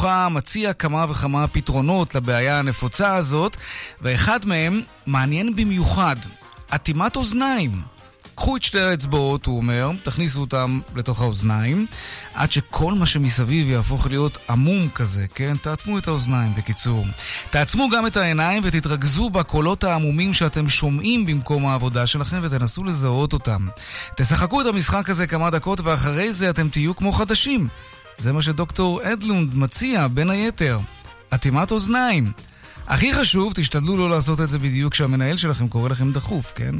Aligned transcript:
ברוחה 0.00 0.28
מציע 0.28 0.72
כמה 0.72 1.06
וכמה 1.08 1.48
פתרונות 1.48 2.14
לבעיה 2.14 2.58
הנפוצה 2.58 3.14
הזאת, 3.14 3.56
ואחד 4.00 4.46
מהם 4.46 4.82
מעניין 5.06 5.56
במיוחד, 5.56 6.16
אטימת 6.74 7.16
אוזניים. 7.16 7.82
קחו 8.34 8.56
את 8.56 8.62
שתי 8.62 8.80
האצבעות, 8.80 9.46
הוא 9.46 9.56
אומר, 9.56 9.90
תכניסו 10.02 10.40
אותם 10.40 10.80
לתוך 10.96 11.20
האוזניים, 11.20 11.86
עד 12.34 12.52
שכל 12.52 12.94
מה 12.94 13.06
שמסביב 13.06 13.68
יהפוך 13.68 14.06
להיות 14.06 14.38
עמום 14.50 14.88
כזה, 14.94 15.26
כן? 15.34 15.56
תאטמו 15.62 15.98
את 15.98 16.08
האוזניים, 16.08 16.54
בקיצור. 16.54 17.06
תעצמו 17.50 17.88
גם 17.90 18.06
את 18.06 18.16
העיניים 18.16 18.62
ותתרכזו 18.64 19.30
בקולות 19.30 19.84
העמומים 19.84 20.34
שאתם 20.34 20.68
שומעים 20.68 21.26
במקום 21.26 21.66
העבודה 21.66 22.06
שלכם 22.06 22.38
ותנסו 22.42 22.84
לזהות 22.84 23.32
אותם. 23.32 23.68
תשחקו 24.16 24.60
את 24.60 24.66
המשחק 24.66 25.10
הזה 25.10 25.26
כמה 25.26 25.50
דקות 25.50 25.80
ואחרי 25.80 26.32
זה 26.32 26.50
אתם 26.50 26.68
תהיו 26.68 26.96
כמו 26.96 27.12
חדשים. 27.12 27.68
זה 28.20 28.32
מה 28.32 28.42
שדוקטור 28.42 29.12
אדלונד 29.12 29.54
מציע, 29.54 30.08
בין 30.08 30.30
היתר. 30.30 30.78
אטימת 31.34 31.70
אוזניים. 31.70 32.32
הכי 32.88 33.14
חשוב, 33.14 33.52
תשתדלו 33.52 33.96
לא 33.96 34.10
לעשות 34.10 34.40
את 34.40 34.48
זה 34.48 34.58
בדיוק 34.58 34.92
כשהמנהל 34.92 35.36
שלכם 35.36 35.68
קורא 35.68 35.88
לכם 35.88 36.12
דחוף, 36.12 36.52
כן? 36.54 36.74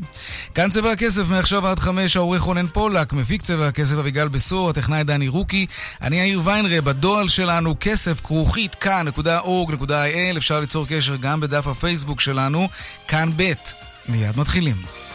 כאן 0.54 0.70
צבע 0.70 0.92
הכסף, 0.92 1.22
מעכשיו 1.30 1.66
עד 1.66 1.78
חמש, 1.78 2.16
העורך 2.16 2.42
רונן 2.42 2.66
פולק, 2.66 3.12
מפיק 3.12 3.42
צבע 3.42 3.66
הכסף 3.66 3.96
אביגל 3.96 4.28
בשור, 4.28 4.70
הטכנאי 4.70 5.04
דני 5.04 5.28
רוקי, 5.28 5.66
אני 6.02 6.20
יאיר 6.20 6.40
ויינרב, 6.44 6.84
בדואל 6.84 7.28
שלנו, 7.28 7.74
כסף 7.80 8.20
כרוכית 8.20 8.74
כאן.org.il, 8.74 10.36
אפשר 10.36 10.60
ליצור 10.60 10.86
קשר 10.88 11.16
גם 11.16 11.40
בדף 11.40 11.66
הפייסבוק 11.66 12.20
שלנו, 12.20 12.68
כאן 13.08 13.30
ב'. 13.36 13.52
מיד 14.08 14.38
מתחילים. 14.38 15.09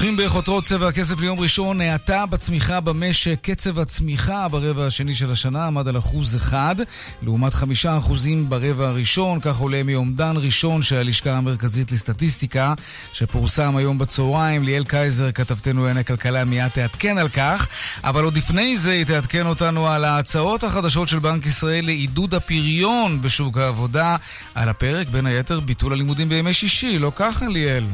פותחים 0.00 0.16
בחותרות 0.16 0.64
צבע 0.64 0.88
הכסף 0.88 1.20
ליום 1.20 1.40
ראשון, 1.40 1.80
האטה 1.80 2.26
בצמיחה 2.26 2.80
במשק, 2.80 3.38
קצב 3.42 3.78
הצמיחה 3.78 4.48
ברבע 4.48 4.86
השני 4.86 5.14
של 5.14 5.32
השנה 5.32 5.66
עמד 5.66 5.88
על 5.88 5.98
אחוז 5.98 6.36
אחד, 6.36 6.76
לעומת 7.22 7.54
חמישה 7.54 7.98
אחוזים 7.98 8.50
ברבע 8.50 8.88
הראשון, 8.88 9.40
כך 9.40 9.56
עולה 9.56 9.82
מאומדן 9.82 10.34
ראשון 10.36 10.82
של 10.82 10.96
הלשכה 10.96 11.36
המרכזית 11.36 11.92
לסטטיסטיקה, 11.92 12.74
שפורסם 13.12 13.76
היום 13.76 13.98
בצהריים. 13.98 14.64
ליאל 14.64 14.84
קייזר, 14.84 15.32
כתבתנו 15.32 15.80
לענייני 15.80 16.04
כלכלה, 16.04 16.44
מיד 16.44 16.68
תעדכן 16.68 17.18
על 17.18 17.28
כך, 17.28 17.68
אבל 18.04 18.24
עוד 18.24 18.36
לפני 18.36 18.78
זה 18.78 18.92
היא 18.92 19.04
תעדכן 19.04 19.46
אותנו 19.46 19.88
על 19.88 20.04
ההצעות 20.04 20.64
החדשות 20.64 21.08
של 21.08 21.18
בנק 21.18 21.46
ישראל 21.46 21.84
לעידוד 21.84 22.34
הפריון 22.34 23.22
בשוק 23.22 23.58
העבודה. 23.58 24.16
על 24.54 24.68
הפרק, 24.68 25.08
בין 25.08 25.26
היתר, 25.26 25.60
ביטול 25.60 25.92
הלימודים 25.92 26.28
בימי 26.28 26.54
שישי, 26.54 26.98
לא 26.98 27.12
ככה, 27.16 27.48
ליאל? 27.48 27.84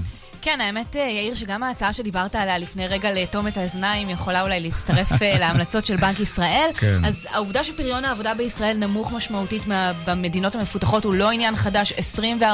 כן, 0.46 0.60
האמת, 0.60 0.96
אה, 0.96 1.00
יאיר, 1.00 1.34
שגם 1.34 1.62
ההצעה 1.62 1.92
שדיברת 1.92 2.36
עליה 2.36 2.58
לפני 2.58 2.86
רגע 2.86 3.14
לאטום 3.14 3.48
את 3.48 3.56
האזניים 3.56 4.10
יכולה 4.10 4.42
אולי 4.42 4.60
להצטרף 4.60 5.22
אה, 5.22 5.38
להמלצות 5.40 5.86
של 5.86 5.96
בנק 5.96 6.20
ישראל. 6.20 6.70
כן. 6.74 7.04
אז 7.04 7.26
העובדה 7.30 7.64
שפריון 7.64 8.04
העבודה 8.04 8.34
בישראל 8.34 8.76
נמוך 8.76 9.12
משמעותית 9.12 9.66
מה, 9.66 9.92
במדינות 10.06 10.56
המפותחות 10.56 11.04
הוא 11.04 11.14
לא 11.14 11.30
עניין 11.30 11.56
חדש, 11.56 11.92
24% 11.92 12.44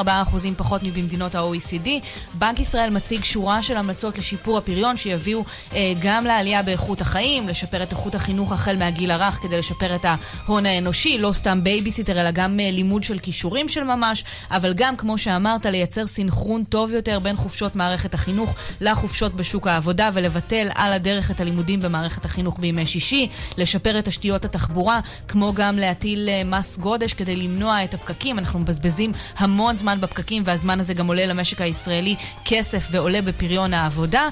פחות 0.56 0.82
מבמדינות 0.82 1.34
ה-OECD. 1.34 1.88
בנק 2.34 2.60
ישראל 2.60 2.90
מציג 2.90 3.24
שורה 3.24 3.62
של 3.62 3.76
המלצות 3.76 4.18
לשיפור 4.18 4.58
הפריון 4.58 4.96
שיביאו 4.96 5.44
אה, 5.74 5.92
גם 6.02 6.24
לעלייה 6.24 6.62
באיכות 6.62 7.00
החיים, 7.00 7.48
לשפר 7.48 7.82
את 7.82 7.90
איכות 7.90 8.14
החינוך 8.14 8.52
החל 8.52 8.76
מהגיל 8.76 9.10
הרך 9.10 9.38
כדי 9.42 9.58
לשפר 9.58 9.94
את 9.94 10.04
ההון 10.04 10.66
האנושי, 10.66 11.18
לא 11.18 11.32
סתם 11.32 11.64
בייביסיטר, 11.64 12.20
אלא 12.20 12.30
גם 12.30 12.60
אה, 12.60 12.70
לימוד 12.70 13.04
של 13.04 13.18
כישורים 13.18 13.68
של 13.68 13.84
ממש, 13.84 14.24
אבל 14.50 14.72
גם, 14.72 14.96
כמו 14.96 15.18
שאמרת, 15.18 15.66
לייצר 15.66 16.06
סינכרון 16.06 16.64
טוב 16.64 16.92
יותר 16.92 17.18
בין 17.18 17.36
חופשות 17.36 17.76
מערכת 17.82 18.14
החינוך 18.14 18.54
לחופשות 18.80 19.34
בשוק 19.34 19.66
העבודה 19.66 20.08
ולבטל 20.12 20.68
על 20.74 20.92
הדרך 20.92 21.30
את 21.30 21.40
הלימודים 21.40 21.80
במערכת 21.80 22.24
החינוך 22.24 22.58
בימי 22.60 22.86
שישי, 22.86 23.28
לשפר 23.58 23.98
את 23.98 24.04
תשתיות 24.04 24.44
התחבורה, 24.44 25.00
כמו 25.28 25.52
גם 25.54 25.76
להטיל 25.76 26.28
אה, 26.28 26.44
מס 26.44 26.78
גודש 26.78 27.12
כדי 27.12 27.36
למנוע 27.36 27.84
את 27.84 27.94
הפקקים. 27.94 28.38
אנחנו 28.38 28.58
מבזבזים 28.58 29.12
המון 29.36 29.76
זמן 29.76 30.00
בפקקים 30.00 30.42
והזמן 30.46 30.80
הזה 30.80 30.94
גם 30.94 31.06
עולה 31.06 31.26
למשק 31.26 31.60
הישראלי 31.60 32.16
כסף 32.44 32.88
ועולה 32.90 33.22
בפריון 33.22 33.74
העבודה. 33.74 34.28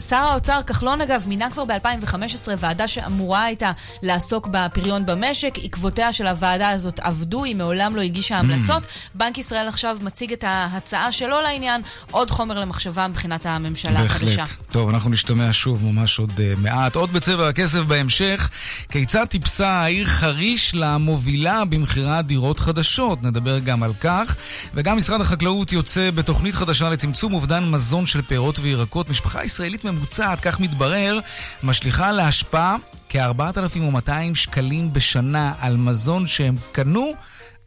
שר 0.00 0.16
האוצר 0.16 0.60
כחלון, 0.66 1.00
אגב, 1.00 1.24
מינה 1.28 1.50
כבר 1.50 1.64
ב-2015 1.64 2.48
ועדה 2.58 2.88
שאמורה 2.88 3.44
הייתה 3.44 3.70
לעסוק 4.02 4.48
בפריון 4.50 5.06
במשק. 5.06 5.54
עקבותיה 5.62 6.12
של 6.12 6.26
הוועדה 6.26 6.70
הזאת 6.70 7.00
עבדו, 7.00 7.44
היא 7.44 7.56
מעולם 7.56 7.96
לא 7.96 8.00
הגישה 8.00 8.38
המלצות. 8.38 8.82
Mm. 8.82 8.88
בנק 9.14 9.38
ישראל 9.38 9.68
עכשיו 9.68 9.98
מציג 10.02 10.32
את 10.32 10.44
ההצעה 10.46 11.12
שלו 11.12 11.40
לעניין, 11.40 11.82
עוד 12.10 12.30
חומר 12.30 12.58
למחשבה 12.58 13.08
מבחינת 13.08 13.46
הממשלה 13.46 14.00
החדשה. 14.00 14.36
בהחלט. 14.36 14.56
טוב, 14.70 14.88
אנחנו 14.88 15.10
נשתמע 15.10 15.48
שוב 15.52 15.84
ממש 15.84 16.18
עוד 16.18 16.30
uh, 16.30 16.60
מעט. 16.60 16.96
עוד 16.96 17.12
בצבע 17.12 17.48
הכסף 17.48 17.80
בהמשך, 17.80 18.50
כיצד 18.88 19.24
טיפסה 19.24 19.68
העיר 19.68 20.06
חריש 20.06 20.74
למובילה 20.74 21.64
במכירת 21.64 22.26
דירות 22.26 22.60
חדשות? 22.60 23.22
נדבר 23.22 23.58
גם 23.58 23.82
על 23.82 23.92
כך. 24.00 24.36
וגם 24.74 24.96
משרד 24.96 25.20
החקלאות 25.20 25.72
יוצא 25.72 26.10
בתוכנית 26.10 26.54
חדשה 26.54 26.90
לצמצום 26.90 27.34
אובדן 27.34 27.70
מזון 27.70 28.06
של 28.06 28.22
פירות 28.22 28.58
וירקות. 28.58 29.10
משפחה 29.10 29.44
ישראלית 29.44 29.83
ממוצעת, 29.84 30.40
כך 30.40 30.60
מתברר, 30.60 31.18
משליכה 31.62 32.12
להשפעה 32.12 32.76
כ-4,200 33.08 34.34
שקלים 34.34 34.92
בשנה 34.92 35.52
על 35.60 35.76
מזון 35.76 36.26
שהם 36.26 36.54
קנו 36.72 37.12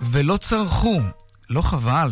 ולא 0.01 0.38
צרכו. 0.38 1.01
לא 1.50 1.61
חבל? 1.61 2.11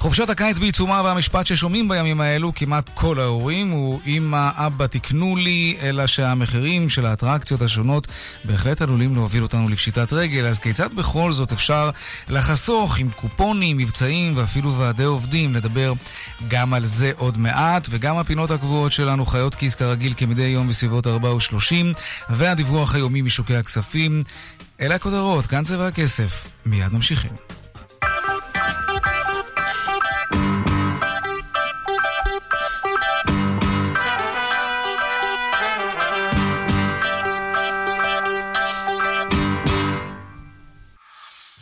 חופשת 0.00 0.30
הקיץ 0.30 0.58
בעיצומה 0.58 1.02
והמשפט 1.04 1.46
ששומעים 1.46 1.88
בימים 1.88 2.20
האלו 2.20 2.52
כמעט 2.54 2.90
כל 2.94 3.20
ההורים 3.20 3.70
הוא 3.70 4.00
אמא, 4.06 4.50
אבא 4.54 4.86
תקנו 4.86 5.36
לי, 5.36 5.76
אלא 5.82 6.06
שהמחירים 6.06 6.88
של 6.88 7.06
האטרקציות 7.06 7.62
השונות 7.62 8.06
בהחלט 8.44 8.82
עלולים 8.82 9.14
להוביל 9.14 9.42
אותנו 9.42 9.68
לפשיטת 9.68 10.12
רגל, 10.12 10.46
אז 10.46 10.58
כיצד 10.58 10.94
בכל 10.94 11.32
זאת 11.32 11.52
אפשר 11.52 11.90
לחסוך 12.28 12.98
עם 12.98 13.10
קופונים, 13.10 13.76
מבצעים 13.76 14.36
ואפילו 14.36 14.78
ועדי 14.78 15.04
עובדים? 15.04 15.52
נדבר 15.52 15.92
גם 16.48 16.74
על 16.74 16.84
זה 16.84 17.12
עוד 17.16 17.38
מעט, 17.38 17.86
וגם 17.90 18.16
הפינות 18.16 18.50
הקבועות 18.50 18.92
שלנו 18.92 19.26
חיות 19.26 19.54
כיס 19.54 19.74
כרגיל 19.74 20.14
כמדי 20.16 20.42
יום 20.42 20.68
בסביבות 20.68 21.06
4 21.06 21.34
ו-30, 21.34 21.98
והדיווח 22.30 22.94
היומי 22.94 23.22
משוקי 23.22 23.56
הכספים. 23.56 24.22
אלה 24.80 24.94
הכותרות, 24.94 25.46
כאן 25.46 25.64
צבע 25.64 25.86
הכסף. 25.86 26.46
מיד 26.66 26.92
ממשיכים. 26.92 27.59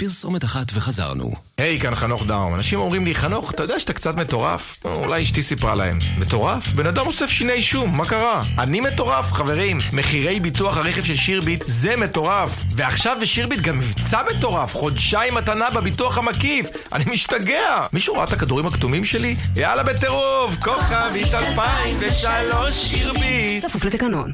פרסומת 0.09 0.45
אחת 0.45 0.67
וחזרנו. 0.75 1.33
היי, 1.59 1.79
hey, 1.79 1.83
כאן 1.83 1.95
חנוך 1.95 2.27
דאום. 2.27 2.55
אנשים 2.55 2.81
אומרים 2.81 3.05
לי, 3.05 3.15
חנוך, 3.15 3.51
אתה 3.51 3.63
יודע 3.63 3.81
שאתה 3.81 3.93
קצת 3.93 4.17
מטורף? 4.17 4.81
אולי 4.85 5.23
אשתי 5.23 5.43
סיפרה 5.43 5.75
להם. 5.75 5.99
מטורף? 6.19 6.73
בן 6.73 6.87
אדם 6.87 7.07
אוסף 7.07 7.27
שיני 7.31 7.63
שום, 7.63 7.97
מה 7.97 8.07
קרה? 8.07 8.43
אני 8.59 8.81
מטורף, 8.81 9.33
חברים. 9.33 9.79
מחירי 9.93 10.41
ביטוח 10.41 10.77
הרכב 10.77 11.05
של 11.05 11.17
שירביט 11.17 11.65
זה 11.67 11.97
מטורף. 11.97 12.65
ועכשיו 12.77 13.19
בשירביט 13.23 13.61
גם 13.61 13.79
מבצע 13.79 14.21
מטורף, 14.37 14.75
חודשיים 14.75 15.35
מתנה 15.35 15.71
בביטוח 15.71 16.19
המקיף. 16.19 16.67
אני 16.93 17.05
משתגע. 17.13 17.87
מישהו 17.93 18.15
ראה 18.15 18.25
את 18.25 18.33
הכדורים 18.33 18.67
הכתומים 18.67 19.05
שלי? 19.05 19.37
יאללה 19.57 19.83
בטירוף, 19.83 20.57
כוכבית 20.61 21.35
2003 21.35 22.73
שירביט. 22.73 23.65
כפוף 23.65 23.85
לתקנון. 23.85 24.33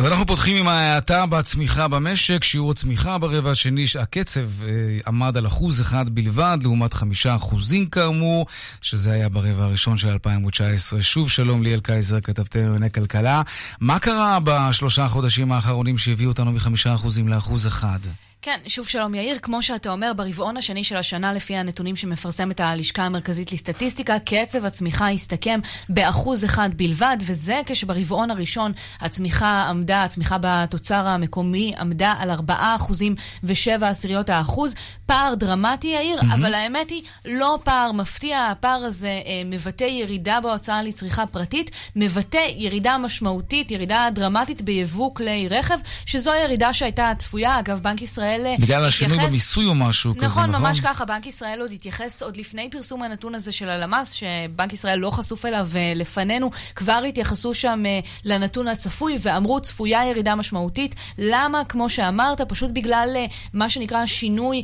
אז 0.00 0.06
אנחנו 0.06 0.26
פותחים 0.26 0.56
עם 0.56 0.68
ההאטה 0.68 1.26
בצמיחה 1.26 1.88
במשק. 1.88 2.44
שיעור 2.44 2.70
הצמיחה 2.70 3.18
ברבע 3.18 3.50
השני, 3.50 3.84
הקצב 4.00 4.62
אה, 4.62 4.68
עמד 5.06 5.36
על 5.36 5.46
אחוז 5.46 5.80
אחד 5.80 6.08
בלבד, 6.08 6.58
לעומת 6.62 6.94
חמישה 6.94 7.34
אחוזים 7.34 7.86
כאמור, 7.86 8.46
שזה 8.80 9.12
היה 9.12 9.28
ברבע 9.28 9.64
הראשון 9.64 9.96
של 9.96 10.08
2019. 10.08 11.02
שוב 11.02 11.30
שלום 11.30 11.62
ליאל 11.62 11.80
קייזר, 11.80 12.20
כתבתנו 12.20 12.62
לענייני 12.62 12.90
כלכלה. 12.90 13.42
מה 13.80 13.98
קרה 13.98 14.38
בשלושה 14.44 15.08
חודשים 15.08 15.52
האחרונים 15.52 15.98
שהביאו 15.98 16.30
אותנו 16.30 16.52
מחמישה 16.52 16.94
אחוזים 16.94 17.28
לאחוז 17.28 17.66
אחד? 17.66 17.98
כן, 18.42 18.58
שוב 18.66 18.88
שלום 18.88 19.14
יאיר, 19.14 19.38
כמו 19.38 19.62
שאתה 19.62 19.90
אומר, 19.92 20.12
ברבעון 20.12 20.56
השני 20.56 20.84
של 20.84 20.96
השנה, 20.96 21.32
לפי 21.32 21.56
הנתונים 21.56 21.96
שמפרסמת 21.96 22.60
הלשכה 22.60 23.02
המרכזית 23.02 23.52
לסטטיסטיקה, 23.52 24.18
קצב 24.18 24.64
הצמיחה 24.64 25.10
הסתכם 25.10 25.60
באחוז 25.88 26.44
אחד 26.44 26.70
בלבד, 26.76 27.16
וזה 27.26 27.60
כשברבעון 27.66 28.30
הראשון 28.30 28.72
הצמיחה 29.00 29.62
עמדה, 29.68 30.04
הצמיחה 30.04 30.36
בתוצר 30.40 31.06
המקומי 31.06 31.72
עמדה 31.78 32.14
על 32.18 32.30
4 32.30 32.76
אחוזים 32.76 33.14
ו-7 33.42 33.84
עשיריות 33.84 34.30
האחוז. 34.30 34.74
פער 35.06 35.34
דרמטי, 35.34 35.86
יאיר, 35.86 36.20
mm-hmm. 36.20 36.34
אבל 36.34 36.54
האמת 36.54 36.90
היא, 36.90 37.02
לא 37.24 37.58
פער 37.64 37.92
מפתיע, 37.92 38.46
הפער 38.46 38.84
הזה 38.84 39.08
אה, 39.08 39.42
מבטא 39.44 39.84
ירידה 39.84 40.38
בהוצאה 40.42 40.82
לצריכה 40.82 41.26
פרטית, 41.26 41.70
מבטא 41.96 42.46
ירידה 42.56 42.98
משמעותית, 42.98 43.70
ירידה 43.70 44.08
דרמטית 44.12 44.62
ביבוא 44.62 45.14
כלי 45.14 45.48
רכב, 45.48 45.78
שזו 46.06 46.32
ירידה 46.44 46.72
שהייתה 46.72 47.12
צפויה. 47.18 47.58
אגב, 47.58 47.80
בנק 47.80 48.02
ישראל 48.02 48.29
ישראל 48.30 48.46
התייחס... 48.46 48.64
בגלל 48.64 48.84
השינוי 48.84 49.18
במיסוי 49.18 49.66
או 49.66 49.74
משהו 49.74 50.10
נכון, 50.10 50.24
כזה, 50.24 50.26
נכון? 50.26 50.50
נכון, 50.50 50.62
ממש 50.62 50.80
ככה. 50.80 51.04
בנק 51.04 51.26
ישראל 51.26 51.60
עוד 51.60 51.72
התייחס, 51.72 52.22
עוד 52.22 52.36
לפני 52.36 52.70
פרסום 52.70 53.02
הנתון 53.02 53.34
הזה 53.34 53.52
של 53.52 53.68
הלמ"ס, 53.68 54.12
שבנק 54.12 54.72
ישראל 54.72 54.98
לא 54.98 55.10
חשוף 55.10 55.46
אליו 55.46 55.68
לפנינו, 55.94 56.50
כבר 56.74 57.02
התייחסו 57.08 57.54
שם 57.54 57.82
לנתון 58.24 58.68
הצפוי 58.68 59.16
ואמרו 59.20 59.60
צפויה 59.60 60.00
ירידה 60.10 60.34
משמעותית. 60.34 60.94
למה? 61.18 61.64
כמו 61.64 61.88
שאמרת, 61.88 62.40
פשוט 62.40 62.70
בגלל 62.70 63.16
מה 63.54 63.70
שנקרא 63.70 64.06
שינוי 64.06 64.62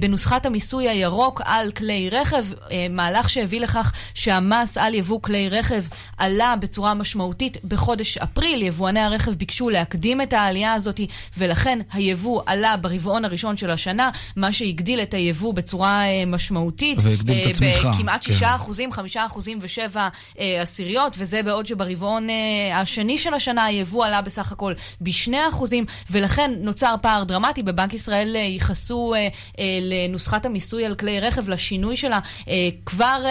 בנוסחת 0.00 0.46
המיסוי 0.46 0.88
הירוק 0.88 1.40
על 1.44 1.70
כלי 1.72 2.08
רכב, 2.12 2.44
מהלך 2.90 3.30
שהביא 3.30 3.60
לכך 3.60 3.92
שהמס 4.14 4.78
על 4.78 4.94
יבוא 4.94 5.22
כלי 5.22 5.48
רכב 5.48 5.84
עלה 6.16 6.54
בצורה 6.60 6.94
משמעותית 6.94 7.64
בחודש 7.64 8.18
אפריל. 8.18 8.62
יבואני 8.62 9.00
הרכב 9.00 9.34
ביקשו 9.34 9.70
להקדים 9.70 10.22
את 10.22 10.32
העלייה 10.32 10.72
הזאת, 10.72 11.00
ולכן 11.38 11.78
היבוא 11.92 12.42
עלה 12.46 12.76
ברבעון 12.76 13.03
הראשון 13.06 13.56
של 13.56 13.70
השנה, 13.70 14.10
מה 14.36 14.52
שהגדיל 14.52 15.00
את 15.00 15.14
היבוא 15.14 15.54
בצורה 15.54 16.02
משמעותית. 16.26 16.98
והגדיל 17.02 17.44
את 17.44 17.50
הצמיחה. 17.50 17.90
בכמעט 17.90 18.22
6 18.22 18.40
כן. 18.40 18.46
אחוזים, 18.46 18.92
5 18.92 19.16
אחוזים 19.16 19.58
ו-7 19.60 19.98
עשיריות, 20.62 21.16
וזה 21.18 21.42
בעוד 21.42 21.66
שברבעון 21.66 22.26
השני 22.74 23.18
של 23.18 23.34
השנה 23.34 23.64
היבוא 23.64 24.06
עלה 24.06 24.22
בסך 24.22 24.52
הכל 24.52 24.72
ב-2 25.00 25.32
אחוזים, 25.48 25.84
ולכן 26.10 26.50
נוצר 26.58 26.94
פער 27.02 27.24
דרמטי. 27.24 27.62
בבנק 27.62 27.94
ישראל 27.94 28.36
ייחסו 28.36 29.14
לנוסחת 29.82 30.46
המיסוי 30.46 30.86
על 30.86 30.94
כלי 30.94 31.20
רכב, 31.20 31.48
לשינוי 31.48 31.96
שלה, 31.96 32.18
כבר 32.86 33.24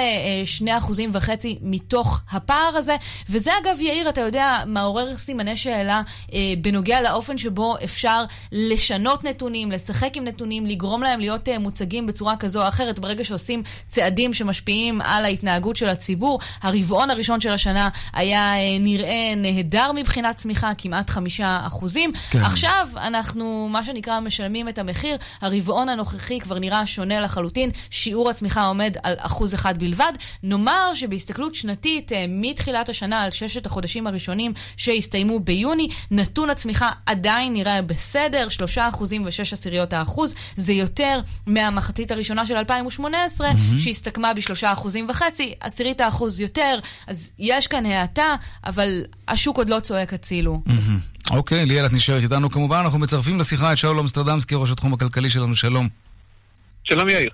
2 0.46 0.78
אחוזים 0.78 1.10
וחצי 1.14 1.58
מתוך 1.62 2.22
הפער 2.32 2.72
הזה. 2.76 2.96
וזה 3.30 3.52
אגב, 3.64 3.82
יאיר, 3.82 4.10
אתה 4.10 4.22
יודע, 4.22 4.58
מעורר 4.68 5.18
סימני 5.18 5.58
שאלה 5.58 6.02
אה, 6.34 6.40
בנוגע 6.62 7.02
לאופן 7.02 7.38
שבו 7.38 7.76
אפשר 7.84 8.24
לשנות 8.52 9.24
נתונים, 9.24 9.63
לשחק 9.72 10.18
עם 10.18 10.24
נתונים, 10.24 10.66
לגרום 10.66 11.04
להם 11.04 11.20
להיות 11.20 11.50
אה, 11.50 11.60
מוצגים 11.60 12.06
בצורה 12.06 12.38
כזו 12.38 12.64
או 12.64 12.68
אחרת, 12.68 13.00
ברגע 13.00 13.24
שעושים 13.24 13.64
צעדים 13.88 14.34
שמשפיעים 14.34 15.02
על 15.02 15.26
ההתנהגות 15.26 15.76
של 15.76 15.90
הציבור. 15.90 16.40
הרבעון 16.62 17.10
הראשון 17.10 17.40
של 17.40 17.52
השנה 17.52 17.90
היה 18.14 18.56
אה, 18.56 18.78
נראה 18.80 19.34
נהדר 19.38 19.92
מבחינת 19.92 20.36
צמיחה, 20.36 20.72
כמעט 20.78 21.10
חמישה 21.10 21.62
אחוזים. 21.68 22.12
כן. 22.32 22.40
עכשיו 22.40 22.88
אנחנו, 22.98 23.70
מה 23.72 23.84
שנקרא, 23.84 24.20
משלמים 24.20 24.70
את 24.70 24.80
המחיר. 24.80 25.18
הרבעון 25.42 25.90
הנוכחי 25.90 26.40
כבר 26.40 26.60
נראה 26.60 26.86
שונה 26.86 27.20
לחלוטין, 27.20 27.70
שיעור 27.90 28.30
הצמיחה 28.30 28.66
עומד 28.66 28.96
על 29.04 29.14
אחוז 29.18 29.56
אחד 29.56 29.80
בלבד. 29.80 30.14
נאמר 30.44 30.92
שבהסתכלות 30.94 31.56
שנתית, 31.56 32.14
אה, 32.14 32.26
מתחילת 32.30 32.90
השנה 32.90 33.22
על 33.22 33.32
ששת 33.32 33.66
החודשים 33.66 34.08
הראשונים 34.08 34.54
שהסתיימו 34.78 35.40
ביוני, 35.40 35.88
נתון 36.12 36.50
הצמיחה 36.50 36.90
עדיין 37.06 37.54
נראה 37.54 37.82
בסדר, 37.82 38.48
3% 38.50 38.80
ו-6 39.26 39.53
עשיריות 39.54 39.94
האחוז. 39.94 40.36
זה 40.56 40.74
יותר 40.74 41.20
מהמחצית 41.48 42.12
הראשונה 42.12 42.46
של 42.46 42.56
2018, 42.56 43.52
mm-hmm. 43.52 43.56
שהסתכמה 43.80 44.34
ב-3% 44.34 44.88
וחצי, 45.10 45.54
עשירית 45.60 46.02
האחוז 46.02 46.40
יותר. 46.40 46.80
אז 47.08 47.30
יש 47.40 47.68
כאן 47.68 47.86
האטה, 47.86 48.36
אבל 48.66 49.04
השוק 49.28 49.58
עוד 49.58 49.70
לא 49.70 49.80
צועק 49.80 50.14
הצילו. 50.14 50.62
Mm-hmm. 50.68 51.32
אוקיי, 51.32 51.66
ליאל, 51.66 51.86
את 51.86 51.94
נשארת 51.94 52.24
איתנו 52.24 52.50
כמובן. 52.50 52.78
אנחנו 52.78 53.00
מצרפים 53.00 53.40
לשיחה 53.40 53.74
את 53.74 53.78
שאול 53.78 54.00
אמסטרדמסקי, 54.00 54.56
ראש 54.56 54.72
התחום 54.72 54.94
הכלכלי 54.94 55.30
שלנו. 55.30 55.56
שלום. 55.56 55.90
שלום 56.84 57.10
יאיר. 57.10 57.30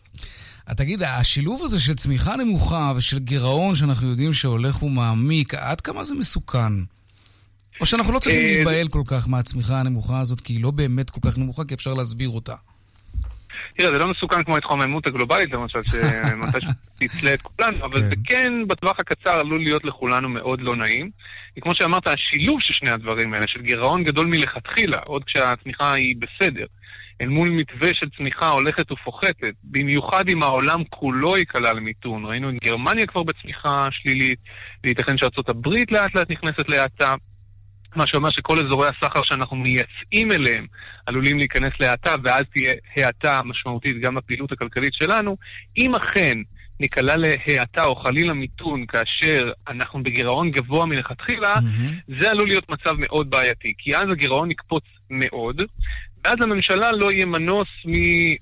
תגיד, 0.76 1.04
השילוב 1.04 1.64
הזה 1.64 1.80
של 1.80 1.94
צמיחה 1.94 2.36
נמוכה 2.36 2.94
ושל 2.96 3.20
גירעון 3.20 3.76
שאנחנו 3.76 4.08
יודעים 4.08 4.34
שהולך 4.34 4.84
ומעמיק, 4.84 5.54
עד 5.54 5.82
כמה 5.82 6.04
זה 6.04 6.16
מסוכן? 6.16 6.74
או 7.82 7.86
שאנחנו 7.86 8.14
לא 8.14 8.20
צריכים 8.20 8.42
אה, 8.42 8.48
להיבהל 8.48 8.88
כל 8.88 9.02
כך 9.08 9.30
מהצמיחה 9.30 9.80
הנמוכה 9.80 10.20
הזאת, 10.20 10.42
כי 10.42 10.54
היא 10.54 10.64
לא 10.64 10.72
באמת 10.72 11.10
כל 11.10 11.20
כך 11.26 11.38
נמוכה, 11.38 11.64
כי 11.64 11.74
אפשר 11.74 11.94
להסביר 11.94 12.30
אותה. 12.30 12.56
תראה, 13.78 13.92
זה 13.92 13.98
לא 13.98 14.12
מסוכן 14.12 14.44
כמו 14.44 14.56
ההתחממות 14.56 15.08
הגלובלית, 15.08 15.52
למשל, 15.52 15.80
שמתי 15.84 16.66
שתצלה 17.08 17.34
את 17.34 17.42
כולנו, 17.42 17.86
אבל 17.86 18.02
זה 18.02 18.16
כן. 18.16 18.22
כן, 18.44 18.68
בטווח 18.68 19.00
הקצר 19.00 19.40
עלול 19.40 19.64
להיות 19.64 19.86
לכולנו 19.86 20.30
מאוד 20.30 20.62
לא 20.62 20.76
נעים. 20.76 21.10
כי 21.56 21.62
כמו 21.62 21.76
שאמרת, 21.76 22.08
השילוב 22.08 22.62
של 22.62 22.74
שני 22.74 22.90
הדברים 22.90 23.34
האלה, 23.34 23.46
של 23.48 23.62
גירעון 23.62 24.04
גדול 24.04 24.28
מלכתחילה, 24.28 24.98
עוד 25.06 25.24
כשהצמיחה 25.24 25.94
היא 25.94 26.16
בסדר, 26.20 26.66
אל 27.22 27.28
מול 27.28 27.50
מתווה 27.50 27.90
של 27.94 28.10
צמיחה 28.18 28.50
הולכת 28.50 28.92
ופוחתת, 28.92 29.54
במיוחד 29.64 30.30
אם 30.30 30.44
העולם 30.44 30.84
כולו 30.90 31.38
ייקלע 31.38 31.74
למיתון. 31.74 32.26
ראינו 32.26 32.50
את 32.50 32.56
גרמניה 32.64 33.06
כבר 33.06 33.24
בצמיחה 33.24 33.88
שלילית, 33.92 34.40
וייתכן 34.84 35.18
שארצות 35.18 35.50
הברית 35.50 35.92
לאט 35.92 36.16
לאט 36.16 36.32
נכנסת 36.32 36.70
להאטה. 36.70 37.16
מה 37.96 38.08
שאומר 38.08 38.30
שכל 38.30 38.66
אזורי 38.66 38.88
הסחר 38.88 39.24
שאנחנו 39.24 39.58
מייצאים 39.58 40.32
אליהם 40.32 40.66
עלולים 41.06 41.38
להיכנס 41.38 41.74
להאטה, 41.80 42.16
ואז 42.24 42.44
תהיה 42.54 42.74
האטה 42.98 43.42
משמעותית 43.46 44.02
גם 44.02 44.16
בפעילות 44.16 44.52
הכלכלית 44.52 44.94
שלנו. 44.94 45.38
אם 45.78 45.96
אכן 45.96 46.38
ניקלע 46.80 47.16
להאטה 47.18 47.84
או 47.84 47.96
חלילה 47.96 48.34
מיתון 48.34 48.86
כאשר 48.86 49.52
אנחנו 49.68 50.04
בגירעון 50.04 50.52
גבוה 50.52 50.86
מלכתחילה, 50.86 51.56
mm-hmm. 51.56 52.14
זה 52.22 52.30
עלול 52.30 52.48
להיות 52.48 52.70
מצב 52.70 52.92
מאוד 52.98 53.30
בעייתי, 53.30 53.74
כי 53.78 53.96
אז 53.96 54.04
הגירעון 54.12 54.52
יקפוץ 54.52 54.84
מאוד, 55.10 55.62
ואז 56.26 56.36
לממשלה 56.40 56.92
לא 56.92 57.12
יהיה 57.12 57.26
מנוס 57.26 57.68
מ... 57.86 57.94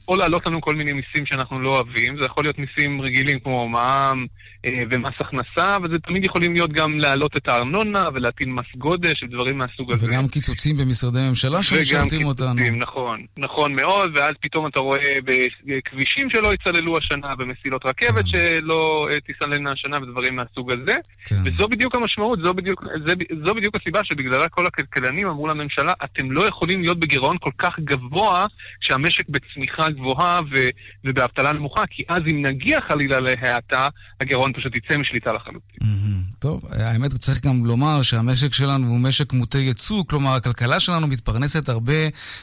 או 0.07 0.15
להעלות 0.15 0.47
לנו 0.47 0.61
כל 0.61 0.75
מיני 0.75 0.93
מיסים 0.93 1.25
שאנחנו 1.25 1.61
לא 1.61 1.71
אוהבים, 1.71 2.17
זה 2.17 2.25
יכול 2.25 2.43
להיות 2.43 2.59
מיסים 2.59 3.01
רגילים 3.01 3.39
כמו 3.39 3.69
מע"מ 3.69 4.25
אה, 4.65 4.83
ומס 4.91 5.13
הכנסה, 5.19 5.77
וזה 5.83 5.99
תמיד 5.99 6.25
יכולים 6.25 6.53
להיות 6.53 6.71
גם 6.71 6.99
להעלות 6.99 7.37
את 7.37 7.47
הארנונה 7.47 8.03
ולהטיל 8.13 8.49
מס 8.49 8.65
גודש 8.75 9.23
ודברים 9.23 9.57
מהסוג 9.57 9.91
הזה. 9.91 10.07
וגם 10.07 10.27
קיצוצים 10.27 10.77
במשרדי 10.77 11.19
ממשלה 11.29 11.63
שמשרתים 11.63 12.25
אותנו. 12.25 12.45
וגם 12.45 12.57
קיצוצים, 12.57 12.79
נכון, 12.79 13.25
נכון 13.37 13.75
מאוד, 13.75 14.11
ואז 14.15 14.33
פתאום 14.41 14.67
אתה 14.67 14.79
רואה 14.79 15.13
בכבישים 15.23 16.29
שלא 16.33 16.53
יצללו 16.53 16.97
השנה, 16.97 17.35
במסילות 17.35 17.85
רכבת 17.85 18.25
כן. 18.31 18.39
שלא 18.59 19.07
אה, 19.11 19.17
תסללנה 19.27 19.71
השנה 19.71 19.97
ודברים 19.97 20.35
מהסוג 20.35 20.71
הזה. 20.71 20.95
כן. 21.25 21.35
וזו 21.45 21.67
בדיוק 21.67 21.95
המשמעות, 21.95 22.39
זו 22.43 22.53
בדיוק, 22.53 22.83
זה, 23.07 23.13
זו 23.45 23.53
בדיוק 23.53 23.75
הסיבה 23.75 23.99
שבגללה 24.03 24.49
כל 24.49 24.65
הכלכלנים 24.65 25.27
אמרו 25.27 25.47
לממשלה, 25.47 25.93
אתם 26.03 26.31
לא 26.31 26.47
יכולים 26.47 26.81
להיות 26.81 26.99
בגירעון 26.99 27.37
כל 27.39 27.51
כך 27.57 27.66
גבוה 27.79 28.45
כשהמשק 28.81 29.29
בצמיחה 29.29 29.89
גבוהה 29.89 30.39
ו, 30.41 30.67
ובאבטלה 31.05 31.53
נמוכה, 31.53 31.83
כי 31.89 32.03
אז 32.09 32.21
אם 32.31 32.45
נגיע 32.45 32.79
חלילה 32.89 33.19
להאטה, 33.19 33.87
הגירעון 34.21 34.53
פשוט 34.53 34.75
יצא 34.75 34.97
משליטה 34.97 35.31
לחלוטין. 35.33 35.79
Mm-hmm. 35.83 36.17
טוב, 36.39 36.63
האמת 36.71 37.13
צריך 37.13 37.45
גם 37.45 37.65
לומר 37.65 38.01
שהמשק 38.01 38.53
שלנו 38.53 38.87
הוא 38.87 38.99
משק 38.99 39.33
מוטה 39.33 39.57
יצוא, 39.57 40.03
כלומר 40.09 40.31
הכלכלה 40.35 40.79
שלנו 40.79 41.07
מתפרנסת 41.07 41.69
הרבה 41.69 41.93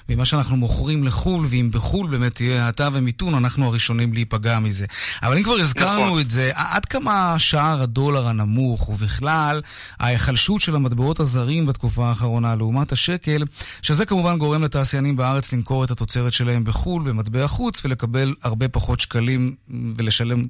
ממה 0.09 0.25
שאנחנו 0.25 0.57
מוכרים 0.57 1.05
לחו"ל, 1.05 1.47
ואם 1.51 1.71
בחו"ל 1.73 2.11
באמת 2.11 2.35
תהיה 2.35 2.67
האטה 2.67 2.89
ומיתון, 2.93 3.35
אנחנו 3.35 3.67
הראשונים 3.67 4.13
להיפגע 4.13 4.59
מזה. 4.59 4.87
אבל 5.23 5.37
אם 5.37 5.43
כבר 5.43 5.55
הזכרנו 5.55 6.07
נכון. 6.07 6.21
את 6.21 6.31
זה, 6.31 6.51
עד 6.55 6.85
כמה 6.85 7.35
שער 7.39 7.83
הדולר 7.83 8.29
הנמוך, 8.29 8.89
ובכלל 8.89 9.61
ההיחלשות 10.01 10.61
של 10.61 10.77
המטבעות 10.77 11.21
הזרים 11.21 11.67
בתקופה 11.67 12.09
האחרונה 12.09 12.55
לעומת 12.55 12.93
השקל, 12.93 13.45
שזה 13.83 14.07
כמובן 14.07 14.39
גורם 14.39 14.65
לתעשיינים 14.65 15.14
בארץ 15.17 15.53
למכור 15.53 15.85
את 15.85 15.91
התוצרת 15.91 16.33
שלהם 16.33 16.65
בחו"ל 16.65 17.03
במטבע 17.03 17.47
חוץ 17.47 17.85
ולקבל 17.85 18.35
הרבה 18.43 18.69
פחות 18.69 19.01
שקלים 19.01 19.55
ולשלם 19.97 20.47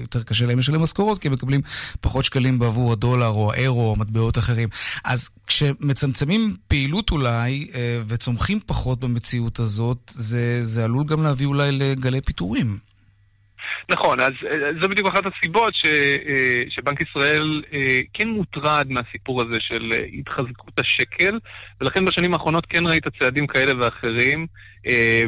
יותר 0.00 0.22
קשה 0.22 0.46
להם 0.46 0.58
לשלם 0.58 0.82
משכורות, 0.82 1.18
כי 1.18 1.28
הם 1.28 1.34
מקבלים 1.34 1.60
פחות 2.00 2.24
שקלים 2.24 2.58
בעבור 2.58 2.92
הדולר 2.92 3.28
או 3.28 3.52
האירו 3.52 3.90
או 3.90 3.96
מטבעות 3.96 4.38
אחרים. 4.38 4.68
אז 5.04 5.28
כשמצמצמים 5.46 6.56
פעילות 6.68 7.10
אולי 7.10 7.68
אה, 7.74 8.02
וצומחים 8.06 8.60
פחות 8.66 9.00
במציאות 9.00 9.58
הזאת, 9.58 10.12
זה, 10.14 10.64
זה 10.64 10.84
עלול 10.84 11.04
גם 11.04 11.22
להביא 11.22 11.46
אולי 11.46 11.72
לגלי 11.72 12.20
פיטורים. 12.20 12.78
נכון, 13.90 14.20
אז 14.20 14.32
אה, 14.50 14.70
זו 14.82 14.88
בדיוק 14.88 15.08
אחת 15.08 15.22
הסיבות 15.26 15.74
ש, 15.74 15.86
אה, 16.28 16.60
שבנק 16.68 17.00
ישראל 17.00 17.62
אה, 17.72 17.98
כן 18.14 18.28
מוטרד 18.28 18.86
מהסיפור 18.88 19.42
הזה 19.42 19.56
של 19.60 19.90
התחזקות 20.18 20.80
השקל, 20.80 21.38
ולכן 21.80 22.04
בשנים 22.04 22.34
האחרונות 22.34 22.66
כן 22.66 22.86
ראית 22.86 23.04
צעדים 23.20 23.46
כאלה 23.46 23.72
ואחרים 23.80 24.46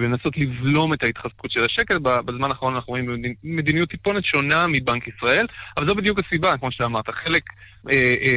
בנסות 0.01 0.37
לבלום 0.37 0.95
את 0.95 1.03
ההתחזקות 1.03 1.51
של 1.51 1.61
השקל. 1.65 1.99
בזמן 1.99 2.51
האחרון 2.51 2.75
אנחנו 2.75 2.91
רואים 2.91 3.23
מדיניות 3.45 3.89
טיפונת 3.89 4.25
שונה 4.25 4.67
מבנק 4.67 5.09
ישראל, 5.09 5.47
אבל 5.77 5.89
זו 5.89 5.95
בדיוק 5.95 6.19
הסיבה, 6.27 6.57
כמו 6.57 6.73
שאמרת, 6.73 7.05
חלק 7.25 7.43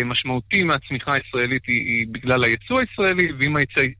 משמעותי 0.06 0.64
מהצמיחה 0.64 1.12
הישראלית 1.14 1.62
היא 1.68 2.08
בגלל 2.12 2.44
היצוא 2.44 2.80
הישראלי, 2.80 3.28
ואם 3.40 3.56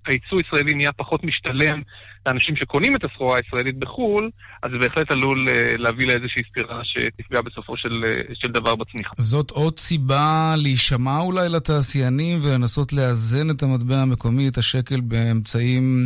היצוא 0.08 0.38
הישראלי 0.38 0.74
נהיה 0.74 0.92
פחות 0.92 1.24
משתלם 1.24 1.82
לאנשים 2.26 2.56
שקונים 2.56 2.96
את 2.96 3.04
הסחורה 3.04 3.38
הישראלית 3.38 3.80
בחו"ל, 3.80 4.30
אז 4.64 4.72
זה 4.72 4.78
בהחלט 4.78 5.12
עלול 5.12 5.50
אה, 5.50 5.78
להביא 5.78 6.08
לאיזושהי 6.08 6.42
ספירה 6.52 6.82
שתפגע 6.84 7.42
בסופו 7.42 7.78
של, 7.78 8.04
אה, 8.06 8.36
של 8.36 8.52
דבר 8.52 8.76
בצמיחה. 8.76 9.14
זאת 9.18 9.52
עוד 9.52 9.80
סיבה 9.80 10.56
להישמע 10.58 11.20
אולי 11.20 11.50
לתעשיינים 11.50 12.40
ולנסות 12.44 12.94
לאזן 12.94 13.50
את 13.50 13.64
המטבע 13.64 13.98
המקומי, 13.98 14.48
את 14.48 14.58
השקל, 14.58 15.00
באמצעים, 15.00 16.06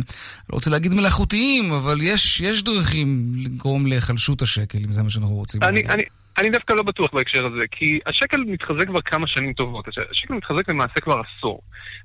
לא 0.50 0.54
רוצה 0.54 0.70
להגיד 0.70 0.94
מלאכותיים, 0.94 1.72
אבל 1.72 1.98
יש, 2.02 2.40
יש 2.40 2.62
דרכים 2.62 3.32
לגרום 3.36 3.86
להיחלשות 3.86 4.42
השקל, 4.42 4.78
אם 4.78 4.92
זה 4.92 5.02
מה 5.02 5.10
שאנחנו 5.10 5.34
רוצים 5.34 5.62
אני. 5.62 5.88
אני... 5.88 6.02
אני 6.38 6.50
דווקא 6.50 6.72
לא 6.72 6.82
בטוח 6.82 7.14
בהקשר 7.14 7.46
הזה, 7.46 7.62
כי 7.70 8.00
השקל 8.06 8.40
מתחזק 8.46 8.86
כבר 8.86 9.00
כמה 9.00 9.26
שנים 9.26 9.52
טובות. 9.52 9.88
השקל 10.10 10.34
מתחזק 10.34 10.68
למעשה 10.68 11.00
כבר 11.02 11.20
עשור. 11.20 11.60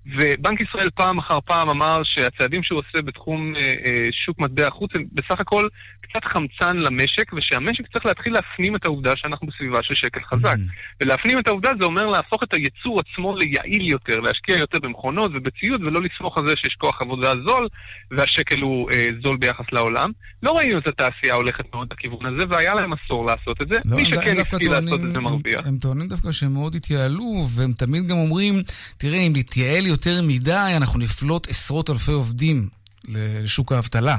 ובנק 0.05 0.61
ישראל 0.61 0.89
פעם 0.95 1.17
אחר 1.17 1.39
פעם 1.45 1.69
אמר 1.69 2.01
שהצעדים 2.03 2.63
שהוא 2.63 2.79
עושה 2.79 3.01
בתחום 3.01 3.55
אה, 3.55 3.61
אה, 3.61 4.03
שוק 4.11 4.39
מטבע 4.39 4.67
החוץ 4.67 4.91
הם 4.95 5.05
בסך 5.11 5.39
הכל 5.39 5.67
קצת 6.09 6.25
חמצן 6.33 6.77
למשק, 6.77 7.33
ושהמשק 7.33 7.83
צריך 7.93 8.05
להתחיל 8.05 8.33
להפנים 8.33 8.75
את 8.75 8.85
העובדה 8.85 9.13
שאנחנו 9.15 9.47
בסביבה 9.47 9.79
של 9.83 9.95
שקל 9.95 10.19
חזק. 10.29 10.55
Mm. 10.55 11.01
ולהפנים 11.03 11.39
את 11.39 11.47
העובדה 11.47 11.69
זה 11.79 11.85
אומר 11.85 12.05
להפוך 12.05 12.43
את 12.43 12.53
הייצור 12.53 12.99
עצמו 12.99 13.37
ליעיל 13.37 13.91
יותר, 13.91 14.19
להשקיע 14.19 14.57
יותר 14.57 14.79
במכונות 14.79 15.31
ובציוד, 15.35 15.83
ולא 15.83 16.01
לסמוך 16.01 16.37
על 16.37 16.49
זה 16.49 16.53
שיש 16.57 16.75
כוח 16.77 17.01
עבודה 17.01 17.31
זול, 17.47 17.67
והשקל 18.11 18.61
הוא 18.61 18.91
אה, 18.93 19.07
זול 19.23 19.37
ביחס 19.37 19.65
לעולם. 19.71 20.11
לא 20.43 20.51
ראינו 20.51 20.79
את 20.79 20.87
התעשייה 20.87 21.33
הולכת 21.33 21.65
מאוד 21.73 21.87
לכיוון 21.91 22.25
הזה, 22.25 22.47
והיה 22.49 22.73
להם 22.73 22.93
עשור 22.93 23.25
לעשות 23.25 23.61
את 23.61 23.67
זה. 23.71 23.79
לא, 23.85 23.95
מי 23.95 24.05
שכן 24.05 24.37
השכיל 24.41 24.71
לעשות 24.71 24.99
את 25.03 25.13
זה 25.13 25.19
מרוויח. 25.19 25.67
הם, 25.67 25.73
הם 25.73 25.79
טוענים 25.79 26.07
דווקא 26.07 26.31
שהם 26.31 26.53
מאוד 26.53 26.75
התייעלו, 26.75 27.45
והם 27.55 27.73
תמיד 27.73 28.07
גם 28.07 28.17
אומרים, 28.17 28.55
תראה, 28.97 29.19
אם 29.19 29.33
נתייעל 29.35 29.85
יותר 29.87 30.21
מדי, 30.21 30.73
אנחנו 30.77 30.99
נפלוט 30.99 31.47
עשרות 31.49 31.89
אלפי 31.89 32.11
עובדים 32.11 32.67
לשוק 33.07 33.71
האבטלה. 33.71 34.17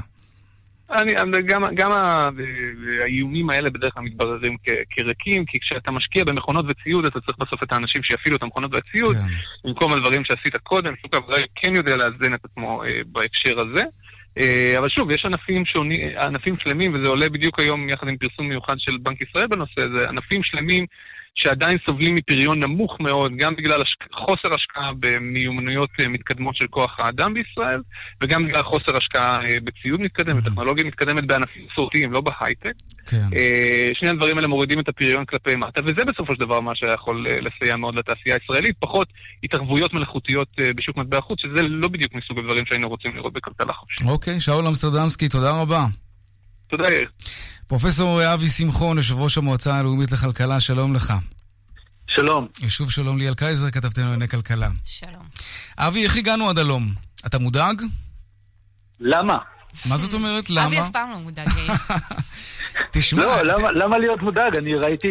אני, 0.93 1.13
גם, 1.47 1.63
גם 1.75 1.91
האיומים 3.03 3.51
האלה 3.51 3.71
בדרך 3.71 3.95
כלל 3.95 4.03
מתבררים 4.03 4.57
כריקים, 4.91 5.45
כי 5.45 5.59
כשאתה 5.61 5.91
משקיע 5.91 6.25
במכונות 6.25 6.65
וציוד, 6.69 7.07
אתה 7.07 7.21
צריך 7.21 7.39
בסוף 7.39 7.63
את 7.63 7.73
האנשים 7.73 8.03
שיפעילו 8.03 8.37
את 8.37 8.43
המכונות 8.43 8.75
והציוד, 8.75 9.15
כן. 9.15 9.69
במקום 9.69 9.93
הדברים 9.93 10.25
שעשית 10.25 10.57
קודם, 10.57 10.95
שוק 11.03 11.15
העבודה 11.15 11.39
כן 11.55 11.75
יודע 11.75 11.97
לאזן 11.97 12.35
את 12.35 12.45
עצמו 12.45 12.85
אה, 12.85 12.89
בהקשר 13.07 13.61
הזה. 13.61 13.85
אה, 14.39 14.75
אבל 14.79 14.89
שוב, 14.89 15.11
יש 15.11 15.25
ענפים, 15.25 15.67
שוני, 15.67 16.17
ענפים 16.17 16.57
שלמים, 16.63 16.95
וזה 16.95 17.11
עולה 17.11 17.29
בדיוק 17.29 17.59
היום 17.59 17.89
יחד 17.89 18.09
עם 18.09 18.17
פרסום 18.17 18.49
מיוחד 18.49 18.75
של 18.79 18.97
בנק 19.03 19.21
ישראל 19.21 19.47
בנושא 19.47 19.81
הזה, 19.81 20.09
ענפים 20.09 20.43
שלמים 20.43 20.87
שעדיין 21.35 21.79
סובלים 21.87 22.15
מפריון 22.15 22.61
נמוך 22.61 22.97
מאוד, 23.01 23.33
גם 23.37 23.57
בגלל 23.57 23.83
השק... 23.83 24.01
חוסר 24.13 24.55
השקעה 24.55 24.91
במיומנויות 25.01 25.91
אה, 26.01 26.09
מתקדמות 26.09 26.57
של 26.57 26.67
כוח 26.67 26.97
האדם 26.99 27.35
בישראל, 27.35 27.81
וגם 28.23 28.49
בגלל 28.49 28.63
חוסר 28.63 28.97
השקעה 28.97 29.39
אה, 29.43 29.57
בציוד 29.65 30.01
מתקדם, 30.01 30.39
וטכנולוגיה 30.39 30.85
מתקדמת 30.85 31.27
בענפים 31.27 31.67
מסורתיים, 31.73 32.13
לא 32.13 32.21
בהייטק. 32.21 32.73
כן. 33.07 33.37
אה, 33.37 33.89
שני 33.95 34.09
הדברים 34.09 34.37
האלה 34.37 34.49
מורידים 34.49 34.81
את 34.81 34.89
הפריון 34.89 35.25
כלפי 35.25 35.57
מטה, 35.57 35.81
וזה 35.85 36.05
בסופו 36.05 36.33
של 36.35 36.41
דבר 36.41 36.61
מה 36.61 36.73
שיכול 36.75 37.27
לסייע 37.41 37.77
מאוד 37.77 37.95
לתעשייה 37.95 38.37
הישראלית, 38.41 38.77
פחות 38.79 39.09
התערבויות 39.45 39.95
מלאכותיות 39.95 40.49
בשוק 40.77 40.97
מטבע 40.97 41.21
חוץ, 41.21 41.39
שזה 41.41 41.63
לא 41.63 41.89
בדיוק 41.89 42.15
מסוג 42.15 42.39
הדברים 42.39 42.65
שהיינו 42.67 42.89
רוצים 42.89 43.17
לראות 43.17 43.33
בכלכלה 43.33 43.73
חופשית. 43.73 44.09
אוקיי, 44.09 44.41
שאול 44.41 44.67
אמסטרדמסקי, 44.67 45.29
תודה 45.29 45.61
רבה. 45.63 45.87
תודה, 46.71 46.91
יאיר. 46.91 47.09
פרופסור 47.67 48.35
אבי 48.35 48.49
שמחון, 48.49 48.97
יושב 48.97 49.19
ראש 49.19 49.39
המועצה 49.39 49.75
הלאומית 49.75 50.13
לכלכלה, 50.13 50.61
שלום 50.61 50.95
לך. 50.95 51.13
שלום. 52.07 52.47
ושוב 52.65 52.91
שלום 52.91 53.19
ליאל 53.19 53.35
קייזר, 53.35 53.71
כתבתנו 53.71 54.05
לענייני 54.05 54.29
כלכלה. 54.29 54.69
שלום. 54.85 55.25
אבי, 55.79 56.05
איך 56.05 56.17
הגענו 56.17 56.51
עד 56.51 56.59
הלום? 56.59 56.83
אתה 57.27 57.39
מודאג? 57.39 57.83
למה? 59.01 59.39
מה 59.89 59.97
זאת 59.97 60.15
אומרת, 60.15 60.51
למה? 60.51 60.67
אבי 60.67 60.81
אף 60.81 60.91
פעם 60.91 61.11
לא 61.11 61.17
מודאג. 61.17 61.49
תשמע... 62.93 63.23
לא, 63.23 63.43
למה, 63.43 63.73
למה 63.73 63.99
להיות 63.99 64.23
מודאג? 64.23 64.57
אני 64.57 64.75
ראיתי... 64.75 65.09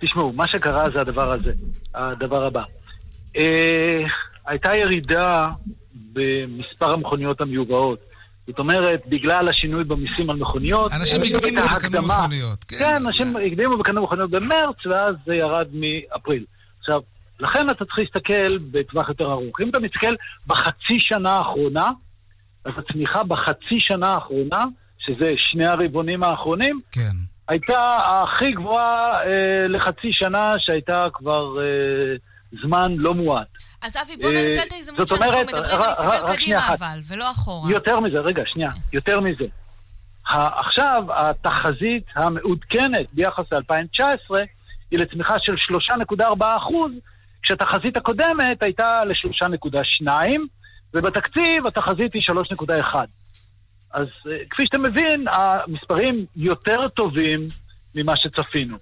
תשמעו, 0.00 0.32
מה 0.32 0.48
שקרה 0.48 0.84
זה 0.94 1.00
הדבר 1.00 1.32
הזה, 1.32 1.52
הדבר 1.94 2.46
הבא. 2.46 2.62
אה, 3.36 4.04
הייתה 4.46 4.76
ירידה 4.76 5.48
במספר 6.12 6.92
המכוניות 6.92 7.40
המיובאות. 7.40 8.11
זאת 8.46 8.58
אומרת, 8.58 9.02
בגלל 9.06 9.48
השינוי 9.48 9.84
במיסים 9.84 10.30
על 10.30 10.36
מכוניות... 10.36 10.92
אנשים 10.92 11.20
הקדימו 11.22 11.60
וקנו 11.76 12.02
מכוניות, 12.02 12.64
כן. 12.64 12.78
כן, 12.78 12.96
אנשים 13.06 13.36
הקדימו 13.36 13.78
וקנו 13.78 14.02
מכוניות 14.02 14.30
במרץ, 14.30 14.86
ואז 14.90 15.14
זה 15.26 15.34
ירד 15.34 15.66
מאפריל. 15.72 16.44
עכשיו, 16.80 17.00
לכן 17.40 17.70
אתה 17.70 17.84
צריך 17.84 17.98
להסתכל 17.98 18.58
בטווח 18.70 19.08
יותר 19.08 19.32
ארוך. 19.32 19.60
אם 19.60 19.68
אתה 19.68 19.80
מסתכל 19.80 20.14
בחצי 20.46 20.98
שנה 20.98 21.30
האחרונה, 21.30 21.90
אז 22.64 22.72
הצמיחה 22.78 23.24
בחצי 23.24 23.80
שנה 23.80 24.08
האחרונה, 24.08 24.64
שזה 24.98 25.28
שני 25.36 25.66
הרבעונים 25.66 26.22
האחרונים, 26.22 26.78
כן. 26.92 27.12
הייתה 27.48 27.96
הכי 27.96 28.52
גבוהה 28.52 29.24
אה, 29.26 29.68
לחצי 29.68 30.08
שנה 30.12 30.52
שהייתה 30.58 31.06
כבר 31.12 31.58
אה, 31.60 32.16
זמן 32.62 32.92
לא 32.96 33.14
מועט. 33.14 33.48
אז 33.82 33.96
אבי, 33.96 34.16
בוא 34.16 34.30
ננצל 34.30 34.62
את 34.66 34.72
ההזדמנות 34.72 35.08
שאנחנו 35.08 35.26
מדברים 35.26 35.46
ולהסתכל 35.80 36.34
קדימה 36.34 36.74
אבל, 36.74 37.00
ולא 37.08 37.30
אחורה. 37.30 37.70
יותר 37.70 38.00
מזה, 38.00 38.20
רגע, 38.20 38.42
שנייה, 38.46 38.70
יותר 38.92 39.20
מזה. 39.20 39.44
עכשיו, 40.28 41.02
התחזית 41.08 42.04
המעודכנת 42.14 43.14
ביחס 43.14 43.52
ל-2019 43.52 44.36
היא 44.90 44.98
לצמיחה 44.98 45.34
של 45.42 45.54
3.4 46.20 46.44
כשהתחזית 47.42 47.96
הקודמת 47.96 48.62
הייתה 48.62 49.04
ל-3.2, 49.04 50.08
ובתקציב 50.94 51.66
התחזית 51.66 52.12
היא 52.12 52.22
3.1. 52.22 52.96
אז 53.92 54.06
כפי 54.50 54.66
שאתה 54.66 54.78
מבין, 54.78 55.24
המספרים 55.28 56.26
יותר 56.36 56.88
טובים 56.88 57.46
ממה 57.94 58.16
שצפינו. 58.16 58.76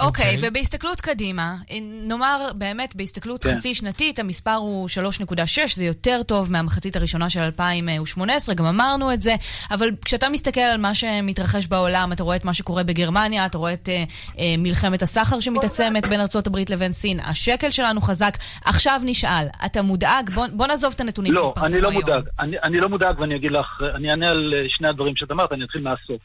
אוקיי, 0.00 0.24
okay, 0.24 0.34
אוקיי. 0.34 0.48
ובהסתכלות 0.48 1.00
קדימה, 1.00 1.56
נאמר 1.82 2.50
באמת 2.54 2.96
בהסתכלות 2.96 3.42
כן. 3.42 3.56
חצי 3.56 3.74
שנתית, 3.74 4.18
המספר 4.18 4.54
הוא 4.54 4.88
3.6, 4.88 5.76
זה 5.76 5.84
יותר 5.84 6.22
טוב 6.22 6.52
מהמחצית 6.52 6.96
הראשונה 6.96 7.30
של 7.30 7.40
2018, 7.40 8.54
גם 8.54 8.66
אמרנו 8.66 9.12
את 9.12 9.22
זה, 9.22 9.34
אבל 9.70 9.90
כשאתה 10.04 10.28
מסתכל 10.28 10.60
על 10.60 10.80
מה 10.80 10.94
שמתרחש 10.94 11.66
בעולם, 11.66 12.12
אתה 12.12 12.22
רואה 12.22 12.36
את 12.36 12.44
מה 12.44 12.54
שקורה 12.54 12.82
בגרמניה, 12.82 13.46
אתה 13.46 13.58
רואה 13.58 13.72
את 13.72 13.88
אה, 13.88 14.04
אה, 14.38 14.54
מלחמת 14.58 15.02
הסחר 15.02 15.40
שמתעצמת 15.40 16.06
בין 16.08 16.20
ארה"ב 16.20 16.56
לבין 16.70 16.92
סין, 16.92 17.20
השקל 17.20 17.70
שלנו 17.70 18.00
חזק. 18.00 18.36
עכשיו 18.64 19.00
נשאל, 19.04 19.46
אתה 19.66 19.82
מודאג? 19.82 20.30
בוא, 20.34 20.46
בוא 20.52 20.66
נעזוב 20.66 20.92
את 20.94 21.00
הנתונים 21.00 21.32
לא, 21.32 21.42
שהתפרסמו 21.44 21.76
היום. 21.76 21.82
לא, 21.82 21.88
אני 21.88 21.96
לא 21.96 22.00
מודאג. 22.00 22.24
אני, 22.40 22.56
אני 22.62 22.80
לא 22.80 22.88
מודאג 22.88 23.20
ואני 23.20 23.36
אגיד 23.36 23.52
לך, 23.52 23.82
אני 23.94 24.10
אענה 24.10 24.28
על 24.28 24.54
אה, 24.56 24.60
שני 24.68 24.88
הדברים 24.88 25.16
שאת 25.16 25.30
אמרת, 25.30 25.52
אני 25.52 25.64
אתחיל 25.64 25.82
מהסוף. 25.82 26.22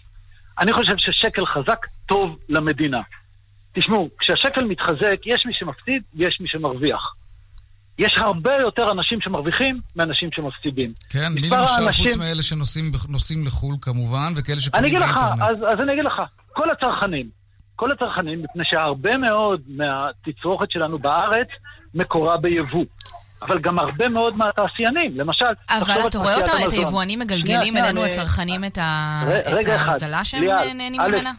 אני 0.59 0.73
חושב 0.73 0.93
ששקל 0.97 1.45
חזק 1.45 1.85
טוב 2.05 2.37
למדינה. 2.49 3.01
תשמעו, 3.73 4.09
כשהשקל 4.19 4.63
מתחזק, 4.63 5.17
יש 5.25 5.45
מי 5.45 5.53
שמפסיד 5.53 6.03
ויש 6.15 6.37
מי 6.41 6.47
שמרוויח. 6.47 7.13
יש 7.99 8.17
הרבה 8.17 8.51
יותר 8.61 8.91
אנשים 8.91 9.21
שמרוויחים 9.21 9.79
מאנשים 9.95 10.29
שמפסידים. 10.31 10.93
כן, 11.09 11.27
מי 11.33 11.41
למשל 11.41 11.81
אנשים... 11.87 12.05
חוץ 12.05 12.17
מאלה 12.17 12.41
שנוסעים 12.41 13.45
לחו"ל 13.45 13.75
כמובן, 13.81 14.33
וכאלה 14.35 14.59
שקונים 14.59 14.99
באינטרנט? 14.99 15.15
לך, 15.15 15.41
אז, 15.41 15.63
אז 15.67 15.81
אני 15.81 15.93
אגיד 15.93 16.05
לך, 16.05 16.21
כל 16.53 16.69
הצרכנים, 16.69 17.29
כל 17.75 17.91
הצרכנים, 17.91 18.43
מפני 18.43 18.63
שהרבה 18.65 19.17
מאוד 19.17 19.61
מהתצרוכת 19.67 20.71
שלנו 20.71 20.99
בארץ 20.99 21.47
מקורה 21.93 22.37
ביבוא. 22.37 22.85
אבל 23.41 23.59
גם 23.59 23.79
הרבה 23.79 24.09
מאוד 24.09 24.37
מהתעשיינים, 24.37 25.19
למשל... 25.19 25.45
אבל 25.69 26.07
אתה 26.07 26.17
רואה 26.17 26.35
אותם, 26.35 26.51
את 26.67 26.73
היבואנים 26.73 27.19
מגלגלים 27.19 27.77
אלינו 27.77 28.03
הצרכנים 28.03 28.63
את 28.65 28.77
ההוזלה 29.67 30.23
שהם 30.23 30.43
נהנים 30.75 31.01
ממנה? 31.01 31.31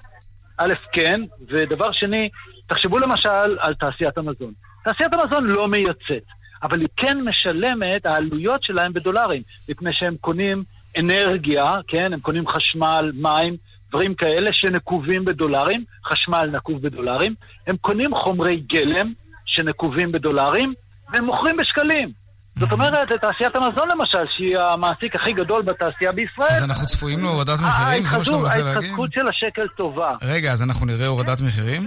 א', 0.63 0.75
כן, 0.93 1.21
ודבר 1.49 1.93
שני, 1.93 2.29
תחשבו 2.67 2.99
למשל 2.99 3.59
על 3.61 3.75
תעשיית 3.75 4.19
המזון. 4.19 4.53
תעשיית 4.85 5.15
המזון 5.15 5.45
לא 5.47 5.69
מייצאת, 5.69 6.25
אבל 6.63 6.81
היא 6.81 6.89
כן 6.97 7.21
משלמת, 7.21 8.07
העלויות 8.07 8.65
שלהם 8.65 8.93
בדולרים, 8.93 9.43
מפני 9.69 9.91
שהם 9.93 10.17
קונים 10.21 10.65
אנרגיה, 10.99 11.75
כן, 11.89 12.13
הם 12.13 12.21
קונים 12.21 12.47
חשמל, 12.47 13.13
מים, 13.15 13.57
דברים 13.91 14.15
כאלה 14.15 14.53
שנקובים 14.53 15.25
בדולרים, 15.25 15.85
חשמל 16.05 16.51
נקוב 16.53 16.83
בדולרים, 16.83 17.35
הם 17.67 17.77
קונים 17.77 18.15
חומרי 18.15 18.57
גלם 18.57 19.13
שנקובים 19.47 20.13
בדולרים, 20.13 20.75
והם 21.13 21.25
מוכרים 21.25 21.57
בשקלים. 21.57 22.22
זאת 22.57 22.73
אומרת, 22.73 23.09
תעשיית 23.21 23.57
המזון 23.57 23.89
למשל, 23.89 24.23
שהיא 24.37 24.59
המעסיק 24.59 25.17
הכי 25.17 25.33
גדול 25.33 25.63
בתעשייה 25.63 26.13
בישראל... 26.13 26.49
אז 26.51 26.65
אנחנו 26.65 26.87
צפויים 26.87 27.19
להורדת 27.19 27.61
מחירים? 27.61 28.07
זה 28.07 28.19
מה 28.19 28.25
שאתה 28.25 28.37
מנסה 28.37 28.57
להגיד? 28.57 28.67
ההתחזקות 28.69 29.13
של 29.13 29.29
השקל 29.29 29.69
טובה. 29.77 30.15
רגע, 30.23 30.53
אז 30.53 30.63
אנחנו 30.63 30.87
נראה 30.87 31.07
הורדת 31.07 31.41
מחירים? 31.41 31.83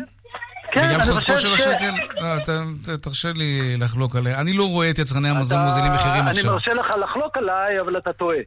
כן. 0.71 0.87
בגלל 0.89 1.01
חוזקו 1.01 1.37
של 1.37 1.53
השקל? 1.53 1.91
לא, 2.21 2.97
תרשה 2.97 3.31
לי 3.35 3.77
לחלוק 3.77 4.15
עליה. 4.15 4.41
אני 4.41 4.53
לא 4.53 4.63
רואה 4.63 4.89
את 4.89 4.99
יצרני 4.99 5.29
המזון 5.29 5.61
מוזילים 5.61 5.91
מחירים 5.91 6.23
עכשיו. 6.27 6.43
אני 6.43 6.53
מרשה 6.53 6.73
לך 6.73 6.93
לחלוק 7.03 7.37
עליי, 7.37 7.79
אבל 7.79 7.97
אתה 7.97 8.13
טועה. 8.13 8.37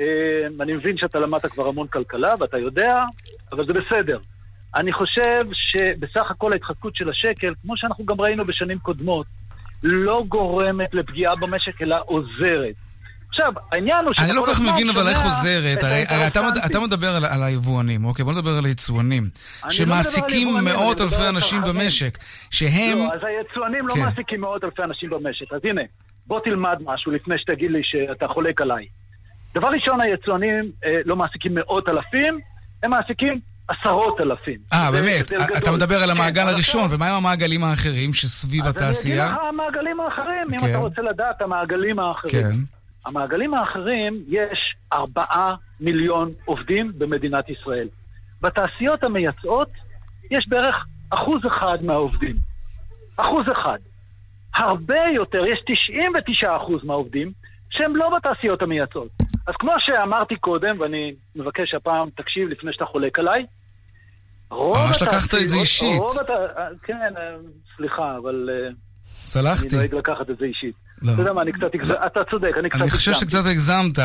אה, 0.00 0.04
אני 0.60 0.72
מבין 0.72 0.96
שאתה 0.96 1.18
למדת 1.18 1.46
כבר 1.46 1.66
המון 1.68 1.86
כלכלה, 1.86 2.34
ואתה 2.40 2.58
יודע, 2.58 3.04
אבל 3.52 3.66
זה 3.66 3.72
בסדר. 3.72 4.18
אני 4.76 4.92
חושב 4.92 5.42
שבסך 5.52 6.30
הכל 6.30 6.52
ההתחזקות 6.52 6.96
של 6.96 7.10
השקל, 7.10 7.52
כמו 7.62 7.76
שאנחנו 7.76 8.04
גם 8.04 8.20
ראינו 8.20 8.44
בשנים 8.44 8.78
קודמות, 8.78 9.26
לא 9.84 10.24
גורמת 10.28 10.94
לפגיעה 10.94 11.36
במשק, 11.36 11.82
אלא 11.82 11.96
עוזרת. 12.06 12.74
עכשיו, 13.28 13.52
העניין 13.72 14.04
הוא 14.04 14.14
אני 14.18 14.32
לא 14.32 14.40
כל 14.46 14.52
כך 14.54 14.60
מבין 14.60 14.90
אבל 14.90 15.08
איך 15.08 15.18
עוזרת, 15.24 15.82
הרי, 15.82 16.04
הרי 16.08 16.26
אתה, 16.26 16.40
אתה 16.66 16.80
מדבר 16.80 17.16
על, 17.16 17.24
על 17.24 17.42
היבואנים, 17.42 18.04
אוקיי? 18.04 18.24
בוא 18.24 18.32
נדבר 18.32 18.50
על 18.58 18.64
היצואנים, 18.64 19.22
לא 19.64 19.70
שמעסיקים 19.70 20.54
לא 20.54 20.60
מאות 20.60 21.00
אלפי 21.00 21.28
אנשים 21.28 21.62
במשק, 21.62 22.18
שהם... 22.50 22.98
לא, 22.98 23.12
אז 23.14 23.20
היצואנים 23.22 23.88
לא 23.88 23.94
כן. 23.94 24.00
לא 24.00 24.06
מעסיקים 24.06 24.40
מאות 24.40 24.64
אלפי 24.64 24.82
אנשים 24.82 25.10
במשק, 25.10 25.52
אז 25.52 25.60
הנה, 25.64 25.82
בוא 26.26 26.40
תלמד 26.40 26.76
משהו 26.84 27.12
לפני 27.12 27.34
שתגיד 27.38 27.70
לי 27.70 27.80
שאתה 27.82 28.28
חולק 28.28 28.60
עליי. 28.60 28.86
דבר 29.54 29.68
ראשון, 29.68 30.00
היצואנים 30.00 30.70
אה, 30.84 31.00
לא 31.04 31.16
מעסיקים 31.16 31.54
מאות 31.54 31.88
אלפים, 31.88 32.40
הם 32.82 32.90
מעסיקים 32.90 33.34
עשרות 33.68 34.20
אלפים. 34.20 34.58
אה, 34.72 34.90
באמת? 34.92 35.32
אתה 35.58 35.72
מדבר 35.72 36.02
על 36.02 36.10
המעגל 36.10 36.42
כן, 36.42 36.48
הראשון, 36.48 36.88
ומה 36.90 37.08
עם 37.08 37.14
המעגלים 37.14 37.64
האחרים 37.64 38.14
שסביב 38.14 38.66
התעשייה? 38.66 39.24
אז 39.24 39.30
אני 39.30 39.36
אגיד 39.36 39.42
לך 39.42 39.48
המעגלים 39.48 40.00
האחרים, 40.00 40.46
אם 40.52 40.58
אתה 40.58 40.66
כן. 40.66 40.74
רוצה 40.74 41.02
לדעת, 41.02 41.42
המעגלים 41.42 41.98
האחרים. 41.98 42.42
כן. 42.42 42.56
המעגלים 43.06 43.54
האחרים, 43.54 44.22
יש 44.28 44.74
ארבעה 44.92 45.54
מיליון 45.80 46.32
עובדים 46.44 46.92
במדינת 46.98 47.44
ישראל. 47.48 47.88
בתעשיות 48.40 49.04
המייצאות 49.04 49.70
יש 50.30 50.46
בערך 50.48 50.84
אחוז 51.10 51.40
אחד 51.46 51.78
מהעובדים. 51.82 52.36
אחוז 53.16 53.46
אחד. 53.52 53.78
הרבה 54.54 55.00
יותר, 55.14 55.46
יש 55.46 55.60
99 55.66 56.56
אחוז 56.56 56.84
מהעובדים 56.84 57.32
שהם 57.70 57.96
לא 57.96 58.10
בתעשיות 58.16 58.62
המייצאות. 58.62 59.08
אז 59.46 59.54
כמו 59.58 59.72
שאמרתי 59.78 60.36
קודם, 60.36 60.80
ואני 60.80 61.14
מבקש 61.36 61.70
שהפעם 61.70 62.08
תקשיב 62.16 62.48
לפני 62.48 62.72
שאתה 62.72 62.84
חולק 62.84 63.18
עליי, 63.18 63.46
רוב 64.50 64.76
ממש 64.78 65.02
לקחת 65.02 65.34
את 65.34 65.48
זה 65.48 65.56
אישית. 65.56 66.02
הת... 66.20 66.72
כן, 66.82 67.14
סליחה, 67.76 68.16
אבל... 68.22 68.48
אה, 68.52 68.70
סלחתי. 69.26 69.68
אני 69.68 69.76
נוהג 69.76 69.94
לקחת 69.94 70.30
את 70.30 70.38
זה 70.38 70.44
אישית. 70.44 70.74
לא. 71.02 71.12
אתה 71.12 71.20
יודע 71.22 71.32
מה, 71.32 71.42
אני 71.42 71.52
קצת 71.52 71.74
הגזמתי. 71.74 72.06
אתה 72.06 72.24
צודק, 72.24 72.50
אני 72.58 72.68
קצת 72.68 72.80
הגזמתי. 72.80 72.82
אני 72.82 72.90
חושב 72.90 73.12
שקצת 73.12 73.46
הגזמת. 73.50 73.98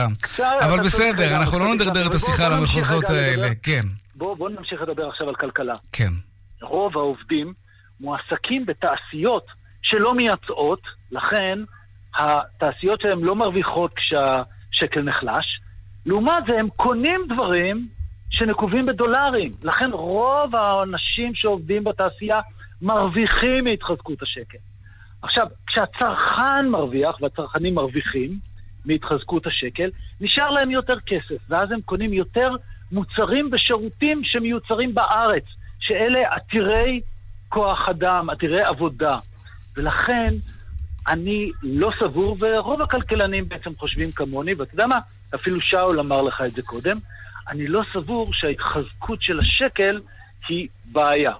אבל 0.61 0.79
בסדר, 0.79 1.37
אנחנו 1.37 1.59
לא 1.59 1.73
נדרדר 1.75 2.07
את 2.07 2.13
השיחה 2.13 2.49
למחוזות 2.49 3.09
האלה. 3.09 3.47
כן. 3.63 3.81
בואו 4.15 4.49
נמשיך 4.49 4.81
לדבר 4.81 5.09
עכשיו 5.09 5.29
על 5.29 5.35
כלכלה. 5.35 5.73
כן. 5.91 6.11
רוב 6.61 6.97
העובדים 6.97 7.53
מועסקים 7.99 8.65
בתעשיות 8.65 9.45
שלא 9.81 10.15
מייצאות, 10.15 10.81
לכן 11.11 11.59
התעשיות 12.19 13.01
שלהם 13.01 13.23
לא 13.23 13.35
מרוויחות 13.35 13.91
כשהשקל 14.79 15.01
נחלש. 15.01 15.59
לעומת 16.05 16.43
זה, 16.47 16.59
הם 16.59 16.67
קונים 16.75 17.21
דברים 17.33 17.87
שנקובים 18.29 18.85
בדולרים. 18.85 19.51
לכן 19.63 19.91
רוב 19.91 20.55
האנשים 20.55 21.35
שעובדים 21.35 21.83
בתעשייה 21.83 22.39
מרוויחים 22.81 23.63
מהתחזקות 23.63 24.21
השקל. 24.21 24.57
עכשיו, 25.21 25.47
כשהצרכן 25.67 26.69
מרוויח, 26.69 27.21
והצרכנים 27.21 27.75
מרוויחים 27.75 28.39
מהתחזקות 28.85 29.47
השקל, 29.47 29.89
נשאר 30.21 30.49
להם 30.49 30.71
יותר 30.71 30.99
כסף, 31.05 31.37
ואז 31.49 31.71
הם 31.71 31.81
קונים 31.81 32.13
יותר 32.13 32.49
מוצרים 32.91 33.49
ושירותים 33.51 34.21
שמיוצרים 34.23 34.93
בארץ, 34.93 35.43
שאלה 35.79 36.19
עתירי 36.31 37.01
כוח 37.49 37.89
אדם, 37.89 38.29
עתירי 38.29 38.61
עבודה. 38.61 39.15
ולכן 39.77 40.33
אני 41.07 41.51
לא 41.63 41.91
סבור, 41.99 42.37
ורוב 42.39 42.81
הכלכלנים 42.81 43.47
בעצם 43.47 43.69
חושבים 43.77 44.11
כמוני, 44.11 44.51
ואתה 44.57 44.73
יודע 44.73 44.87
מה? 44.87 44.97
אפילו 45.35 45.61
שאול 45.61 45.99
אמר 45.99 46.21
לך 46.21 46.41
את 46.47 46.51
זה 46.51 46.61
קודם, 46.61 46.97
אני 47.49 47.67
לא 47.67 47.81
סבור 47.93 48.29
שההתחזקות 48.33 49.21
של 49.21 49.39
השקל 49.39 50.01
היא 50.49 50.67
בעיה. 50.85 51.31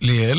ליאל? 0.00 0.38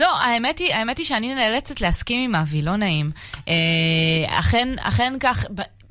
לא, 0.00 0.20
האמת 0.20 0.58
היא, 0.58 0.74
האמת 0.74 0.98
היא 0.98 1.06
שאני 1.06 1.34
נאלצת 1.34 1.80
להסכים 1.80 2.20
עם 2.20 2.34
אבי, 2.34 2.62
לא 2.62 2.76
נעים. 2.76 3.10
אה, 3.48 4.38
אכן, 4.38 4.68
אכן 4.80 5.12
כך, 5.20 5.44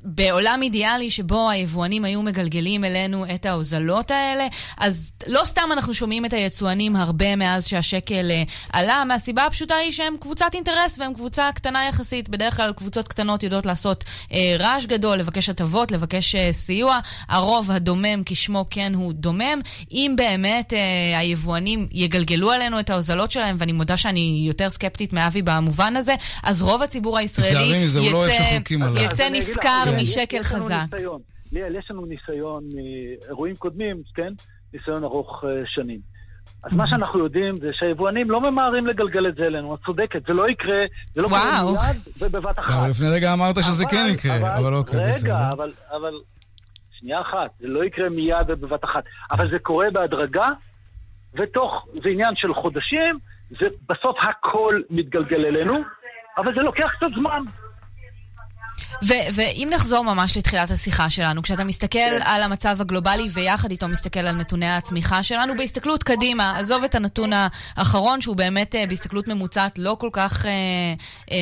בעולם 0.04 0.60
אידיאלי 0.62 1.10
שבו 1.10 1.50
היבואנים 1.50 2.04
היו 2.04 2.22
מגלגלים 2.22 2.84
אלינו 2.84 3.24
את 3.34 3.46
ההוזלות 3.46 4.10
האלה, 4.10 4.46
אז 4.78 5.12
לא 5.26 5.40
סתם 5.44 5.68
אנחנו 5.72 5.94
שומעים 5.94 6.24
את 6.24 6.32
היצואנים 6.32 6.96
הרבה 6.96 7.36
מאז 7.36 7.66
שהשקל 7.68 8.30
uh, 8.30 8.52
עלה, 8.72 9.04
מהסיבה 9.04 9.46
הפשוטה 9.46 9.74
היא 9.74 9.92
שהם 9.92 10.14
קבוצת 10.20 10.50
אינטרס 10.54 10.98
והם 10.98 11.14
קבוצה 11.14 11.50
קטנה 11.54 11.88
יחסית. 11.88 12.28
בדרך 12.28 12.56
כלל 12.56 12.72
קבוצות 12.72 13.08
קטנות 13.08 13.42
יודעות 13.42 13.66
לעשות 13.66 14.04
uh, 14.04 14.34
רעש 14.58 14.86
גדול, 14.86 15.18
לבקש 15.18 15.48
הטבות, 15.48 15.92
לבקש 15.92 16.34
uh, 16.34 16.38
סיוע. 16.52 16.98
הרוב 17.28 17.70
הדומם 17.70 18.22
כשמו 18.26 18.66
כן 18.70 18.92
הוא 18.94 19.12
דומם. 19.12 19.60
אם 19.92 20.14
באמת 20.16 20.72
uh, 20.72 20.76
היבואנים 21.18 21.88
יגלגלו 21.92 22.52
עלינו 22.52 22.80
את 22.80 22.90
ההוזלות 22.90 23.30
שלהם, 23.30 23.56
ואני 23.58 23.72
מודה 23.72 23.96
שאני 23.96 24.44
יותר 24.46 24.70
סקפטית 24.70 25.12
מאבי 25.12 25.42
במובן 25.42 25.96
הזה, 25.96 26.14
אז 26.42 26.62
רוב 26.62 26.82
הציבור 26.82 27.18
הישראלי 27.18 27.76
יצא, 27.76 28.00
לא 28.78 29.00
יצא 29.00 29.28
נשכר 29.30 29.93
משקל 30.02 30.42
חזק. 30.42 30.84
ליאל, 31.52 31.76
יש 31.76 31.90
לנו 31.90 32.06
ניסיון 32.06 32.64
מאירועים 32.74 33.56
קודמים, 33.56 34.02
כן? 34.14 34.32
ניסיון 34.72 35.04
ארוך 35.04 35.44
אה, 35.44 35.62
שנים. 35.66 36.14
אז 36.64 36.72
מה 36.72 36.88
שאנחנו 36.88 37.18
יודעים 37.18 37.58
זה 37.60 37.66
שהיבואנים 37.72 38.30
לא 38.30 38.40
ממהרים 38.40 38.86
לגלגל 38.86 39.28
את 39.28 39.34
זה 39.34 39.42
אלינו, 39.42 39.74
את 39.74 39.80
צודקת, 39.86 40.26
זה 40.26 40.32
לא 40.32 40.46
יקרה, 40.50 40.78
זה 41.14 41.22
לא 41.22 41.28
קורה 41.28 41.62
מיד 41.64 41.96
ובבת 42.22 42.58
אחת. 42.58 42.74
אבל 42.80 42.90
לפני 42.90 43.08
רגע 43.08 43.32
אמרת 43.32 43.56
שזה 43.62 43.84
כן 43.90 44.06
יקרה, 44.14 44.58
אבל 44.58 44.74
אוקיי, 44.74 45.08
בסדר. 45.08 45.34
רגע, 45.34 45.48
אבל 45.96 46.14
שנייה 46.98 47.20
אחת, 47.20 47.50
זה 47.60 47.66
לא 47.68 47.84
יקרה 47.84 48.08
מיד 48.08 48.46
ובבת 48.48 48.84
אחת, 48.84 49.04
אבל 49.30 49.50
זה 49.50 49.58
קורה 49.58 49.90
בהדרגה, 49.92 50.48
ותוך, 51.34 51.86
זה 52.02 52.10
עניין 52.10 52.32
של 52.34 52.54
חודשים, 52.54 53.18
זה 53.50 53.66
בסוף 53.88 54.16
הכל 54.20 54.72
מתגלגל 54.90 55.44
אלינו, 55.46 55.74
אבל 56.38 56.54
זה 56.54 56.60
לוקח 56.60 56.86
קצת 56.96 57.10
זמן. 57.20 57.42
ואם 59.06 59.68
נחזור 59.70 60.04
ממש 60.04 60.36
לתחילת 60.36 60.70
השיחה 60.70 61.10
שלנו, 61.10 61.42
כשאתה 61.42 61.64
מסתכל 61.64 61.98
כן. 61.98 62.18
על 62.24 62.42
המצב 62.42 62.80
הגלובלי 62.80 63.26
ויחד 63.34 63.70
איתו 63.70 63.88
מסתכל 63.88 64.20
על 64.20 64.36
נתוני 64.36 64.70
הצמיחה 64.70 65.22
שלנו, 65.22 65.56
בהסתכלות 65.56 66.02
קדימה, 66.02 66.56
עזוב 66.58 66.84
את 66.84 66.94
הנתון 66.94 67.30
האחרון, 67.76 68.20
שהוא 68.20 68.36
באמת 68.36 68.74
אה, 68.74 68.84
בהסתכלות 68.88 69.28
ממוצעת 69.28 69.78
לא 69.78 69.96
כל 70.00 70.08
כך 70.12 70.46
אה, 70.46 70.50
אה, 71.30 71.36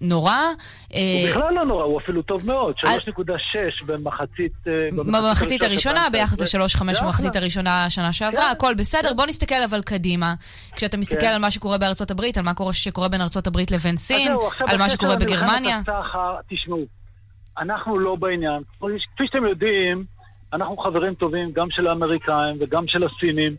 נורא. 0.00 0.36
הוא 0.36 0.96
אה, 0.96 1.30
בכלל 1.30 1.54
לא 1.54 1.64
נורא, 1.64 1.84
הוא 1.84 2.00
אפילו 2.00 2.22
טוב 2.22 2.46
מאוד, 2.46 2.74
3.6 2.86 3.86
במחצית... 3.86 4.52
במחצית 4.92 5.62
הראשונה, 5.62 6.00
ביחס 6.12 6.54
ל-3.5 6.54 7.02
במחצית 7.02 7.36
הראשונה 7.36 7.90
שנה 7.90 8.12
שעברה, 8.12 8.42
כן. 8.42 8.50
הכל 8.52 8.74
בסדר. 8.74 9.08
כן. 9.08 9.16
בוא 9.16 9.26
נסתכל 9.26 9.62
אבל 9.70 9.82
קדימה. 9.82 10.34
כשאתה 10.76 10.96
מסתכל. 10.96 11.26
על 11.32 11.38
מה 11.40 11.50
שקורה 11.50 11.78
בארצות 11.78 12.10
הברית, 12.10 12.38
על 12.38 12.44
מה 12.44 12.52
שקורה 12.72 13.08
בין 13.08 13.20
ארצות 13.20 13.46
הברית 13.46 13.70
לבין 13.70 13.96
סין, 13.96 14.32
על 14.58 14.78
מה 14.78 14.88
שקורה 14.90 15.16
בגרמניה. 15.16 15.80
תשמעו, 16.48 16.86
אנחנו 17.58 17.98
לא 17.98 18.16
בעניין. 18.16 18.62
כפי 18.78 19.26
שאתם 19.26 19.46
יודעים, 19.46 20.04
אנחנו 20.52 20.76
חברים 20.76 21.14
טובים 21.14 21.52
גם 21.52 21.66
של 21.70 21.86
האמריקאים 21.86 22.56
וגם 22.60 22.84
של 22.86 23.04
הסינים. 23.04 23.56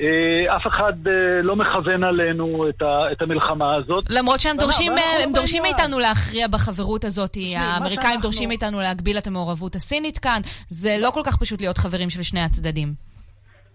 אה, 0.00 0.56
אף 0.56 0.66
אחד 0.66 0.92
אה, 1.06 1.42
לא 1.42 1.56
מכוון 1.56 2.04
עלינו 2.04 2.68
את, 2.68 2.82
ה, 2.82 3.12
את 3.12 3.22
המלחמה 3.22 3.72
הזאת. 3.76 4.04
למרות 4.10 4.40
שהם 4.40 4.56
דורשים, 4.56 4.92
אה, 4.92 5.24
הם 5.24 5.32
דורשים 5.32 5.62
מאיתנו 5.62 5.98
להכריע 5.98 6.48
בחברות 6.48 7.04
הזאת. 7.04 7.36
האמריקאים 7.56 8.20
דורשים 8.20 8.48
מאיתנו 8.48 8.80
להגביל 8.80 9.18
את 9.18 9.26
המעורבות 9.26 9.74
הסינית 9.74 10.18
כאן. 10.18 10.40
זה 10.68 10.96
לא 10.98 11.10
כל 11.10 11.20
כך 11.24 11.36
פשוט 11.36 11.60
להיות 11.60 11.78
חברים 11.78 12.10
של 12.10 12.22
שני 12.22 12.40
הצדדים. 12.40 12.94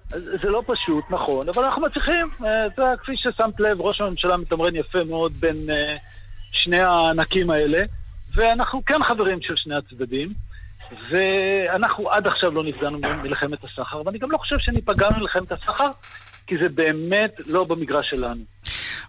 זה 0.10 0.50
לא 0.50 0.64
פשוט, 0.68 1.04
נכון, 1.10 1.50
אבל 1.50 1.64
אנחנו 1.64 1.82
מצליחים. 1.82 2.30
כפי 3.02 3.12
ששמת 3.16 3.60
לב, 3.60 3.82
ראש 3.82 4.02
הממשלה 4.02 4.38
מתמרן 4.38 4.76
יפה 4.76 5.04
מאוד 5.04 5.34
בין 5.40 5.68
שני 6.52 6.80
הענקים 6.80 7.50
האלה. 7.50 7.82
ואנחנו 8.36 8.86
כן 8.86 9.04
חברים 9.08 9.40
של 9.42 9.54
שני 9.56 9.76
הצדדים, 9.76 10.30
ואנחנו 11.12 12.12
עד 12.12 12.28
עכשיו 12.28 12.52
לא 12.52 12.64
נפגענו 12.64 13.00
ממלחמת 13.00 13.60
הסחר, 13.64 14.02
ואני 14.06 14.18
גם 14.18 14.32
לא 14.32 14.38
חושב 14.38 14.56
שניפגע 14.60 15.10
ממלחמת 15.18 15.52
הסחר, 15.52 15.90
כי 16.48 16.56
זה 16.64 16.70
באמת 16.70 17.34
לא 17.46 17.64
במגרש 17.64 18.10
שלנו. 18.10 18.42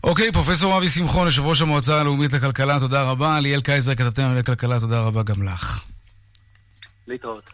אוקיי, 0.05 0.33
פרופסור 0.33 0.79
אבי 0.79 0.89
שמחון, 0.89 1.27
יושב 1.27 1.47
ראש 1.47 1.63
המועצה 1.63 2.01
הלאומית 2.01 2.33
לכלכלה, 2.33 2.81
תודה 2.81 3.03
רבה. 3.11 3.41
ליאל 3.41 3.61
קייזר, 3.61 3.95
כתבתם 3.95 4.23
על 4.23 4.39
הכלכלה, 4.39 4.81
תודה 4.81 5.01
רבה 5.01 5.23
גם 5.23 5.43
לך. 5.43 5.85
להתראות. 7.09 7.51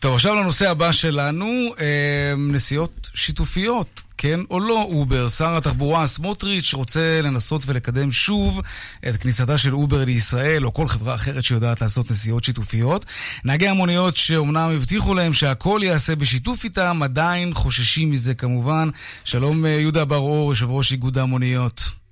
טוב, 0.00 0.14
עכשיו 0.14 0.34
לנושא 0.34 0.70
הבא 0.70 0.92
שלנו, 0.92 1.46
אה, 1.80 2.34
נסיעות 2.36 3.10
שיתופיות. 3.14 4.02
כן 4.18 4.40
או 4.50 4.60
לא, 4.60 4.82
אובר. 4.82 5.28
שר 5.28 5.56
התחבורה 5.56 6.06
סמוטריץ' 6.06 6.74
רוצה 6.74 7.20
לנסות 7.22 7.62
ולקדם 7.66 8.12
שוב 8.12 8.60
את 9.08 9.16
כניסתה 9.16 9.58
של 9.58 9.74
אובר 9.74 10.04
לישראל, 10.04 10.66
או 10.66 10.74
כל 10.74 10.86
חברה 10.86 11.14
אחרת 11.14 11.44
שיודעת 11.44 11.80
לעשות 11.80 12.10
נסיעות 12.10 12.44
שיתופיות. 12.44 13.04
נהגי 13.44 13.68
המוניות 13.68 14.16
שאומנם 14.16 14.70
הבטיחו 14.76 15.14
להם 15.14 15.32
שהכל 15.32 15.80
ייעשה 15.82 16.16
בשיתוף 16.16 16.64
איתם, 16.64 17.00
עדיין 17.02 17.54
חוששים 17.54 18.10
מזה 18.10 18.34
כמובן. 18.34 18.88
שלום 19.24 19.66
אה, 19.66 19.70
יהודה 19.70 20.04
בר-אור, 20.04 20.50
יושב 20.52 20.70
ראש 20.70 20.92
איגוד 20.92 21.18
המוניות. 21.18 22.05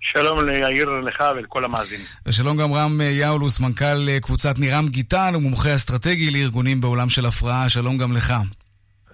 שלום 0.00 0.48
ליאיר 0.48 0.90
לך 0.90 1.24
ולכל 1.36 1.64
המאזינים. 1.64 2.06
ושלום 2.26 2.56
גם 2.56 2.72
רם 2.72 3.00
יאולוס, 3.20 3.60
מנכ"ל 3.60 4.08
אה, 4.08 4.20
קבוצת 4.20 4.58
נירם 4.58 4.88
גיטן 4.88 5.32
ומומחה 5.36 5.74
אסטרטגי 5.74 6.30
לארגונים 6.30 6.80
בעולם 6.80 7.08
של 7.08 7.26
הפרעה. 7.26 7.68
שלום 7.68 7.98
גם 7.98 8.12
לך. 8.12 8.34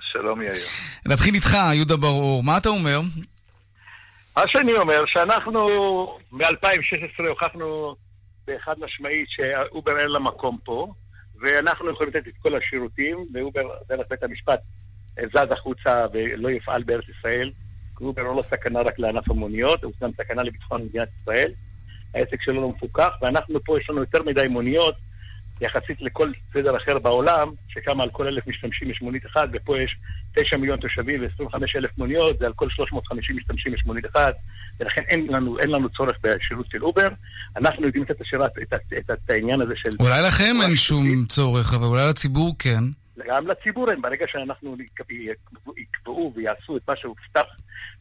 שלום 0.01 0.42
יאיר. 0.42 0.66
נתחיל 1.07 1.35
איתך, 1.35 1.57
יהודה 1.75 1.97
בר-אור. 1.97 2.42
מה 2.42 2.57
אתה 2.59 2.68
אומר? 2.68 3.01
מה 4.37 4.42
שאני 4.47 4.73
אומר, 4.75 5.03
שאנחנו 5.07 5.66
מ-2016 6.33 7.29
הוכחנו 7.29 7.94
בחד 8.47 8.75
משמעית 8.79 9.27
שאובר 9.29 9.99
אין 9.99 10.09
לה 10.09 10.18
מקום 10.18 10.59
פה, 10.64 10.92
ואנחנו 11.40 11.90
יכולים 11.90 12.12
לתת 12.16 12.29
את 12.29 12.35
כל 12.42 12.57
השירותים, 12.57 13.27
ואובר, 13.35 13.61
דרך 13.88 14.07
בית 14.11 14.23
המשפט, 14.23 14.61
זז 15.16 15.53
החוצה 15.53 15.94
ולא 16.12 16.51
יפעל 16.51 16.83
בארץ 16.83 17.05
ישראל. 17.18 17.51
כי 17.98 18.04
אובר 18.04 18.22
לא 18.22 18.44
סכנה 18.50 18.80
רק 18.80 18.98
לענף 18.98 19.30
המוניות, 19.30 19.85
הוא 19.85 19.92
גם 20.02 20.11
סכנה 20.12 20.42
לביטחון 20.42 20.83
מדינת 20.83 21.09
ישראל. 21.20 21.52
העסק 22.14 22.42
שלו 22.42 22.62
לא 22.62 22.68
מפוקח, 22.68 23.09
ואנחנו 23.22 23.64
פה, 23.64 23.80
יש 23.80 23.90
לנו 23.90 24.00
יותר 24.00 24.22
מדי 24.22 24.48
מוניות, 24.48 24.94
יחסית 25.61 26.02
לכל 26.02 26.33
סדר 26.52 26.76
אחר 26.76 26.98
בעולם, 26.98 27.48
שכמה 27.68 28.02
על 28.02 28.11
כל 28.11 28.26
אלף 28.26 28.46
משתמשים 28.46 28.90
יש 28.90 29.02
מונית 29.02 29.26
אחת, 29.26 29.48
ופה 29.52 29.80
יש 29.80 29.96
9 30.37 30.57
מיליון 30.57 30.80
תושבים 30.80 31.22
ו-25 31.22 31.54
אלף 31.76 31.90
מוניות, 31.98 32.38
זה 32.38 32.46
על 32.46 32.52
כל 32.52 32.68
350 32.70 33.37
משתמשים 33.37 33.74
יש 33.74 33.83
מונית 33.87 34.07
אחת, 34.07 34.35
ולכן 34.80 35.02
אין 35.09 35.26
לנו, 35.26 35.59
אין 35.59 35.70
לנו 35.70 35.88
צורך 35.88 36.16
בשירות 36.22 36.66
של 36.70 36.85
אובר. 36.85 37.09
אנחנו 37.57 37.87
יודעים 37.87 38.04
לתת 38.04 38.20
השירת, 38.20 38.50
את, 38.62 38.72
את, 38.72 38.92
את, 38.98 39.11
את 39.11 39.30
העניין 39.30 39.61
הזה 39.61 39.72
של... 39.76 39.90
אולי 40.00 40.22
לכם 40.26 40.54
אין 40.62 40.76
שום 40.76 41.24
צורך, 41.28 41.74
אבל 41.74 41.87
אולי 41.87 42.09
לציבור 42.11 42.54
כן. 42.59 43.04
גם 43.27 43.46
לציבור 43.46 43.90
אין, 43.90 44.03
ברגע 44.03 44.27
שאנחנו 44.29 44.77
יקבעו 45.77 46.33
ויעשו 46.37 46.77
את 46.77 46.83
מה 46.88 46.96
שהובטח 46.96 47.46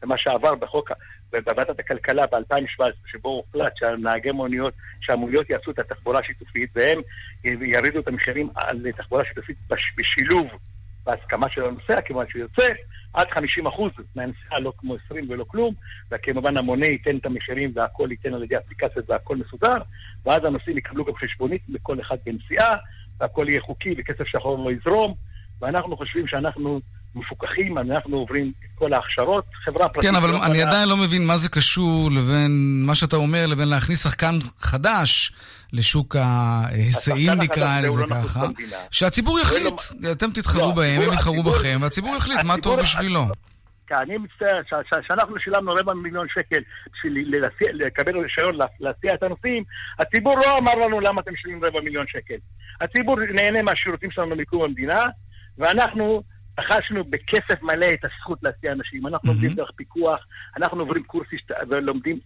ומה 0.02 0.18
שעבר 0.18 0.54
בחוק, 0.54 0.90
בוועדת 1.30 1.80
הכלכלה 1.80 2.26
ב-2017, 2.26 2.82
שבו 3.06 3.28
הוחלט 3.28 3.76
שהנהגי 3.76 4.30
מוניות, 4.30 4.74
שהמוניות 5.00 5.50
יעשו 5.50 5.70
את 5.70 5.78
התחבורה 5.78 6.20
השיתופית 6.20 6.70
והם 6.74 7.00
ירידו 7.44 8.00
את 8.00 8.08
המחירים 8.08 8.48
על 8.54 8.92
תחבורה 8.96 9.24
שיתופית 9.24 9.56
בשילוב, 9.96 10.46
בהסכמה 11.04 11.48
של 11.48 11.64
הנוסע, 11.64 12.00
כיוון 12.00 12.26
שהוא 12.28 12.40
יוצא 12.40 12.68
עד 13.12 13.26
50 13.30 13.66
אחוז 13.66 13.92
מהנסיעה, 14.16 14.60
לא 14.60 14.72
כמו 14.78 14.96
20 15.06 15.30
ולא 15.30 15.44
כלום, 15.48 15.74
וכמובן 16.10 16.58
המונה 16.58 16.86
ייתן 16.86 17.16
את 17.16 17.26
המחירים 17.26 17.72
והכל 17.74 18.08
ייתן 18.10 18.34
על 18.34 18.42
ידי 18.42 18.56
אפליקציות 18.56 19.10
והכל 19.10 19.36
מסודר, 19.36 19.76
ואז 20.24 20.44
הנוסעים 20.44 20.78
יקבלו 20.78 21.04
גם 21.04 21.14
חשבונית 21.14 21.62
לכל 21.68 22.00
אחד 22.00 22.16
בנסיעה, 22.24 22.76
והכל 23.20 23.46
יהיה 23.48 23.60
חוקי 23.60 23.94
וכסף 23.98 24.24
שחור 24.26 24.64
לא 24.64 24.70
יזרום, 24.72 25.14
ואנחנו 25.60 25.96
חושבים 25.96 26.26
שאנחנו 26.26 26.80
מפוקחים, 27.14 27.78
אנחנו 27.78 28.16
עוברים 28.16 28.52
את 28.60 28.78
כל 28.78 28.92
ההכשרות, 28.92 29.44
חברה 29.64 29.88
פרטית... 29.88 30.10
כן, 30.10 30.16
אבל 30.16 30.30
לא 30.30 30.46
אני 30.46 30.62
עדיין 30.62 30.88
לא 30.88 30.96
מבין 30.96 31.26
מה 31.26 31.36
זה 31.36 31.48
קשור 31.48 32.10
לבין 32.10 32.82
מה 32.86 32.94
שאתה 32.94 33.16
אומר, 33.16 33.46
לבין 33.46 33.68
להכניס 33.68 34.02
שחקן 34.02 34.38
חדש 34.58 35.32
לשוק 35.72 36.16
ההיסעים, 36.16 37.32
נקרא 37.32 37.80
לזה 37.80 38.00
לא 38.00 38.06
ככה, 38.06 38.46
שהציבור 38.90 39.38
יחליט, 39.38 39.80
אתם 40.12 40.30
תתחרו 40.30 40.68
לא, 40.68 40.72
בהם, 40.72 41.02
הם 41.02 41.12
יתחרו 41.12 41.42
בכם, 41.42 41.78
והציבור 41.82 42.16
יחליט 42.16 42.42
מה 42.44 42.56
טוב 42.56 42.80
בשבילו. 42.80 43.26
אני 43.92 44.18
מצטער, 44.18 44.62
כשאנחנו 45.02 45.38
שילמנו 45.38 45.72
רבע 45.74 45.94
מיליון 45.94 46.26
שקל 46.28 46.62
בשביל 46.92 47.34
לקבל 47.72 48.18
רישיון 48.18 48.58
להסיע 48.80 49.14
את 49.14 49.22
הנוסעים, 49.22 49.64
הציבור 49.98 50.38
לא 50.38 50.58
אמר 50.58 50.74
לנו 50.74 51.00
למה 51.00 51.20
אתם 51.20 51.32
משלמים 51.32 51.64
רבע 51.64 51.80
מיליון 51.80 52.06
שקל. 52.06 52.36
הציבור 52.80 53.16
נהנה 53.20 53.62
מהשירותים 53.62 54.10
שלנו 54.10 54.36
מקום 54.36 54.62
המדינה, 54.62 55.02
ואנחנו 55.58 56.22
רכשנו 56.58 57.04
בכסף 57.04 57.62
מלא 57.62 57.86
את 57.94 58.04
הזכות 58.04 58.38
להסיע 58.42 58.72
אנשים. 58.72 59.06
אנחנו 59.06 59.32
לומדים 59.32 59.50
דרך 59.56 59.70
פיקוח, 59.76 60.26
אנחנו 60.56 60.80
עוברים 60.80 61.02
קורס 61.02 61.26
ולומדים 61.68 62.18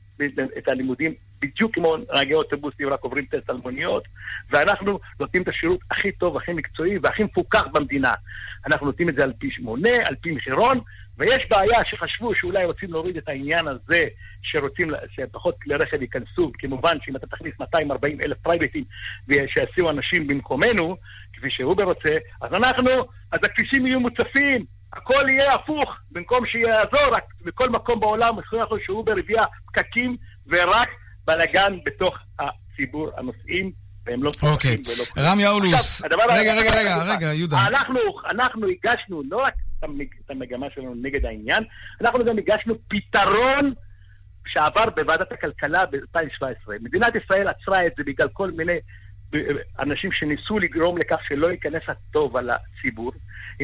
את 0.59 0.68
הלימודים 0.68 1.14
בדיוק 1.40 1.75
כמו 1.75 1.97
נהגי 1.97 2.35
אוטובוסים, 2.35 2.88
רק 2.88 3.01
עוברים 3.01 3.25
טסט 3.25 3.51
על 3.51 3.57
מוניות, 3.57 4.05
ואנחנו 4.51 4.99
נותנים 5.21 5.42
את 5.42 5.49
השירות 5.49 5.81
הכי 5.90 6.12
טוב, 6.12 6.37
הכי 6.37 6.53
מקצועי 6.53 6.99
והכי 7.03 7.25
מפוקח 7.25 7.64
במדינה. 7.73 8.12
אנחנו 8.66 8.87
נותנים 8.87 9.09
את 9.09 9.14
זה 9.14 9.23
על 9.23 9.33
פי 9.38 9.49
מונה, 9.61 9.97
על 10.09 10.14
פי 10.21 10.31
מחירון, 10.31 10.81
ויש 11.18 11.46
בעיה 11.50 11.78
שחשבו 11.90 12.35
שאולי 12.35 12.64
רוצים 12.64 12.92
להוריד 12.92 13.16
את 13.16 13.28
העניין 13.28 13.68
הזה, 13.68 14.04
שרוצים 14.42 14.90
שפחות 15.11 15.54
כלי 15.62 15.74
רכב 15.74 16.02
ייכנסו, 16.02 16.52
כמובן 16.59 16.96
שאם 17.04 17.16
אתה 17.16 17.26
תכניס 17.26 17.54
240 17.61 18.18
אלף 18.24 18.38
פרייבטים 18.38 18.85
ושיסיעו 19.28 19.90
אנשים 19.90 20.26
במקומנו, 20.26 20.96
כפי 21.33 21.50
שאובר 21.50 21.85
רוצה, 21.85 22.14
אז 22.40 22.50
אנחנו, 22.52 22.90
אז 23.33 23.40
הכבישים 23.44 23.87
יהיו 23.87 24.00
מוצפים, 24.00 24.64
הכל 24.92 25.28
יהיה 25.28 25.54
הפוך, 25.54 25.96
במקום 26.11 26.46
שיעזור, 26.46 27.14
רק 27.16 27.24
בכל 27.44 27.70
מקום 27.70 28.00
בעולם, 28.00 28.37
מסוים 28.38 28.66
שאובר 28.87 29.12
הביאה 29.18 29.44
פקקים 29.66 30.16
ורק 30.46 30.88
בלאגן 31.24 31.78
בתוך 31.85 32.18
הציבור 32.38 33.11
הנוסעים. 33.16 33.88
והם 34.07 34.22
לא 34.22 34.31
פתוחים 34.31 34.52
אוקיי. 34.52 34.76
ולא... 35.16 35.31
רם 35.31 35.40
יאולוס, 35.40 36.02
רגע, 36.04 36.54
רגע, 36.54 36.72
רגע, 36.81 36.96
רגע, 36.96 37.26
יהודה. 37.35 37.66
אנחנו, 37.66 38.00
אנחנו 38.31 38.66
הגשנו 38.66 39.22
לא 39.31 39.37
רק 39.37 39.54
את 39.85 40.31
המגמה 40.31 40.67
שלנו 40.75 40.95
נגד 41.03 41.25
העניין, 41.27 41.64
אנחנו 42.01 42.25
גם 42.25 42.38
הגשנו 42.38 42.75
פתרון 42.88 43.73
שעבר 44.47 44.91
בוועדת 44.97 45.33
הכלכלה 45.33 45.87
ב-2017. 45.87 46.73
מדינת 46.81 47.14
ישראל 47.14 47.49
עצרה 47.49 47.87
את 47.87 47.93
זה 47.97 48.05
בגלל 48.05 48.29
כל 48.29 48.51
מיני 48.51 48.79
אנשים 49.79 50.12
שניסו 50.12 50.59
לגרום 50.59 50.99
לכך 50.99 51.21
שלא 51.29 51.51
ייכנס 51.51 51.83
הטוב 51.88 52.37
על 52.37 52.51
הציבור, 52.51 53.12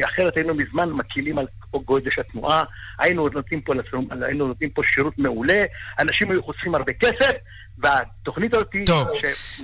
אחרת 0.05 0.37
היינו 0.37 0.55
מזמן 0.55 0.89
מקילים 0.89 1.37
על 1.37 1.47
גודש 1.85 2.19
התנועה, 2.19 2.63
היינו 2.99 3.29
נותנים 3.29 3.61
פה, 3.61 3.73
היינו 4.21 4.47
נותנים 4.47 4.69
פה 4.69 4.81
שירות 4.85 5.19
מעולה, 5.19 5.61
אנשים 5.99 6.31
היו 6.31 6.43
חוסכים 6.43 6.75
הרבה 6.75 6.93
כסף, 6.93 7.37
והתוכנית 7.77 8.53
הזאת... 8.53 8.75
טוב, 8.85 9.07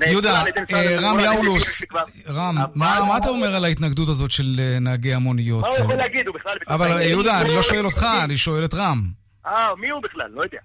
יהודה, 0.07 0.43
אה, 0.73 0.99
רם 1.01 1.19
יאולוס, 1.19 1.83
רם, 2.29 2.55
מה 2.75 3.17
אתה 3.17 3.29
אומר 3.29 3.55
על 3.55 3.65
ההתנגדות 3.65 4.09
הזאת 4.09 4.31
של 4.31 4.59
אה, 4.59 4.77
נהגי 4.81 5.13
המוניות? 5.13 5.61
מה 5.61 5.67
הוא 5.67 5.77
יכול 5.77 5.95
להגיד? 5.95 6.27
הוא 6.27 6.35
בכלל... 6.35 6.57
אבל 6.67 7.01
יהודה, 7.01 7.41
אני 7.41 7.55
לא 7.55 7.61
שואל 7.61 7.85
אותך, 7.85 8.07
אני 8.23 8.37
שואל 8.37 8.65
את 8.65 8.73
רם. 8.73 9.01
אה, 9.45 9.69
מי 9.79 9.89
הוא 9.89 10.01
בכלל? 10.03 10.27
לא 10.33 10.43
יודע. 10.43 10.59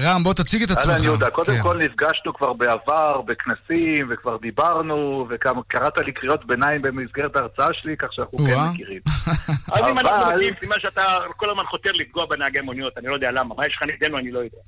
רם, 0.00 0.22
בוא 0.22 0.34
תציג 0.34 0.62
את 0.62 0.70
עצמך. 0.70 0.92
אהלן 0.92 1.04
יהודה, 1.04 1.30
קודם 1.30 1.56
כן. 1.56 1.62
כל 1.62 1.78
נפגשנו 1.78 2.34
כבר 2.34 2.52
בעבר, 2.52 3.20
בכנסים, 3.20 4.08
וכבר 4.10 4.36
דיברנו, 4.36 5.28
וקראת 5.30 5.98
לי 5.98 6.12
קריאות 6.12 6.46
ביניים 6.46 6.82
במסגרת 6.82 7.36
ההרצאה 7.36 7.68
שלי, 7.72 7.96
כך 7.96 8.08
שאנחנו 8.12 8.38
כן 8.38 8.60
מכירים. 8.72 9.00
אז 9.74 9.80
אם 9.90 9.98
אנחנו 9.98 10.26
מכירים, 10.26 10.54
סימן 10.60 10.76
שאתה 10.78 11.02
כל 11.36 11.50
הזמן 11.50 11.64
חותר 11.70 11.90
לפגוע 11.92 12.26
בנהגי 12.26 12.60
מוניות, 12.60 12.98
אני 12.98 13.06
לא 13.06 13.14
יודע 13.14 13.30
למה. 13.30 13.54
מה 13.54 13.66
יש 13.66 13.74
לך 13.76 13.88
נגדנו, 13.88 14.18
אני 14.18 14.30
לא 14.30 14.38
יודע. 14.38 14.58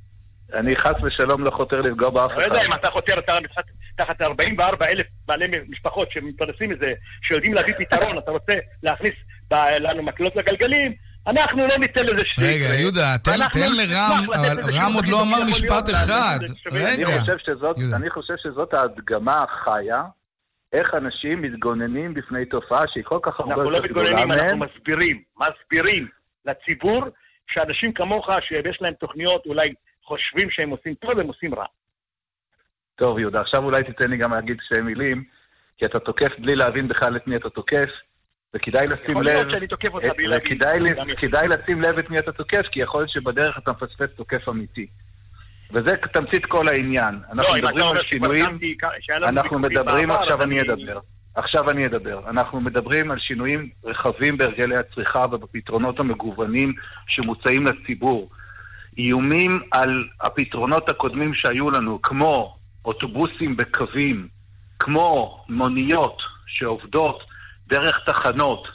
אני 0.54 0.76
חס 0.76 0.94
ושלום 1.02 1.44
לא 1.44 1.50
חותר 1.50 1.80
לפגוע 1.80 2.10
באף 2.10 2.30
אחד. 2.30 2.38
לא 2.38 2.44
יודע 2.44 2.66
אם 2.66 2.72
אתה 2.72 2.90
חותר 2.90 3.14
תחת 3.96 4.22
44 4.22 4.86
אלף 4.86 5.06
בעלי 5.26 5.46
משפחות 5.68 6.12
שמתפרנסים 6.12 6.70
מזה, 6.70 6.92
שיודעים 7.22 7.54
להביא 7.54 7.74
פתרון, 7.78 8.18
אתה 8.18 8.30
רוצה 8.30 8.52
להכניס 8.82 9.14
לנו 9.80 10.02
מקלות 10.02 10.36
לגלגלים, 10.36 10.92
אנחנו 11.28 11.58
לא 11.58 11.76
ניתן 11.78 12.04
לזה 12.04 12.24
שני 12.24 12.44
רגע, 12.44 12.74
יהודה, 12.80 13.18
תן 13.24 13.70
לרם, 13.76 14.18
אבל 14.34 14.56
רם 14.74 14.92
עוד 14.94 15.08
לא 15.08 15.22
אמר 15.22 15.38
משפט 15.48 15.90
אחד. 15.90 16.38
רגע. 16.72 17.16
אני 17.96 18.10
חושב 18.10 18.34
שזאת 18.42 18.74
ההדגמה 18.74 19.44
החיה. 19.48 20.02
איך 20.72 20.94
אנשים 20.94 21.42
מתגוננים 21.42 22.14
בפני 22.14 22.44
תופעה 22.44 22.84
שהיא 22.92 23.04
כל 23.04 23.18
כך 23.22 23.40
הרבה 23.40 23.54
יותר 23.54 23.86
גדולה 23.86 24.10
מהם. 24.10 24.32
אנחנו 24.32 24.38
לא 24.38 24.44
מתגוננים, 24.44 24.48
אנחנו 24.48 24.66
מסבירים, 24.66 25.22
מסבירים 25.36 26.08
לציבור 26.44 27.04
שאנשים 27.50 27.92
כמוך, 27.92 28.28
שיש 28.40 28.78
להם 28.80 28.94
תוכניות, 28.94 29.46
אולי 29.46 29.68
חושבים 30.08 30.50
שהם 30.50 30.70
עושים 30.70 30.94
טוב, 30.94 31.18
הם 31.18 31.26
עושים 31.26 31.54
רע. 31.54 31.64
טוב, 32.96 33.18
יהודה, 33.18 33.40
עכשיו 33.40 33.64
אולי 33.64 33.82
תיתן 33.84 34.10
לי 34.10 34.16
גם 34.16 34.32
להגיד 34.32 34.56
שתי 34.60 34.80
מילים, 34.80 35.24
כי 35.76 35.84
אתה 35.84 35.98
תוקף 35.98 36.38
בלי 36.38 36.54
להבין 36.56 36.88
בכלל 36.88 37.16
את 37.16 37.26
מי 37.26 37.36
אתה 37.36 37.50
תוקף. 37.50 37.90
וכדאי 38.54 38.86
לשים 38.86 39.22
לב, 39.22 39.46
כדאי 41.20 41.48
לשים 41.48 41.80
לב 41.80 41.98
את 41.98 42.10
מי 42.10 42.18
אתה 42.18 42.32
תוקף, 42.32 42.62
כי 42.72 42.80
יכול 42.80 43.00
להיות 43.00 43.10
שבדרך 43.10 43.58
אתה 43.58 43.72
מפספס 43.72 44.16
תוקף 44.16 44.48
אמיתי. 44.48 44.86
וזה 45.72 45.96
תמצית 46.12 46.46
כל 46.46 46.68
העניין. 46.68 47.20
אנחנו 47.32 47.54
לא, 47.54 47.62
מדברים 47.62 47.86
על 47.90 48.02
שינויים, 48.12 48.46
אנחנו 49.24 49.58
מדברים, 49.58 50.10
עכשיו 50.10 50.42
אני 50.42 50.60
אדבר. 50.60 50.98
עכשיו 51.34 51.70
אני 51.70 51.86
אדבר. 51.86 52.30
אנחנו 52.30 52.60
מדברים 52.60 53.10
על 53.10 53.18
שינויים 53.18 53.70
רחבים 53.84 54.36
בהרגלי 54.36 54.76
הצריכה 54.76 55.24
ובפתרונות 55.32 56.00
המגוונים 56.00 56.72
שמוצעים 57.08 57.64
לציבור. 57.64 58.30
איומים 58.98 59.62
על 59.70 60.04
הפתרונות 60.20 60.90
הקודמים 60.90 61.34
שהיו 61.34 61.70
לנו, 61.70 62.02
כמו 62.02 62.56
אוטובוסים 62.84 63.56
בקווים, 63.56 64.28
כמו 64.78 65.44
מוניות 65.48 66.22
שעובדות 66.46 67.22
דרך 67.68 67.96
תחנות, 68.06 68.68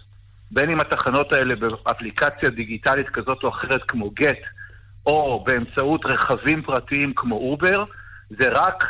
בין 0.52 0.70
אם 0.70 0.80
התחנות 0.80 1.34
האלה 1.34 1.56
באפליקציה 1.56 2.50
דיגיטלית 2.50 3.10
כזאת 3.10 3.44
או 3.44 3.50
אחרת 3.50 3.82
כמו 3.88 4.10
גט, 4.10 4.40
או 5.06 5.44
באמצעות 5.48 6.06
רכבים 6.06 6.62
פרטיים 6.62 7.14
כמו 7.16 7.36
אובר, 7.36 7.84
זה 8.30 8.46
רק 8.56 8.84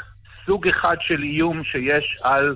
סוג 0.46 0.68
אחד 0.68 0.96
של 1.02 1.24
איום 1.24 1.64
שיש 1.64 2.18
על 2.24 2.56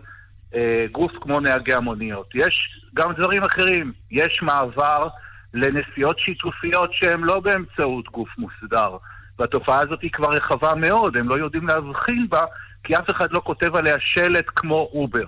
אה, 0.55 0.85
גוף 0.91 1.11
כמו 1.21 1.39
נהגי 1.39 1.73
המוניות. 1.73 2.29
יש 2.35 2.79
גם 2.93 3.13
דברים 3.13 3.43
אחרים. 3.43 3.93
יש 4.11 4.39
מעבר 4.41 5.07
לנסיעות 5.57 6.19
שיתופיות 6.19 6.93
שהן 6.93 7.21
לא 7.21 7.39
באמצעות 7.39 8.07
גוף 8.07 8.29
מוסדר. 8.37 8.97
והתופעה 9.39 9.79
הזאת 9.79 10.01
היא 10.01 10.11
כבר 10.11 10.29
רחבה 10.29 10.75
מאוד, 10.75 11.17
הם 11.17 11.29
לא 11.29 11.35
יודעים 11.35 11.67
להבחין 11.67 12.27
בה, 12.29 12.41
כי 12.83 12.95
אף 12.95 13.09
אחד 13.09 13.31
לא 13.31 13.41
כותב 13.43 13.75
עליה 13.75 13.95
שלט 13.99 14.45
כמו 14.55 14.89
אובר. 14.93 15.25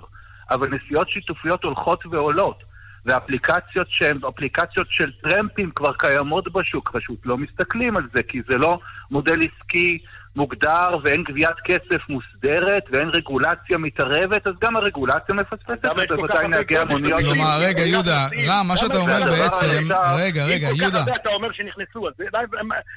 אבל 0.51 0.67
נסיעות 0.69 1.09
שיתופיות 1.09 1.63
הולכות 1.63 2.05
ועולות. 2.05 2.69
ואפליקציות 3.05 3.87
שהן 3.89 4.17
אפליקציות 4.29 4.87
של 4.89 5.11
טרמפים 5.11 5.71
כבר 5.71 5.93
קיימות 5.93 6.53
בשוק, 6.53 6.89
פשוט 6.93 7.25
לא 7.25 7.37
מסתכלים 7.37 7.97
על 7.97 8.07
זה, 8.13 8.23
כי 8.23 8.41
זה 8.49 8.57
לא 8.57 8.79
מודל 9.11 9.39
עסקי 9.39 9.99
מוגדר 10.39 10.89
ואין 11.03 11.23
גביית 11.23 11.59
כסף 11.65 12.01
מוסדרת 12.09 12.83
ואין 12.91 13.09
רגולציה 13.13 13.77
מתערבת, 13.77 14.47
אז 14.47 14.53
גם 14.61 14.75
הרגולציה 14.75 15.35
מפספסת, 15.35 16.09
בוודאי 16.09 16.47
נהגי 16.47 16.77
המוניות. 16.77 17.19
כלומר, 17.19 17.57
רגע, 17.61 17.81
יהודה, 17.81 18.27
רם, 18.47 18.67
מה 18.67 18.77
שאתה 18.77 18.97
אומר 18.97 19.19
בעצם, 19.25 19.87
רגע, 20.19 20.45
רגע, 20.45 20.67
יהודה. 20.67 21.03
אתה 21.21 21.29
אומר 21.29 21.47
שנכנסו, 21.51 22.07
אז 22.07 22.13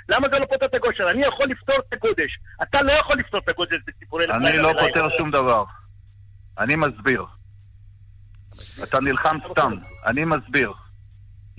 למה 0.08 0.28
זה 0.32 0.38
לא 0.38 0.44
פותר 0.44 0.66
את 0.66 0.74
הגודש? 0.74 1.00
אני 1.00 1.26
יכול 1.26 1.46
לפתור 1.50 1.76
את 1.88 1.92
הגודש. 1.92 2.38
אתה 2.62 2.82
לא 2.82 2.92
יכול 2.92 3.16
לפתור 3.18 3.40
את 3.44 3.48
הגודש 3.48 3.78
בסיפורי... 3.86 4.24
אני 4.24 4.58
לא 4.58 4.72
פותר 4.80 5.08
שום 5.18 5.30
דבר. 5.30 5.64
אני 6.58 6.76
מסביר. 6.76 7.24
אתה 8.82 9.00
נלחם 9.00 9.36
סתם, 9.52 9.72
אני 10.06 10.24
מסביר. 10.24 10.72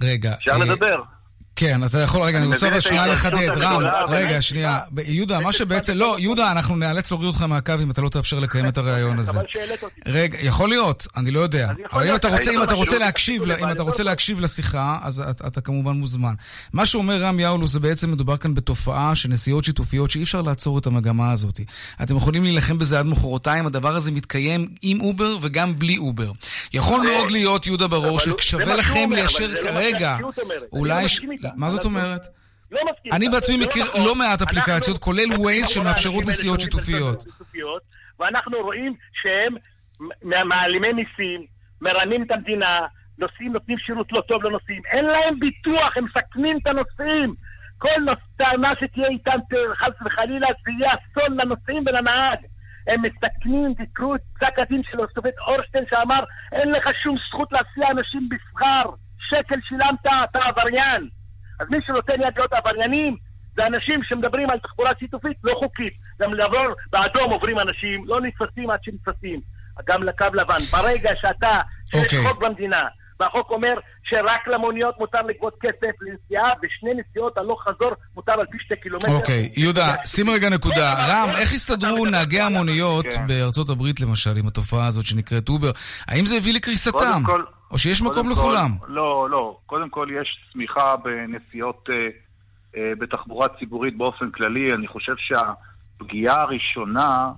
רגע. 0.03 0.33
אפשר 0.33 0.57
לדבר. 0.57 1.01
כן, 1.55 1.83
אתה 1.83 1.99
יכול, 1.99 2.21
רגע, 2.21 2.37
אני 2.37 2.45
רוצה 2.45 2.67
אבל 2.67 2.79
שנייה 2.79 3.07
לחדד. 3.07 3.49
רם, 3.57 3.81
רגע, 4.09 4.41
שנייה. 4.41 4.79
יהודה, 5.05 5.39
מה 5.39 5.51
שבעצם, 5.51 5.93
לא, 5.93 6.15
יהודה, 6.19 6.51
אנחנו 6.51 6.75
נאלץ 6.75 7.11
להוריד 7.11 7.27
אותך 7.27 7.41
מהקו 7.41 7.73
אם 7.83 7.91
אתה 7.91 8.01
לא 8.01 8.09
תאפשר 8.09 8.39
לקיים 8.39 8.67
את 8.67 8.77
הריאיון 8.77 9.19
הזה. 9.19 9.39
רגע, 10.05 10.37
יכול 10.41 10.69
להיות, 10.69 11.07
אני 11.17 11.31
לא 11.31 11.39
יודע. 11.39 11.71
אבל 11.93 12.07
אם 12.07 12.15
אתה 12.15 12.27
רוצה, 12.27 12.51
אם 12.51 12.63
אתה 12.63 12.73
רוצה 12.73 12.97
להקשיב, 12.97 13.43
אם 13.51 13.71
אתה 13.71 13.83
רוצה 13.83 14.03
להקשיב 14.03 14.39
לשיחה, 14.39 14.97
אז 15.03 15.23
אתה 15.47 15.61
כמובן 15.61 15.91
מוזמן. 15.91 16.33
מה 16.73 16.85
שאומר 16.85 17.21
רם 17.21 17.39
יאולו 17.39 17.67
זה 17.67 17.79
בעצם 17.79 18.11
מדובר 18.11 18.37
כאן 18.37 18.53
בתופעה 18.53 19.15
של 19.15 19.29
נסיעות 19.29 19.63
שיתופיות 19.63 20.11
שאי 20.11 20.23
אפשר 20.23 20.41
לעצור 20.41 20.77
את 20.77 20.87
המגמה 20.87 21.31
הזאת. 21.31 21.59
אתם 22.03 22.17
יכולים 22.17 22.43
להילחם 22.43 22.77
בזה 22.77 22.99
עד 22.99 23.05
מחרתיים, 23.05 23.67
הדבר 23.67 23.95
הזה 23.95 24.11
מתקיים 24.11 24.67
עם 24.81 25.01
אובר 25.01 25.37
וגם 25.41 25.79
בלי 25.79 25.97
אובר. 25.97 26.31
יכול 26.73 27.01
מאוד 27.01 27.31
להיות, 27.31 27.67
יהודה 27.67 27.87
ברור, 27.87 28.19
ששווה 28.19 28.75
לכם 28.75 29.09
ליישר 29.11 29.53
קו 29.62 29.80
רגע, 29.80 30.17
אולי... 30.73 31.05
מה 31.56 31.69
זאת 31.69 31.86
אומרת? 31.86 32.27
לא 32.71 32.79
אני 33.12 33.29
בעצמי 33.29 33.58
מכיר 33.58 33.86
לא 34.06 34.15
מעט 34.15 34.41
אפליקציות, 34.41 34.97
כולל 34.97 35.34
ווייז, 35.38 35.67
שמאפשרות 35.67 36.23
נסיעות 36.27 36.62
שיתופיות. 36.62 37.25
ואנחנו 38.19 38.58
רואים 38.58 38.95
שהם 39.21 39.53
מעלימי 40.23 40.93
מיסים, 40.93 41.45
מרמים 41.82 42.23
את 42.23 42.32
המדינה, 42.32 42.79
נוסעים 43.17 43.53
נותנים 43.53 43.77
שירות 43.77 44.12
לא 44.12 44.21
טוב 44.21 44.43
לנוסעים, 44.43 44.82
אין 44.86 45.06
להם 45.06 45.39
ביטוח, 45.39 45.97
הם 45.97 46.06
מסכנים 46.06 46.58
את 46.58 46.67
הנוסעים. 46.67 47.36
כל 47.77 48.13
טענה 48.38 48.71
שתהיה 48.79 49.08
איתם 49.08 49.39
חס 49.79 49.93
וחלילה, 50.06 50.47
זה 50.47 50.71
יהיה 50.79 50.93
אסון 50.93 51.38
לנוסעים 51.39 51.84
ולנהג. 51.88 52.38
הם 52.88 53.01
מסכנים, 53.01 53.73
תקראו 53.73 54.15
את 54.15 54.21
פסק 54.39 54.60
הדין 54.60 54.82
של 54.91 54.97
השופט 55.03 55.38
אורשטיין 55.47 55.86
שאמר 55.89 56.19
אין 56.51 56.69
לך 56.69 56.89
שום 57.03 57.15
זכות 57.29 57.49
להסיע 57.51 57.91
אנשים 57.91 58.29
בשכר, 58.29 58.84
שקל 59.29 59.60
שילמת, 59.67 60.06
אתה 60.06 60.39
עבריין. 60.39 61.10
אז 61.59 61.67
מי 61.69 61.77
שנותן 61.85 62.21
יד 62.21 62.33
להיות 62.35 62.53
עבריינים 62.53 63.15
זה 63.57 63.67
אנשים 63.67 63.99
שמדברים 64.03 64.49
על 64.49 64.59
תחבורה 64.59 64.91
שיתופית 64.99 65.37
לא 65.43 65.53
חוקית. 65.59 65.93
גם 66.21 66.33
לעבור 66.33 66.65
באדום 66.91 67.31
עוברים 67.31 67.59
אנשים, 67.59 68.03
לא 68.05 68.21
נתפסים 68.21 68.69
עד 68.69 68.79
שנתפסים. 68.83 69.39
גם 69.89 70.03
לקו 70.03 70.25
לבן. 70.33 70.63
ברגע 70.71 71.11
שאתה, 71.21 71.59
שיש 71.91 72.01
okay. 72.01 72.03
אוקיי. 72.03 72.19
חוק 72.27 72.43
במדינה, 72.43 72.81
והחוק 73.19 73.51
אומר 73.51 73.73
שרק 74.03 74.47
למוניות 74.47 74.95
מותר 74.99 75.21
לגבות 75.21 75.57
כסף 75.61 75.91
לנסיעה, 76.01 76.51
ושני 76.63 76.91
נסיעות 76.93 77.37
הלוך 77.37 77.63
חזור 77.63 77.91
מותר 78.15 78.33
על 78.39 78.45
פי 78.51 78.57
שתי 78.65 78.75
קילומטר. 78.75 79.11
אוקיי, 79.11 79.49
okay. 79.55 79.59
יהודה, 79.59 79.95
שים 80.05 80.29
רגע 80.29 80.49
נקודה. 80.49 80.93
רם, 80.93 81.29
איך 81.29 81.53
הסתדרו 81.53 82.05
נהגי 82.05 82.41
המוניות 82.41 83.05
כן. 83.05 83.27
בארצות 83.27 83.69
הברית 83.69 84.01
למשל 84.01 84.37
עם 84.37 84.47
התופעה 84.47 84.87
הזאת 84.87 85.05
שנקראת 85.05 85.49
אובר? 85.49 85.71
האם 86.07 86.25
זה 86.25 86.35
הביא 86.35 86.53
לקריסתם? 86.53 87.23
כל... 87.25 87.43
או 87.73 87.77
שיש 87.77 88.01
מקום 88.01 88.29
לכולם? 88.29 88.71
לא, 88.88 89.27
לא. 89.29 89.57
קודם 89.65 89.89
כל 89.89 90.07
יש 90.21 90.39
צמיחה 90.53 90.95
בנסיעות 90.95 91.89
אה, 91.89 92.07
אה, 92.77 92.91
בתחבורה 92.99 93.47
ציבורית 93.59 93.97
באופן 93.97 94.31
כללי. 94.31 94.73
אני 94.73 94.88
חושב 94.88 95.13
שהפגיעה 95.17 96.41
הראשונה 96.41 97.31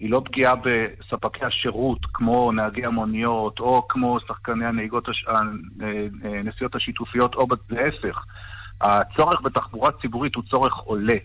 היא 0.00 0.10
לא 0.10 0.22
פגיעה 0.24 0.54
בספקי 0.54 1.44
השירות, 1.44 1.98
כמו 2.12 2.52
נהגי 2.52 2.84
המוניות, 2.84 3.60
או 3.60 3.88
כמו 3.88 4.18
שחקני 4.28 4.66
הנהיגות, 4.66 5.08
הש... 5.08 5.24
הנסיעות 6.24 6.74
אה, 6.74 6.80
השיתופיות, 6.80 7.34
או 7.34 7.46
להפך. 7.70 8.24
הצורך 8.80 9.40
בתחבורה 9.42 9.90
ציבורית 10.00 10.34
הוא 10.34 10.44
צורך 10.50 10.74
עולה. 10.74 11.18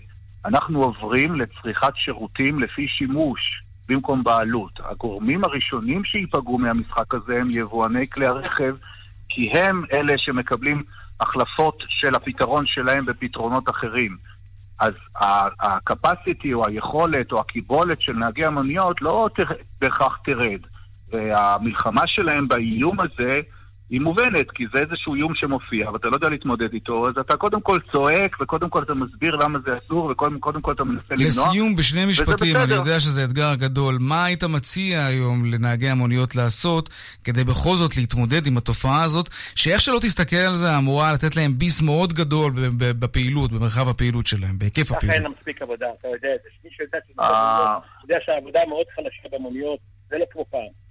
אנחנו 0.45 0.83
עוברים 0.83 1.35
לצריכת 1.35 1.93
שירותים 1.95 2.59
לפי 2.59 2.87
שימוש. 2.87 3.64
במקום 3.89 4.23
בעלות. 4.23 4.71
הגורמים 4.83 5.43
הראשונים 5.43 6.03
שייפגעו 6.03 6.57
מהמשחק 6.57 7.13
הזה 7.13 7.35
הם 7.35 7.47
יבואני 7.51 8.07
כלי 8.07 8.27
הרכב, 8.27 8.75
כי 9.29 9.51
הם 9.51 9.83
אלה 9.93 10.13
שמקבלים 10.17 10.83
החלפות 11.19 11.83
של 11.87 12.15
הפתרון 12.15 12.65
שלהם 12.65 13.05
בפתרונות 13.05 13.69
אחרים. 13.69 14.17
אז 14.79 14.93
ה-capacity 15.15 16.53
או 16.53 16.67
היכולת 16.67 17.31
או 17.31 17.39
הקיבולת 17.39 18.01
של 18.01 18.13
נהגי 18.13 18.45
המוניות 18.45 19.01
לא 19.01 19.29
בהכרח 19.81 20.17
תרד. 20.25 20.59
והמלחמה 21.11 22.01
שלהם 22.07 22.47
באיום 22.47 22.97
הזה 22.99 23.41
היא 23.89 24.01
מובנת, 24.01 24.51
כי 24.51 24.63
זה 24.73 24.79
איזשהו 24.79 25.15
איום 25.15 25.35
שמופיע, 25.35 25.91
ואתה 25.91 26.09
לא 26.09 26.15
יודע 26.15 26.29
להתמודד 26.29 26.73
איתו, 26.73 27.07
אז 27.07 27.13
אתה 27.21 27.37
קודם 27.37 27.61
כל 27.61 27.79
צועק, 27.91 28.37
וקודם 28.41 28.69
כל 28.69 28.83
אתה 28.83 28.93
מסביר 28.93 29.35
למה 29.35 29.59
זה 29.65 29.71
אסור, 29.85 30.05
וקודם 30.05 30.61
כל 30.61 30.71
אתה 30.71 30.83
מנסה 30.83 31.15
למנוע. 31.15 31.27
לסיום, 31.27 31.75
בשני 31.75 32.05
משפטים, 32.05 32.55
אני 32.55 32.73
יודע 32.73 32.99
שזה 32.99 33.23
אתגר 33.23 33.55
גדול. 33.55 33.97
מה 33.99 34.25
היית 34.25 34.43
מציע 34.43 35.05
היום 35.05 35.45
לנהגי 35.45 35.89
המוניות 35.89 36.35
לעשות, 36.35 36.89
כדי 37.23 37.43
בכל 37.43 37.75
זאת 37.75 37.97
להתמודד 37.97 38.47
עם 38.47 38.57
התופעה 38.57 39.03
הזאת, 39.03 39.29
שאיך 39.55 39.81
שלא 39.81 39.99
תסתכל 40.01 40.35
על 40.35 40.55
זה, 40.55 40.77
אמורה 40.77 41.13
לתת 41.13 41.35
להם 41.35 41.57
ביס 41.57 41.81
מאוד 41.81 42.13
גדול 42.13 42.51
בפעילות, 42.77 43.51
במרחב 43.51 43.89
הפעילות 43.89 44.27
שלהם, 44.27 44.59
בהיקף 44.59 44.91
הפעילות. 44.91 45.03
ככה 45.03 45.13
אין 45.13 45.31
מספיק 45.39 45.61
עבודה, 45.61 45.85
אתה 45.99 46.07
יודע 46.07 46.29
את 46.35 46.39
זה. 46.43 46.49
מי 46.63 46.69
שיודע 46.75 48.17
שהעבודה 48.25 48.59
מאוד 48.69 48.85
חלשה 48.95 49.37
במוניות, 49.37 49.79
זה 50.09 50.15
לא 50.17 50.25
כמו 50.31 50.45
פעם. 50.51 50.84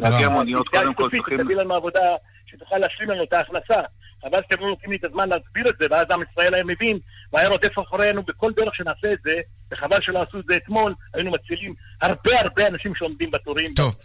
נהגי 0.00 0.24
המוניות 0.24 0.68
קודם 0.68 0.94
כל 0.94 1.10
צריכים... 1.10 1.42
תביא 1.44 1.56
לנו 1.56 1.74
עבודה 1.74 2.00
שתוכל 2.46 2.78
להשלים 2.78 3.10
לנו 3.10 3.24
את 3.24 3.32
ההכנסה. 3.32 3.80
חבל 4.22 4.40
שאתם 4.42 4.60
לא 4.60 4.68
נותנים 4.68 4.90
לי 4.90 4.96
את 4.96 5.04
הזמן 5.04 5.28
להסביר 5.28 5.68
את 5.68 5.74
זה, 5.80 5.86
ואז 5.90 6.06
עם 6.10 6.20
ישראל 6.30 6.54
היה 6.54 6.64
מבין, 6.64 6.98
והיה 7.32 7.48
רודף 7.48 7.78
אחרינו 7.78 8.22
בכל 8.22 8.52
דרך 8.56 8.74
שנעשה 8.74 9.12
את 9.12 9.18
זה, 9.24 9.36
וחבל 9.72 9.96
שלא 10.00 10.22
עשו 10.22 10.38
את 10.38 10.44
זה 10.48 10.54
אתמול, 10.64 10.94
היינו 11.14 11.30
מצילים 11.30 11.74
הרבה 12.02 12.30
הרבה 12.40 12.66
אנשים 12.66 12.92
שעומדים 12.94 13.30
בתורים, 13.30 13.66
טוב. 13.76 13.96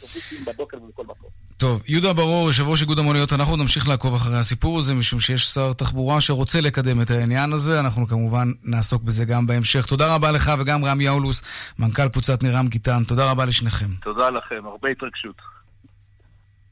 בבוקר 0.47 0.77
ובכל 0.77 1.03
מקום. 1.03 1.29
טוב, 1.57 1.83
יהודה 1.87 2.13
ברור, 2.13 2.47
יושב 2.47 2.63
ראש 2.67 2.81
איגוד 2.81 2.99
המוניות, 2.99 3.33
אנחנו 3.33 3.55
נמשיך 3.55 3.87
לעקוב 3.87 4.15
אחרי 4.15 4.37
הסיפור 4.37 4.77
הזה, 4.77 4.93
משום 4.93 5.19
שיש 5.19 5.43
שר 5.43 5.73
תחבורה 5.73 6.21
שרוצה 6.21 6.61
לקדם 6.61 7.01
את 7.01 7.11
העניין 7.11 7.53
הזה, 7.53 7.79
אנחנו 7.79 8.07
כמובן 8.07 8.47
נעסוק 8.65 9.03
בזה 9.03 9.25
גם 9.25 9.47
בהמשך. 9.47 9.85
תודה 9.85 10.15
רבה 10.15 10.31
לך 10.31 10.51
וגם 10.59 10.85
רם 10.85 11.01
יאולוס, 11.01 11.73
מנכ"ל 11.79 12.09
קבוצת 12.09 12.43
נירם 12.43 12.67
גיטן, 12.67 13.03
תודה 13.03 13.31
רבה 13.31 13.45
לשניכם. 13.45 13.89
תודה 14.01 14.29
לכם, 14.29 14.65
הרבה 14.65 14.89
התרגשות. 14.89 15.35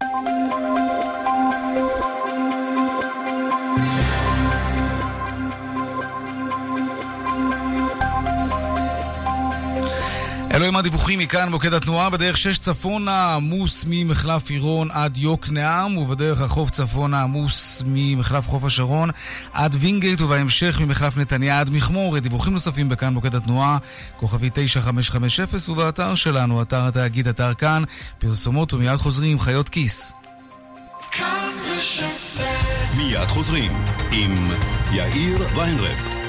Música 0.01 0.41
אלו 10.53 10.65
הם 10.65 10.75
הדיווחים 10.75 11.19
מכאן, 11.19 11.49
מוקד 11.49 11.73
התנועה 11.73 12.09
בדרך 12.09 12.37
6 12.37 12.57
צפונה 12.57 13.33
עמוס 13.33 13.85
ממחלף 13.87 14.49
עירון 14.49 14.91
עד 14.91 15.17
יוקנעם 15.17 15.97
ובדרך 15.97 16.41
החוף 16.41 16.69
צפונה 16.69 17.23
עמוס 17.23 17.83
ממחלף 17.85 18.47
חוף 18.47 18.63
השרון 18.63 19.09
עד 19.53 19.75
וינגייט 19.79 20.21
ובהמשך 20.21 20.79
ממחלף 20.79 21.17
נתניה 21.17 21.59
עד 21.59 21.69
מכמור. 21.69 22.19
דיווחים 22.19 22.53
נוספים 22.53 22.89
בכאן 22.89 23.13
מוקד 23.13 23.35
התנועה, 23.35 23.77
כוכבי 24.17 24.49
9550 24.53 25.45
ובאתר 25.69 26.15
שלנו, 26.15 26.61
אתר 26.61 26.87
התאגיד, 26.87 27.27
אתר 27.27 27.53
כאן, 27.53 27.83
פרסומות 28.19 28.73
ומיד 28.73 28.95
חוזרים 28.95 29.31
עם 29.31 29.39
חיות 29.39 29.69
כיס. 29.69 30.13
מיד 32.97 33.27
חוזרים 33.27 33.71
עם 34.11 34.51
יאיר 34.91 35.47
ויינרב. 35.55 36.20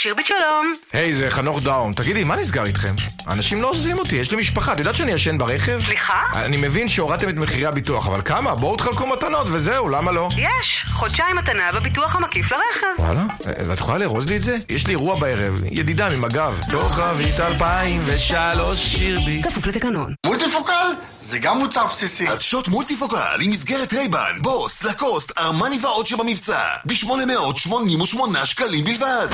שירביט 0.00 0.26
שלום. 0.26 0.72
היי, 0.92 1.10
היי, 1.10 1.14
זה 1.14 1.30
חנוך 1.30 1.62
דאום. 1.62 1.92
תגידי, 1.92 2.24
מה 2.24 2.36
נסגר 2.36 2.64
איתכם? 2.64 2.94
אנשים 3.28 3.62
לא 3.62 3.70
עוזבים 3.70 3.98
אותי, 3.98 4.16
יש 4.16 4.30
לי 4.30 4.36
משפחה. 4.36 4.72
את 4.72 4.78
יודעת 4.78 4.94
שאני 4.94 5.12
ישן 5.12 5.38
ברכב? 5.38 5.80
סליחה? 5.86 6.22
אני 6.34 6.56
מבין 6.56 6.88
שהורדתם 6.88 7.28
את 7.28 7.34
מחירי 7.34 7.66
הביטוח, 7.66 8.06
אבל 8.06 8.22
כמה? 8.24 8.54
בואו 8.54 8.76
תחלקו 8.76 9.06
מתנות 9.06 9.46
וזהו, 9.50 9.88
למה 9.88 10.12
לא? 10.12 10.28
יש, 10.36 10.84
חודשיים 10.92 11.36
מתנה 11.36 11.72
בביטוח 11.72 12.16
המקיף 12.16 12.52
לרכב. 12.52 12.86
וואלה? 12.98 13.22
ואת 13.66 13.78
יכולה 13.78 13.98
לארוז 13.98 14.28
לי 14.28 14.36
את 14.36 14.40
זה? 14.40 14.56
יש 14.68 14.86
לי 14.86 14.90
אירוע 14.90 15.18
בערב, 15.18 15.60
ידידה 15.70 16.08
ממג"ב. 16.08 16.54
כוכבית 16.70 17.40
2003 17.40 18.78
שירביט. 18.78 19.46
כפוף 19.46 19.66
לתקנון. 19.66 20.14
מולטיפוקל? 20.26 20.92
זה 21.22 21.38
גם 21.38 21.58
מוצר 21.58 21.86
בסיסי. 21.86 22.28
עדשות 22.28 22.68
מולטיפוקל 22.68 23.38
עם 23.40 23.50
מסגרת 23.50 23.92
רייבן, 23.92 24.38
בוס, 24.42 24.84
לקוסט, 24.84 25.38
ארמני 25.38 25.78
ועוד 25.82 26.06
שבמבצע. 26.06 26.60
ב-888 26.84 28.44
שקלים 28.44 28.84
בלבד. 28.84 29.28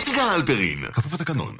אופטיקה 0.00 0.22
הלפרין, 0.22 0.84
כפוף 0.92 1.12
לתקנון. 1.12 1.56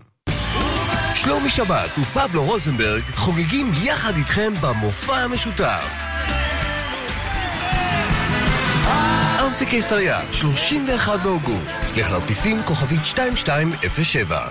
שלומי 1.14 1.50
שבת 1.50 1.90
ופבלו 1.98 2.44
רוזנברג 2.44 3.02
חוגגים 3.14 3.72
יחד 3.82 4.16
איתכם 4.16 4.52
במופע 4.60 5.16
המשותף. 5.16 5.84
אמפי 9.46 9.66
קיסריה, 9.66 10.20
31 10.32 11.20
באוגוסט, 11.20 11.78
לכרטיסים 11.96 12.62
כוכבית 12.62 13.00
2207 13.00 14.48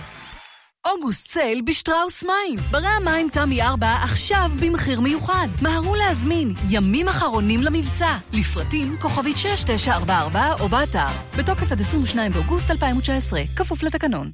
אוגוסט 0.88 1.28
סייל 1.28 1.62
בשטראוס 1.62 2.24
מים. 2.24 2.60
ברי 2.72 2.88
המים 2.88 3.30
תמי 3.30 3.62
4 3.62 3.96
עכשיו 4.04 4.52
במחיר 4.60 5.00
מיוחד. 5.00 5.48
מהרו 5.62 5.96
להזמין, 5.96 6.54
ימים 6.70 7.08
אחרונים 7.08 7.64
למבצע. 7.64 8.18
לפרטים 8.34 8.98
כוכבית 9.02 9.38
6944 9.38 10.54
או 10.60 10.70
באתר. 10.70 11.08
בתוקף 11.38 11.72
עד 11.72 11.82
22 11.82 12.32
באוגוסט 12.32 12.72
2019, 12.72 13.42
כפוף 13.56 13.84
לתקנון. 13.84 14.32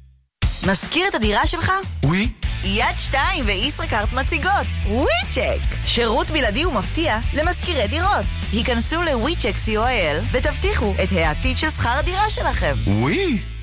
מזכיר 0.66 1.08
את 1.08 1.14
הדירה 1.14 1.46
שלך? 1.46 1.72
ווי. 2.04 2.24
Oui. 2.24 2.66
יד 2.66 2.96
שתיים 2.96 3.44
וישראכרט 3.46 4.12
מציגות 4.12 4.66
וויצ'ק, 4.86 5.86
שירות 5.86 6.30
בלעדי 6.30 6.66
ומפתיע 6.66 7.18
למזכירי 7.34 7.88
דירות. 7.88 8.26
היכנסו 8.52 9.02
לוויצ'ק 9.02 9.54
co.il 9.66 10.24
ותבטיחו 10.32 10.94
את 11.04 11.08
העתיד 11.12 11.58
של 11.58 11.70
שכר 11.70 11.98
הדירה 11.98 12.30
שלכם. 12.30 12.74
ווי! 12.86 13.55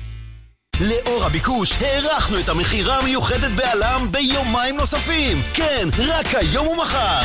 לאור 0.80 1.24
הביקוש, 1.24 1.82
הארכנו 1.82 2.40
את 2.40 2.48
המכירה 2.48 2.98
המיוחדת 2.98 3.50
בעלם 3.50 4.06
ביומיים 4.10 4.76
נוספים. 4.76 5.42
כן, 5.54 5.88
רק 5.98 6.34
היום 6.34 6.66
ומחר. 6.66 7.22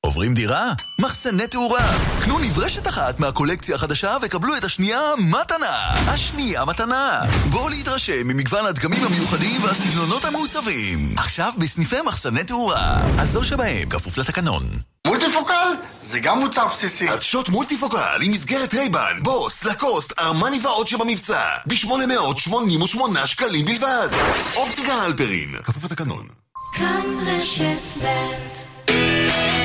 עוברים 0.05 0.33
דירה? 0.33 0.73
מחסני 0.99 1.47
תאורה. 1.47 1.97
קנו 2.23 2.39
נברשת 2.39 2.87
אחת 2.87 3.19
מהקולקציה 3.19 3.75
החדשה 3.75 4.17
וקבלו 4.21 4.57
את 4.57 4.63
השנייה 4.63 4.99
מתנה. 5.17 5.93
השנייה 6.07 6.65
מתנה. 6.65 7.21
בואו 7.49 7.69
להתרשם 7.69 8.27
ממגוון 8.27 8.65
הדגמים 8.65 9.03
המיוחדים 9.03 9.63
והסגנונות 9.63 10.25
המעוצבים. 10.25 11.13
עכשיו 11.17 11.53
בסניפי 11.57 11.95
מחסני 12.05 12.43
תאורה. 12.43 12.97
הזול 13.17 13.43
שבהם 13.43 13.89
כפוף 13.89 14.17
לתקנון. 14.17 14.63
מולטיפוקל? 15.07 15.73
זה 16.03 16.19
גם 16.19 16.39
מוצר 16.39 16.67
בסיסי. 16.67 17.09
עדשות 17.09 17.49
מולטיפוקל 17.49 18.19
עם 18.21 18.31
מסגרת 18.31 18.73
רייבן, 18.73 19.19
בוס, 19.23 19.63
לקוסט, 19.63 20.19
ארמני 20.19 20.59
ועוד 20.63 20.87
שבמבצע. 20.87 21.45
ב-888 21.65 23.25
שקלים 23.25 23.65
בלבד. 23.65 24.09
אופטיקה 24.55 24.93
הלפרין, 24.93 25.55
כפוף 25.63 25.83
לתקנון. 25.83 26.27
כאן 26.73 27.05
רשת 27.27 28.03
ב' 28.03 29.64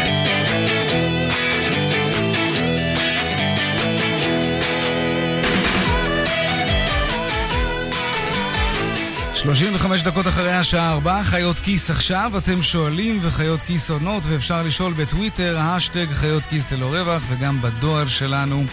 35 9.43 10.03
דקות 10.03 10.29
אחרי 10.29 10.53
השעה 10.53 10.93
4, 10.93 11.23
חיות 11.23 11.61
כיס 11.61 11.91
עכשיו, 11.91 12.33
אתם 12.39 12.63
שואלים 12.63 13.19
וחיות 13.23 13.63
כיס 13.63 13.91
עונות, 13.91 14.23
ואפשר 14.27 14.63
לשאול 14.63 14.93
בטוויטר, 14.93 15.59
השטג 15.59 16.07
חיות 16.13 16.47
כיס 16.47 16.73
ללא 16.73 16.87
רווח, 16.87 17.23
וגם 17.29 17.63
בדואר 17.63 18.09
שלנו, 18.09 18.65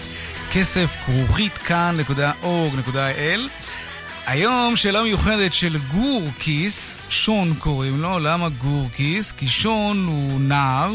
כסף 0.52 0.98
כרוכית 1.06 1.58
כאן.org.il. 1.58 3.40
היום 4.26 4.76
שאלה 4.76 5.04
מיוחדת 5.04 5.54
של 5.54 5.78
גור 5.78 6.30
כיס, 6.40 7.00
שון 7.10 7.54
קוראים 7.60 8.02
לו, 8.02 8.20
למה 8.20 8.50
גור 8.50 8.90
כיס? 8.94 9.32
כי 9.32 9.48
שון 9.48 10.06
הוא 10.06 10.42
נער, 10.42 10.92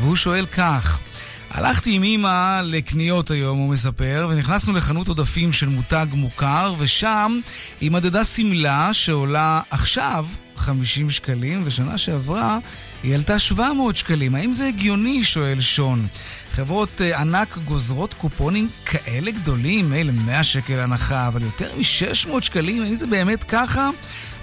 והוא 0.00 0.16
שואל 0.16 0.46
כך: 0.46 0.98
הלכתי 1.54 1.94
עם 1.94 2.04
אמא 2.04 2.60
לקניות 2.64 3.30
היום, 3.30 3.58
הוא 3.58 3.68
מספר, 3.68 4.28
ונכנסנו 4.30 4.72
לחנות 4.72 5.08
עודפים 5.08 5.52
של 5.52 5.68
מותג 5.68 6.06
מוכר, 6.12 6.74
ושם 6.78 7.40
היא 7.80 7.90
מדדה 7.90 8.24
שמלה 8.24 8.92
שעולה 8.92 9.60
עכשיו 9.70 10.26
50 10.56 11.10
שקלים, 11.10 11.62
ושנה 11.64 11.98
שעברה 11.98 12.58
היא 13.02 13.14
עלתה 13.14 13.38
700 13.38 13.96
שקלים. 13.96 14.34
האם 14.34 14.52
זה 14.52 14.66
הגיוני? 14.66 15.24
שואל 15.24 15.60
שון. 15.60 16.06
חברות 16.52 17.00
uh, 17.00 17.16
ענק 17.16 17.58
גוזרות 17.58 18.14
קופונים 18.14 18.68
כאלה 18.86 19.30
גדולים, 19.30 19.90
מילא 19.90 20.12
100 20.12 20.44
שקל 20.44 20.78
הנחה, 20.78 21.28
אבל 21.28 21.42
יותר 21.42 21.68
מ-600 21.76 22.42
שקלים, 22.42 22.82
האם 22.82 22.94
זה 22.94 23.06
באמת 23.06 23.44
ככה? 23.44 23.90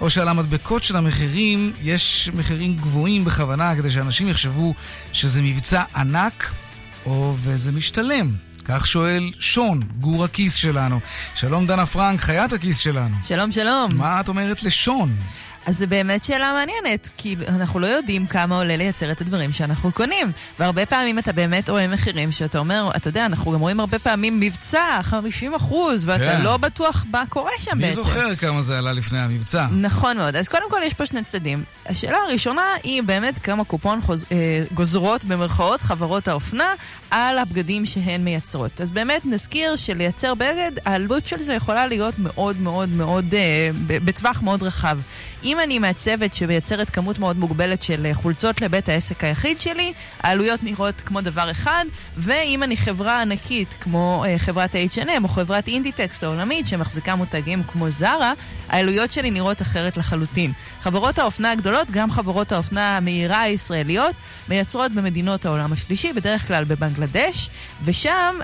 או 0.01 0.09
שעל 0.09 0.27
המדבקות 0.27 0.83
של 0.83 0.95
המחירים 0.95 1.71
יש 1.83 2.29
מחירים 2.33 2.75
גבוהים 2.75 3.25
בכוונה, 3.25 3.75
כדי 3.75 3.91
שאנשים 3.91 4.27
יחשבו 4.27 4.73
שזה 5.13 5.41
מבצע 5.41 5.83
ענק? 5.95 6.51
או 7.05 7.33
וזה 7.37 7.71
משתלם? 7.71 8.31
כך 8.65 8.87
שואל 8.87 9.31
שון, 9.39 9.81
גור 9.99 10.23
הכיס 10.23 10.55
שלנו. 10.55 10.99
שלום 11.35 11.67
דנה 11.67 11.85
פרנק, 11.85 12.21
חיית 12.21 12.53
הכיס 12.53 12.77
שלנו. 12.77 13.15
שלום, 13.23 13.51
שלום. 13.51 13.95
מה 13.95 14.19
את 14.19 14.27
אומרת 14.27 14.63
לשון? 14.63 15.15
אז 15.65 15.77
זו 15.77 15.87
באמת 15.87 16.23
שאלה 16.23 16.53
מעניינת, 16.53 17.09
כי 17.17 17.35
אנחנו 17.47 17.79
לא 17.79 17.87
יודעים 17.87 18.27
כמה 18.27 18.57
עולה 18.57 18.77
לייצר 18.77 19.11
את 19.11 19.21
הדברים 19.21 19.51
שאנחנו 19.51 19.91
קונים. 19.91 20.31
והרבה 20.59 20.85
פעמים 20.85 21.19
אתה 21.19 21.33
באמת 21.33 21.69
רואה 21.69 21.87
מחירים 21.87 22.31
שאתה 22.31 22.59
אומר, 22.59 22.89
אתה 22.95 23.09
יודע, 23.09 23.25
אנחנו 23.25 23.51
גם 23.51 23.59
רואים 23.59 23.79
הרבה 23.79 23.99
פעמים 23.99 24.39
מבצע, 24.39 24.99
50 25.03 25.53
אחוז, 25.53 26.05
ואתה 26.05 26.23
כן. 26.23 26.41
לא 26.41 26.57
בטוח 26.57 27.05
מה 27.11 27.23
קורה 27.29 27.51
שם 27.59 27.77
מי 27.77 27.83
בעצם. 27.83 27.99
מי 27.99 28.03
זוכר 28.05 28.35
כמה 28.35 28.61
זה 28.61 28.77
עלה 28.77 28.93
לפני 28.93 29.19
המבצע? 29.19 29.67
נכון 29.71 30.17
מאוד. 30.17 30.35
אז 30.35 30.49
קודם 30.49 30.69
כל 30.69 30.79
יש 30.83 30.93
פה 30.93 31.05
שני 31.05 31.23
צדדים. 31.23 31.63
השאלה 31.85 32.17
הראשונה 32.27 32.65
היא 32.83 33.03
באמת 33.03 33.39
כמה 33.39 33.63
קופון 33.63 34.01
חוז... 34.01 34.25
אה, 34.31 34.63
גוזרות 34.73 35.25
במרכאות 35.25 35.81
חברות 35.81 36.27
האופנה 36.27 36.73
על 37.11 37.37
הבגדים 37.37 37.85
שהן 37.85 38.23
מייצרות. 38.23 38.81
אז 38.81 38.91
באמת 38.91 39.25
נזכיר 39.25 39.75
שלייצר 39.75 40.35
בגד, 40.35 40.71
העלות 40.85 41.27
של 41.27 41.41
זה 41.41 41.53
יכולה 41.53 41.87
להיות 41.87 42.13
מאוד 42.19 42.61
מאוד 42.61 42.89
מאוד, 42.89 43.33
אה, 43.33 43.69
בטווח 43.87 44.41
מאוד 44.41 44.63
רחב. 44.63 44.97
אם 45.51 45.59
אני 45.59 45.79
מעצבת 45.79 46.33
שמייצרת 46.33 46.89
כמות 46.89 47.19
מאוד 47.19 47.37
מוגבלת 47.37 47.83
של 47.83 48.05
אה, 48.05 48.13
חולצות 48.13 48.61
לבית 48.61 48.89
העסק 48.89 49.23
היחיד 49.23 49.61
שלי, 49.61 49.93
העלויות 50.19 50.63
נראות 50.63 51.01
כמו 51.01 51.21
דבר 51.21 51.51
אחד, 51.51 51.85
ואם 52.17 52.63
אני 52.63 52.77
חברה 52.77 53.21
ענקית 53.21 53.77
כמו 53.81 54.23
אה, 54.27 54.37
חברת 54.37 54.75
H&M 54.75 55.23
או 55.23 55.27
חברת 55.27 55.67
אינדיטקס 55.67 56.23
העולמית 56.23 56.67
שמחזיקה 56.67 57.15
מותגים 57.15 57.63
כמו 57.63 57.89
זרה, 57.89 58.33
העלויות 58.69 59.11
שלי 59.11 59.31
נראות 59.31 59.61
אחרת 59.61 59.97
לחלוטין. 59.97 60.51
חברות 60.81 61.19
האופנה 61.19 61.51
הגדולות, 61.51 61.91
גם 61.91 62.11
חברות 62.11 62.51
האופנה 62.51 62.97
המהירה 62.97 63.41
הישראליות, 63.41 64.15
מייצרות 64.49 64.91
במדינות 64.91 65.45
העולם 65.45 65.73
השלישי, 65.73 66.13
בדרך 66.13 66.47
כלל 66.47 66.63
בבנגלדש, 66.63 67.49
ושם 67.83 68.35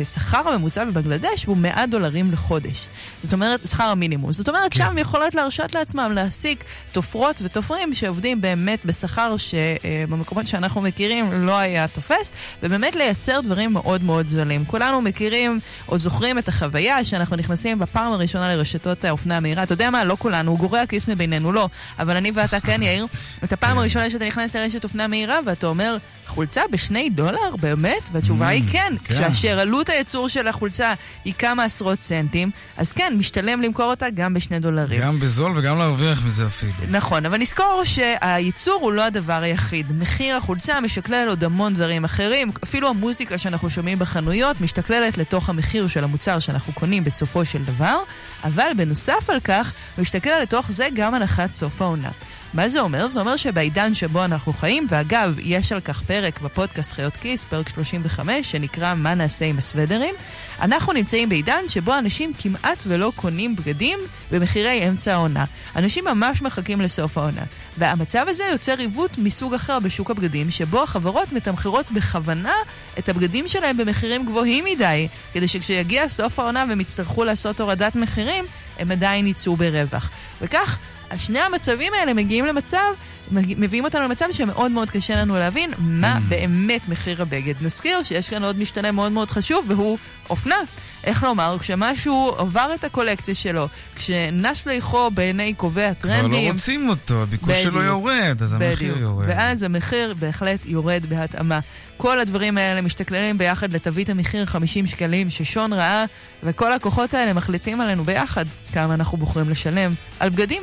השכר 0.00 0.48
הממוצע 0.48 0.84
בבנגלדש 0.84 1.44
הוא 1.44 1.56
100 1.56 1.86
דולרים 1.86 2.30
לחודש. 2.30 2.86
זאת 3.16 3.32
אומרת, 3.32 3.68
שכר 3.68 3.84
המינימום. 3.84 4.32
זאת 4.32 4.48
אומרת, 4.48 4.72
כן. 4.72 4.78
שם 4.78 4.98
יכולות 4.98 5.34
להרשות 5.34 5.74
לעצמם 5.74 6.12
להעסיק 6.34 6.64
תופרות 6.92 7.40
ותופרים 7.44 7.92
שעובדים 7.92 8.40
באמת 8.40 8.86
בשכר 8.86 9.36
שבמקומות 9.36 10.46
שאנחנו 10.46 10.80
מכירים 10.80 11.46
לא 11.46 11.58
היה 11.58 11.88
תופס, 11.88 12.32
ובאמת 12.62 12.96
לייצר 12.96 13.40
דברים 13.40 13.72
מאוד 13.72 14.02
מאוד 14.02 14.28
זולים. 14.28 14.64
כולנו 14.64 15.00
מכירים 15.00 15.60
או 15.88 15.98
זוכרים 15.98 16.38
את 16.38 16.48
החוויה 16.48 17.04
שאנחנו 17.04 17.36
נכנסים 17.36 17.78
בפעם 17.78 18.12
הראשונה 18.12 18.56
לרשתות 18.56 19.04
האופנה 19.04 19.36
המהירה. 19.36 19.62
אתה 19.62 19.72
יודע 19.72 19.90
מה? 19.90 20.04
לא 20.04 20.16
כולנו, 20.18 20.50
הוא 20.50 20.58
גורע 20.58 20.86
כיס 20.86 21.08
מבינינו, 21.08 21.52
לא. 21.52 21.68
אבל 21.98 22.16
אני 22.16 22.30
ואתה 22.34 22.60
כן, 22.60 22.82
יאיר, 22.82 23.06
את 23.44 23.52
הפעם 23.52 23.78
הראשונה 23.78 24.10
שאתה 24.10 24.26
נכנס 24.26 24.56
לרשת 24.56 24.84
אופנה 24.84 25.06
מהירה 25.06 25.38
ואתה 25.46 25.66
אומר, 25.66 25.96
חולצה 26.26 26.62
בשני 26.70 27.10
דולר? 27.10 27.56
באמת? 27.60 28.08
והתשובה 28.12 28.48
היא 28.48 28.62
כן. 28.72 28.92
כן. 29.04 29.14
כאשר 29.14 29.58
עלות 29.58 29.88
הייצור 29.88 30.28
של 30.28 30.48
החולצה 30.48 30.94
היא 31.24 31.34
כמה 31.38 31.64
עשרות 31.64 32.00
סנטים, 32.00 32.50
אז 32.76 32.92
כן, 32.92 33.14
משתלם 33.18 33.62
למכור 33.62 33.90
אותה 33.90 34.10
גם 34.10 34.34
בשני 34.34 34.60
דולרים. 34.60 35.00
גם 35.02 35.20
בזול 35.20 35.52
וגם 35.56 35.78
להרוויח 35.78 36.23
מזה 36.24 36.46
אפילו. 36.46 36.72
נכון, 36.88 37.26
אבל 37.26 37.38
נזכור 37.38 37.82
שהייצור 37.84 38.80
הוא 38.82 38.92
לא 38.92 39.02
הדבר 39.02 39.42
היחיד. 39.42 39.92
מחיר 39.92 40.36
החולצה 40.36 40.80
משקלל 40.80 41.28
עוד 41.28 41.44
המון 41.44 41.74
דברים 41.74 42.04
אחרים. 42.04 42.50
אפילו 42.64 42.88
המוזיקה 42.88 43.38
שאנחנו 43.38 43.70
שומעים 43.70 43.98
בחנויות 43.98 44.60
משתכללת 44.60 45.18
לתוך 45.18 45.48
המחיר 45.48 45.86
של 45.86 46.04
המוצר 46.04 46.38
שאנחנו 46.38 46.72
קונים 46.72 47.04
בסופו 47.04 47.44
של 47.44 47.64
דבר, 47.64 47.98
אבל 48.44 48.70
בנוסף 48.76 49.30
על 49.30 49.40
כך, 49.40 49.72
משתכלל 49.98 50.38
לתוך 50.42 50.70
זה 50.70 50.88
גם 50.94 51.14
הנחת 51.14 51.52
סוף 51.52 51.82
העונה. 51.82 52.10
מה 52.54 52.68
זה 52.68 52.80
אומר? 52.80 53.10
זה 53.10 53.20
אומר 53.20 53.36
שבעידן 53.36 53.94
שבו 53.94 54.24
אנחנו 54.24 54.52
חיים, 54.52 54.86
ואגב, 54.88 55.36
יש 55.42 55.72
על 55.72 55.80
כך 55.80 56.02
פרק 56.02 56.40
בפודקאסט 56.40 56.92
חיות 56.92 57.16
כיס, 57.16 57.44
פרק 57.44 57.68
35, 57.68 58.50
שנקרא 58.50 58.94
מה 58.94 59.14
נעשה 59.14 59.44
עם 59.44 59.58
הסוודרים, 59.58 60.14
אנחנו 60.60 60.92
נמצאים 60.92 61.28
בעידן 61.28 61.68
שבו 61.68 61.98
אנשים 61.98 62.32
כמעט 62.38 62.84
ולא 62.86 63.12
קונים 63.16 63.56
בגדים 63.56 63.98
במחירי 64.30 64.88
אמצע 64.88 65.12
העונה. 65.12 65.44
אנשים 65.76 66.04
ממש 66.04 66.42
מחכים 66.42 66.80
לסוף 66.80 67.18
העונה. 67.18 67.42
והמצב 67.78 68.24
הזה 68.28 68.44
יוצר 68.52 68.78
עיוות 68.78 69.18
מסוג 69.18 69.54
אחר 69.54 69.78
בשוק 69.78 70.10
הבגדים, 70.10 70.50
שבו 70.50 70.82
החברות 70.82 71.32
מתמחרות 71.32 71.90
בכוונה 71.90 72.54
את 72.98 73.08
הבגדים 73.08 73.48
שלהם 73.48 73.76
במחירים 73.76 74.24
גבוהים 74.26 74.64
מדי, 74.64 75.08
כדי 75.32 75.48
שכשיגיע 75.48 76.08
סוף 76.08 76.38
העונה 76.38 76.64
והם 76.68 76.80
יצטרכו 76.80 77.24
לעשות 77.24 77.60
הורדת 77.60 77.96
מחירים, 77.96 78.44
הם 78.78 78.90
עדיין 78.90 79.26
יצאו 79.26 79.56
ברווח. 79.56 80.10
וכך, 80.42 80.78
שני 81.16 81.38
המצבים 81.38 81.92
האלה 81.94 82.14
מגיעים 82.14 82.44
למצב 82.46 82.92
מביאים 83.32 83.84
אותנו 83.84 84.02
למצב 84.02 84.26
שמאוד 84.30 84.70
מאוד 84.70 84.90
קשה 84.90 85.16
לנו 85.16 85.34
להבין 85.38 85.70
מה 85.78 86.16
mm. 86.16 86.20
באמת 86.28 86.88
מחיר 86.88 87.22
הבגד. 87.22 87.54
נזכיר 87.60 88.02
שיש 88.02 88.30
כאן 88.30 88.44
עוד 88.44 88.58
משתנה 88.58 88.92
מאוד 88.92 89.12
מאוד 89.12 89.30
חשוב, 89.30 89.64
והוא 89.68 89.98
אופנה. 90.30 90.56
איך 91.04 91.22
לומר, 91.22 91.56
כשמשהו 91.60 92.34
עבר 92.38 92.70
את 92.74 92.84
הקולקציה 92.84 93.34
שלו, 93.34 93.68
כשנש 93.94 94.66
ליחו 94.66 95.10
בעיני 95.10 95.54
קובעי 95.54 95.84
הטרנדים... 95.84 96.30
כבר 96.30 96.38
לא 96.38 96.52
רוצים 96.52 96.88
אותו, 96.88 97.22
הביקוש 97.22 97.62
שלו 97.62 97.82
יורד, 97.82 98.42
אז 98.42 98.52
המחיר 98.52 98.98
יורד. 98.98 99.26
ואז 99.28 99.62
המחיר 99.62 100.14
בהחלט 100.18 100.66
יורד 100.66 101.06
בהתאמה. 101.08 101.60
כל 101.96 102.20
הדברים 102.20 102.58
האלה 102.58 102.80
משתכללים 102.80 103.38
ביחד 103.38 103.72
לתווית 103.72 104.08
המחיר 104.08 104.46
50 104.46 104.86
שקלים 104.86 105.30
ששון 105.30 105.72
ראה, 105.72 106.04
וכל 106.42 106.72
הכוחות 106.72 107.14
האלה 107.14 107.32
מחליטים 107.32 107.80
עלינו 107.80 108.04
ביחד 108.04 108.44
כמה 108.72 108.94
אנחנו 108.94 109.18
בוחרים 109.18 109.50
לשלם 109.50 109.94
על 110.20 110.28
בגדים. 110.28 110.62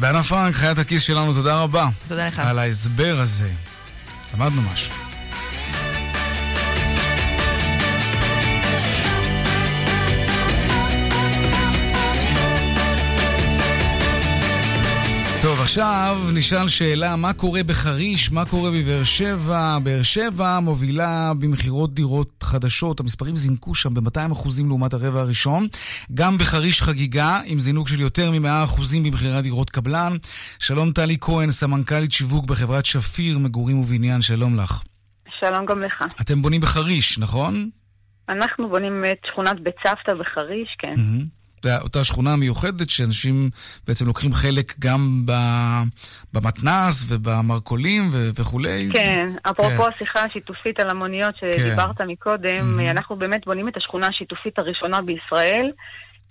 דנה 0.00 0.22
פרנק, 0.22 0.54
חיית 0.54 0.78
הכיס 0.78 1.02
שלנו, 1.02 1.32
תודה 1.32 1.54
רבה. 1.54 1.88
תודה 2.08 2.26
לך. 2.26 2.38
על 2.38 2.58
ההסבר 2.58 3.16
הזה. 3.20 3.50
למדנו 4.34 4.62
משהו. 4.72 5.11
עכשיו 15.62 16.16
נשאל 16.34 16.68
שאלה, 16.68 17.16
מה 17.16 17.32
קורה 17.32 17.62
בחריש, 17.62 18.32
מה 18.32 18.44
קורה 18.44 18.70
בבאר 18.70 19.04
שבע? 19.04 19.78
באר 19.82 20.02
שבע 20.02 20.60
מובילה 20.60 21.32
במכירות 21.40 21.94
דירות 21.94 22.42
חדשות, 22.42 23.00
המספרים 23.00 23.36
זינקו 23.36 23.74
שם 23.74 23.94
ב-200% 23.94 24.48
לעומת 24.68 24.94
הרבע 24.94 25.20
הראשון. 25.20 25.66
גם 26.14 26.38
בחריש 26.38 26.82
חגיגה, 26.82 27.40
עם 27.44 27.60
זינוק 27.60 27.88
של 27.88 28.00
יותר 28.00 28.30
מ-100% 28.30 28.80
במכירת 29.04 29.42
דירות 29.42 29.70
קבלן. 29.70 30.12
שלום 30.58 30.92
טלי 30.92 31.16
כהן, 31.20 31.50
סמנכ"לית 31.50 32.12
שיווק 32.12 32.44
בחברת 32.44 32.86
שפיר, 32.86 33.38
מגורים 33.38 33.78
ובניין, 33.78 34.22
שלום 34.22 34.56
לך. 34.56 34.82
שלום 35.40 35.66
גם 35.66 35.82
לך. 35.82 36.04
אתם 36.20 36.42
בונים 36.42 36.60
בחריש, 36.60 37.18
נכון? 37.18 37.70
אנחנו 38.28 38.68
בונים 38.68 39.04
את 39.12 39.18
שכונת 39.26 39.60
בית 39.60 39.74
סבתא 39.86 40.12
בחריש, 40.20 40.76
כן. 40.78 40.92
Mm-hmm. 40.92 41.41
אותה 41.82 42.04
שכונה 42.04 42.36
מיוחדת 42.36 42.90
שאנשים 42.90 43.50
בעצם 43.86 44.06
לוקחים 44.06 44.32
חלק 44.32 44.74
גם 44.78 45.26
במתנ"ס 46.32 47.06
ובמרכולים 47.08 48.10
וכולי. 48.12 48.88
כן, 48.92 49.28
זה... 49.32 49.50
אפרופו 49.50 49.82
כן. 49.82 49.90
השיחה 49.94 50.24
השיתופית 50.24 50.80
על 50.80 50.90
המוניות 50.90 51.34
שדיברת 51.36 51.98
כן. 51.98 52.06
מקודם, 52.08 52.78
mm-hmm. 52.78 52.90
אנחנו 52.90 53.16
באמת 53.16 53.44
בונים 53.46 53.68
את 53.68 53.76
השכונה 53.76 54.06
השיתופית 54.06 54.58
הראשונה 54.58 55.00
בישראל. 55.02 55.70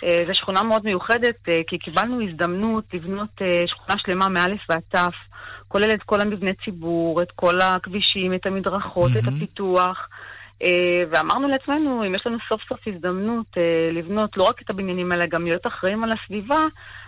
אה, 0.03 0.23
זו 0.27 0.35
שכונה 0.35 0.63
מאוד 0.63 0.81
מיוחדת, 0.85 1.49
אה, 1.49 1.61
כי 1.67 1.77
קיבלנו 1.77 2.21
הזדמנות 2.21 2.83
לבנות 2.93 3.29
אה, 3.41 3.63
שכונה 3.67 3.99
שלמה 4.05 4.29
מאלף 4.29 4.59
ועד 4.69 4.81
תף, 4.89 5.15
כולל 5.67 5.91
את 5.93 6.03
כל 6.03 6.21
המבני 6.21 6.51
ציבור, 6.65 7.21
את 7.21 7.31
כל 7.35 7.61
הכבישים, 7.61 8.33
את 8.33 8.45
המדרכות, 8.45 9.11
mm-hmm. 9.11 9.29
את 9.29 9.33
הפיתוח. 9.35 10.07
אה, 10.63 11.03
ואמרנו 11.11 11.47
לעצמנו, 11.47 12.03
אם 12.07 12.15
יש 12.15 12.21
לנו 12.25 12.37
סוף 12.49 12.61
סוף 12.69 12.79
הזדמנות 12.87 13.45
אה, 13.57 13.91
לבנות 13.91 14.37
לא 14.37 14.43
רק 14.43 14.61
את 14.61 14.69
הבניינים 14.69 15.11
האלה, 15.11 15.25
גם 15.25 15.45
להיות 15.45 15.67
אחראים 15.67 16.03
על 16.03 16.11
הסביבה, 16.11 16.65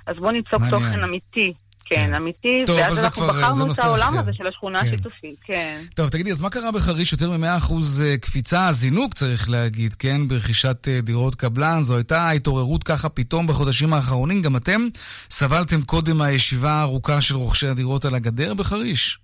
אז 0.07 0.15
בואו 0.17 0.31
ניצוק 0.31 0.61
תוכן 0.69 1.03
אמיתי. 1.03 1.53
כן, 1.85 1.95
כן, 1.95 2.13
אמיתי, 2.13 2.59
טוב, 2.65 2.77
ואז 2.77 3.03
אנחנו 3.03 3.27
בחרנו 3.27 3.71
את 3.71 3.79
העולם 3.79 4.07
אחר. 4.07 4.19
הזה 4.19 4.33
של 4.33 4.47
השכונה 4.47 4.79
כן. 4.81 4.87
השיתופית, 4.87 5.35
כן. 5.45 5.79
טוב, 5.95 6.09
תגידי, 6.09 6.31
אז 6.31 6.41
מה 6.41 6.49
קרה 6.49 6.71
בחריש? 6.71 7.11
יותר 7.11 7.31
מ-100% 7.31 7.73
אה, 8.03 8.17
קפיצה, 8.17 8.71
זינוק 8.71 9.13
צריך 9.13 9.49
להגיד, 9.49 9.95
כן? 9.95 10.27
ברכישת 10.27 10.87
דירות 10.87 11.35
קבלן, 11.35 11.81
זו 11.81 11.95
הייתה 11.95 12.29
התעוררות 12.29 12.83
ככה 12.83 13.09
פתאום 13.09 13.47
בחודשים 13.47 13.93
האחרונים. 13.93 14.41
גם 14.41 14.55
אתם 14.55 14.87
סבלתם 15.29 15.81
קודם 15.81 16.17
מהישיבה 16.17 16.71
הארוכה 16.71 17.21
של 17.21 17.35
רוכשי 17.35 17.67
הדירות 17.67 18.05
על 18.05 18.15
הגדר 18.15 18.53
בחריש. 18.53 19.22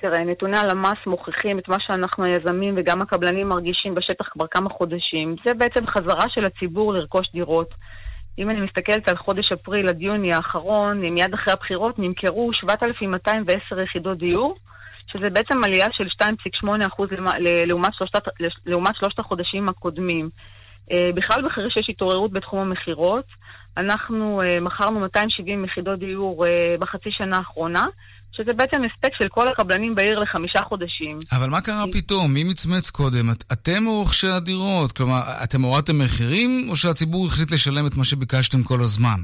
תראה, 0.00 0.24
נתוני 0.24 0.58
הלמ"ס 0.58 1.06
מוכיחים 1.06 1.58
את 1.58 1.68
מה 1.68 1.76
שאנחנו 1.80 2.24
היזמים 2.24 2.74
וגם 2.76 3.02
הקבלנים 3.02 3.48
מרגישים 3.48 3.94
בשטח 3.94 4.28
כבר 4.30 4.46
כמה 4.46 4.70
חודשים. 4.70 5.36
זה 5.44 5.54
בעצם 5.54 5.86
חזרה 5.86 6.28
של 6.28 6.44
הציבור 6.44 6.92
לרכוש 6.94 7.26
דירות. 7.32 7.74
אם 8.38 8.50
אני 8.50 8.60
מסתכלת 8.60 9.08
על 9.08 9.16
חודש 9.16 9.52
אפריל 9.52 9.88
עד 9.88 10.02
יוני 10.02 10.34
האחרון, 10.34 11.00
מיד 11.00 11.34
אחרי 11.34 11.52
הבחירות 11.52 11.98
נמכרו 11.98 12.50
7,210 12.52 13.80
יחידות 13.80 14.18
דיור, 14.18 14.56
שזה 15.12 15.30
בעצם 15.30 15.64
עלייה 15.64 15.86
של 15.92 16.06
2.8% 16.22 17.02
לעומת 17.66 17.94
שלושת, 17.94 18.22
לעומת 18.66 18.96
שלושת 18.96 19.18
החודשים 19.18 19.68
הקודמים. 19.68 20.30
אה, 20.92 21.10
בכלל 21.14 21.44
בחריש 21.46 21.76
יש 21.76 21.90
התעוררות 21.90 22.32
בתחום 22.32 22.58
המכירות. 22.58 23.24
אנחנו 23.76 24.42
אה, 24.42 24.60
מכרנו 24.60 25.00
270 25.00 25.64
יחידות 25.64 25.98
דיור 25.98 26.46
אה, 26.46 26.74
בחצי 26.78 27.10
שנה 27.10 27.36
האחרונה. 27.36 27.86
שזה 28.32 28.52
בעצם 28.52 28.80
הספק 28.84 29.14
של 29.22 29.28
כל 29.28 29.48
הקבלנים 29.48 29.94
בעיר 29.94 30.18
לחמישה 30.18 30.62
חודשים. 30.62 31.18
אבל 31.32 31.50
מה 31.50 31.60
קרה 31.60 31.84
פתאום? 31.92 32.34
מי 32.34 32.44
מצמץ 32.44 32.90
קודם? 32.90 33.30
את, 33.32 33.44
אתם 33.52 33.86
או 33.86 33.98
רוכשי 33.98 34.28
הדירות? 34.28 34.92
כלומר, 34.92 35.20
אתם 35.44 35.62
הורדתם 35.62 35.98
מחירים, 35.98 36.66
או 36.70 36.76
שהציבור 36.76 37.26
החליט 37.26 37.50
לשלם 37.50 37.86
את 37.86 37.96
מה 37.96 38.04
שביקשתם 38.04 38.62
כל 38.62 38.80
הזמן? 38.80 39.20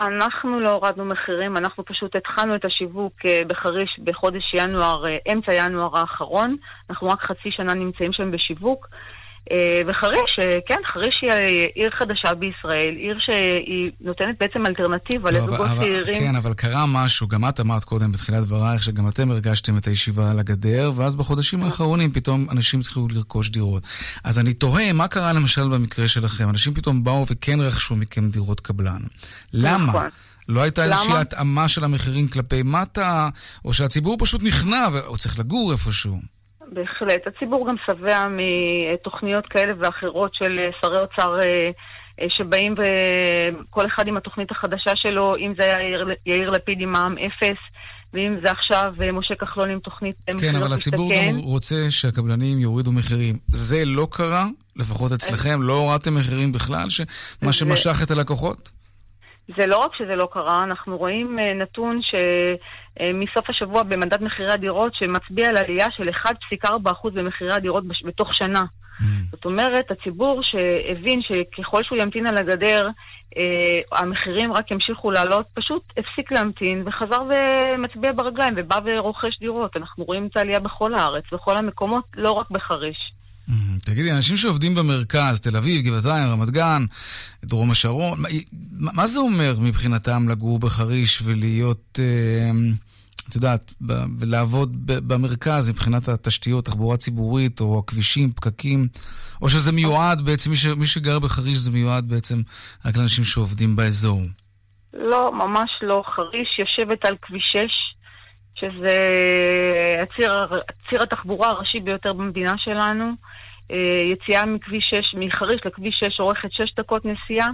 אנחנו 0.00 0.60
לא 0.60 0.70
הורדנו 0.70 1.04
מחירים, 1.04 1.56
אנחנו 1.56 1.84
פשוט 1.84 2.16
התחלנו 2.16 2.56
את 2.56 2.64
השיווק 2.64 3.12
אה, 3.28 3.40
בחריש 3.48 4.00
בחודש 4.04 4.54
ינואר, 4.54 5.06
אה, 5.06 5.32
אמצע 5.32 5.54
ינואר 5.54 5.98
האחרון. 5.98 6.56
אנחנו 6.90 7.08
רק 7.08 7.20
חצי 7.20 7.50
שנה 7.50 7.74
נמצאים 7.74 8.12
שם 8.12 8.30
בשיווק. 8.30 8.86
אה, 9.52 9.80
וחריש, 9.86 10.38
אה, 10.42 10.58
כן, 10.66 10.80
חריש 10.92 11.16
היא 11.22 11.66
עיר 11.74 11.90
חדשה 11.98 12.34
בישראל, 12.34 12.94
עיר 12.96 13.16
שהיא 13.20 13.90
נותנת 14.00 14.36
בעצם 14.40 14.66
אלטרנטיבה 14.66 15.30
לא, 15.30 15.38
לזוגות 15.38 15.66
צעירים. 15.78 16.14
כן, 16.14 16.36
אבל 16.36 16.54
קרה 16.54 16.84
משהו, 16.86 17.28
גם 17.28 17.48
את 17.48 17.60
אמרת 17.60 17.84
קודם 17.84 18.12
בתחילת 18.12 18.44
דברייך, 18.44 18.82
שגם 18.82 19.08
אתם 19.08 19.30
הרגשתם 19.30 19.76
את 19.76 19.86
הישיבה 19.86 20.30
על 20.30 20.38
הגדר, 20.38 20.92
ואז 20.96 21.16
בחודשים 21.16 21.62
האחרונים 21.62 22.12
פתאום 22.12 22.46
אנשים 22.50 22.80
התחילו 22.80 23.08
לרכוש 23.14 23.50
דירות. 23.50 23.82
אז 24.24 24.38
אני 24.38 24.54
תוהה, 24.54 24.92
מה 24.92 25.08
קרה 25.08 25.32
למשל 25.32 25.68
במקרה 25.68 26.08
שלכם? 26.08 26.48
אנשים 26.48 26.74
פתאום 26.74 27.04
באו 27.04 27.24
וכן 27.30 27.60
רכשו 27.60 27.96
מכם 27.96 28.30
דירות 28.30 28.60
קבלן. 28.60 29.00
למה? 29.52 29.86
נכון. 29.86 30.08
לא 30.48 30.62
הייתה 30.62 30.84
איזושהי 30.84 31.16
התאמה 31.16 31.68
של 31.68 31.84
המחירים 31.84 32.28
כלפי 32.28 32.62
מטה, 32.62 33.28
או 33.64 33.72
שהציבור 33.72 34.16
פשוט 34.18 34.42
נכנע, 34.42 34.88
והוא 34.92 35.16
צריך 35.16 35.38
לגור 35.38 35.72
איפשהו. 35.72 36.35
בהחלט. 36.72 37.26
הציבור 37.26 37.68
גם 37.68 37.74
שבע 37.86 38.24
מתוכניות 38.28 39.46
כאלה 39.46 39.72
ואחרות 39.78 40.34
של 40.34 40.58
שרי 40.80 40.98
אוצר 40.98 41.40
אה, 41.40 41.70
אה, 42.20 42.26
שבאים 42.28 42.74
וכל 42.74 43.86
אחד 43.86 44.08
עם 44.08 44.16
התוכנית 44.16 44.50
החדשה 44.50 44.92
שלו, 44.96 45.36
אם 45.36 45.54
זה 45.58 45.64
היה 45.64 45.88
יאיר, 45.88 46.08
יאיר 46.26 46.50
לפיד 46.50 46.80
עם 46.80 46.92
מע"מ 46.92 47.14
אפס, 47.18 47.58
ואם 48.14 48.36
זה 48.44 48.50
עכשיו 48.50 48.94
אה, 49.00 49.12
משה 49.12 49.34
כחלון 49.34 49.70
עם 49.70 49.78
תוכנית 49.78 50.16
כן, 50.40 50.56
אבל 50.56 50.72
הציבור 50.72 51.12
גם 51.14 51.36
רוצה 51.36 51.90
שהקבלנים 51.90 52.58
יורידו 52.58 52.92
מחירים. 52.92 53.34
זה 53.48 53.84
לא 53.84 54.08
קרה? 54.10 54.46
לפחות 54.76 55.12
אצלכם? 55.12 55.62
לא 55.62 55.74
הורדתם 55.74 56.14
מחירים 56.14 56.52
בכלל? 56.52 56.88
מה 57.42 57.52
שמשך 57.52 58.02
את 58.02 58.10
הלקוחות? 58.10 58.75
זה 59.56 59.66
לא 59.66 59.76
רק 59.76 59.94
שזה 59.94 60.16
לא 60.16 60.28
קרה, 60.32 60.62
אנחנו 60.62 60.96
רואים 60.96 61.38
נתון 61.38 62.00
ש... 62.02 62.14
אה, 63.00 63.10
השבוע 63.48 63.82
במדד 63.82 64.22
מחירי 64.22 64.52
הדירות, 64.52 64.94
שמצביע 64.94 65.48
על 65.48 65.56
עלייה 65.56 65.86
של 65.96 66.08
1.4% 66.08 67.10
במחירי 67.10 67.54
הדירות 67.54 67.84
בתוך 68.04 68.34
שנה. 68.34 68.62
Mm. 69.00 69.04
זאת 69.30 69.44
אומרת, 69.44 69.90
הציבור 69.90 70.40
שהבין 70.42 71.20
שככל 71.22 71.82
שהוא 71.82 71.98
ימתין 71.98 72.26
על 72.26 72.36
הגדר, 72.36 72.88
אה, 73.36 73.98
המחירים 74.00 74.52
רק 74.52 74.70
ימשיכו 74.70 75.10
לעלות, 75.10 75.46
פשוט 75.54 75.82
הפסיק 75.96 76.32
להמתין 76.32 76.82
וחזר 76.86 77.22
ומצביע 77.22 78.12
ברגליים 78.12 78.54
ובא 78.56 78.78
ורוכש 78.84 79.38
דירות. 79.40 79.76
אנחנו 79.76 80.04
רואים 80.04 80.26
את 80.26 80.36
העלייה 80.36 80.60
בכל 80.60 80.94
הארץ, 80.94 81.24
בכל 81.32 81.56
המקומות, 81.56 82.04
לא 82.16 82.30
רק 82.30 82.50
בחריש. 82.50 83.15
Mm, 83.48 83.52
תגידי, 83.84 84.12
אנשים 84.12 84.36
שעובדים 84.36 84.74
במרכז, 84.74 85.40
תל 85.40 85.56
אביב, 85.56 85.86
גבעתיים, 85.86 86.28
רמת 86.28 86.50
גן, 86.50 86.82
דרום 87.44 87.70
השרון, 87.70 88.18
מה, 88.20 88.28
מה 88.92 89.06
זה 89.06 89.18
אומר 89.18 89.54
מבחינתם 89.60 90.28
לגור 90.28 90.58
בחריש 90.58 91.22
ולהיות... 91.24 91.98
אה, 92.02 92.50
את 93.28 93.34
יודעת, 93.34 93.74
ולעבוד 94.18 94.72
במרכז 94.86 95.70
מבחינת 95.70 96.08
התשתיות, 96.08 96.64
תחבורה 96.64 96.96
ציבורית, 96.96 97.60
או 97.60 97.78
הכבישים, 97.78 98.32
פקקים, 98.32 98.88
או 99.42 99.50
שזה 99.50 99.72
מיועד 99.72 100.22
בעצם, 100.22 100.50
מי, 100.50 100.56
ש, 100.56 100.66
מי 100.66 100.86
שגר 100.86 101.18
בחריש 101.18 101.58
זה 101.58 101.70
מיועד 101.70 102.08
בעצם 102.08 102.40
רק 102.84 102.96
לאנשים 102.96 103.24
שעובדים 103.24 103.76
באזור. 103.76 104.22
לא, 104.94 105.32
ממש 105.32 105.70
לא. 105.82 106.02
חריש 106.16 106.58
יושבת 106.58 107.04
על 107.04 107.16
כביש 107.22 107.44
6, 107.52 107.85
שזה 108.56 109.08
הציר, 110.02 110.32
הציר 110.42 111.02
התחבורה 111.02 111.48
הראשי 111.48 111.80
ביותר 111.80 112.12
במדינה 112.12 112.52
שלנו. 112.56 113.12
אה, 113.70 114.00
יציאה 114.12 114.46
מכביש 114.46 114.84
6, 114.90 115.14
מחריש 115.14 115.60
לכביש 115.66 115.94
6 115.98 116.20
אורכת 116.20 116.52
6 116.52 116.74
דקות 116.74 117.04
נסיעה. 117.04 117.48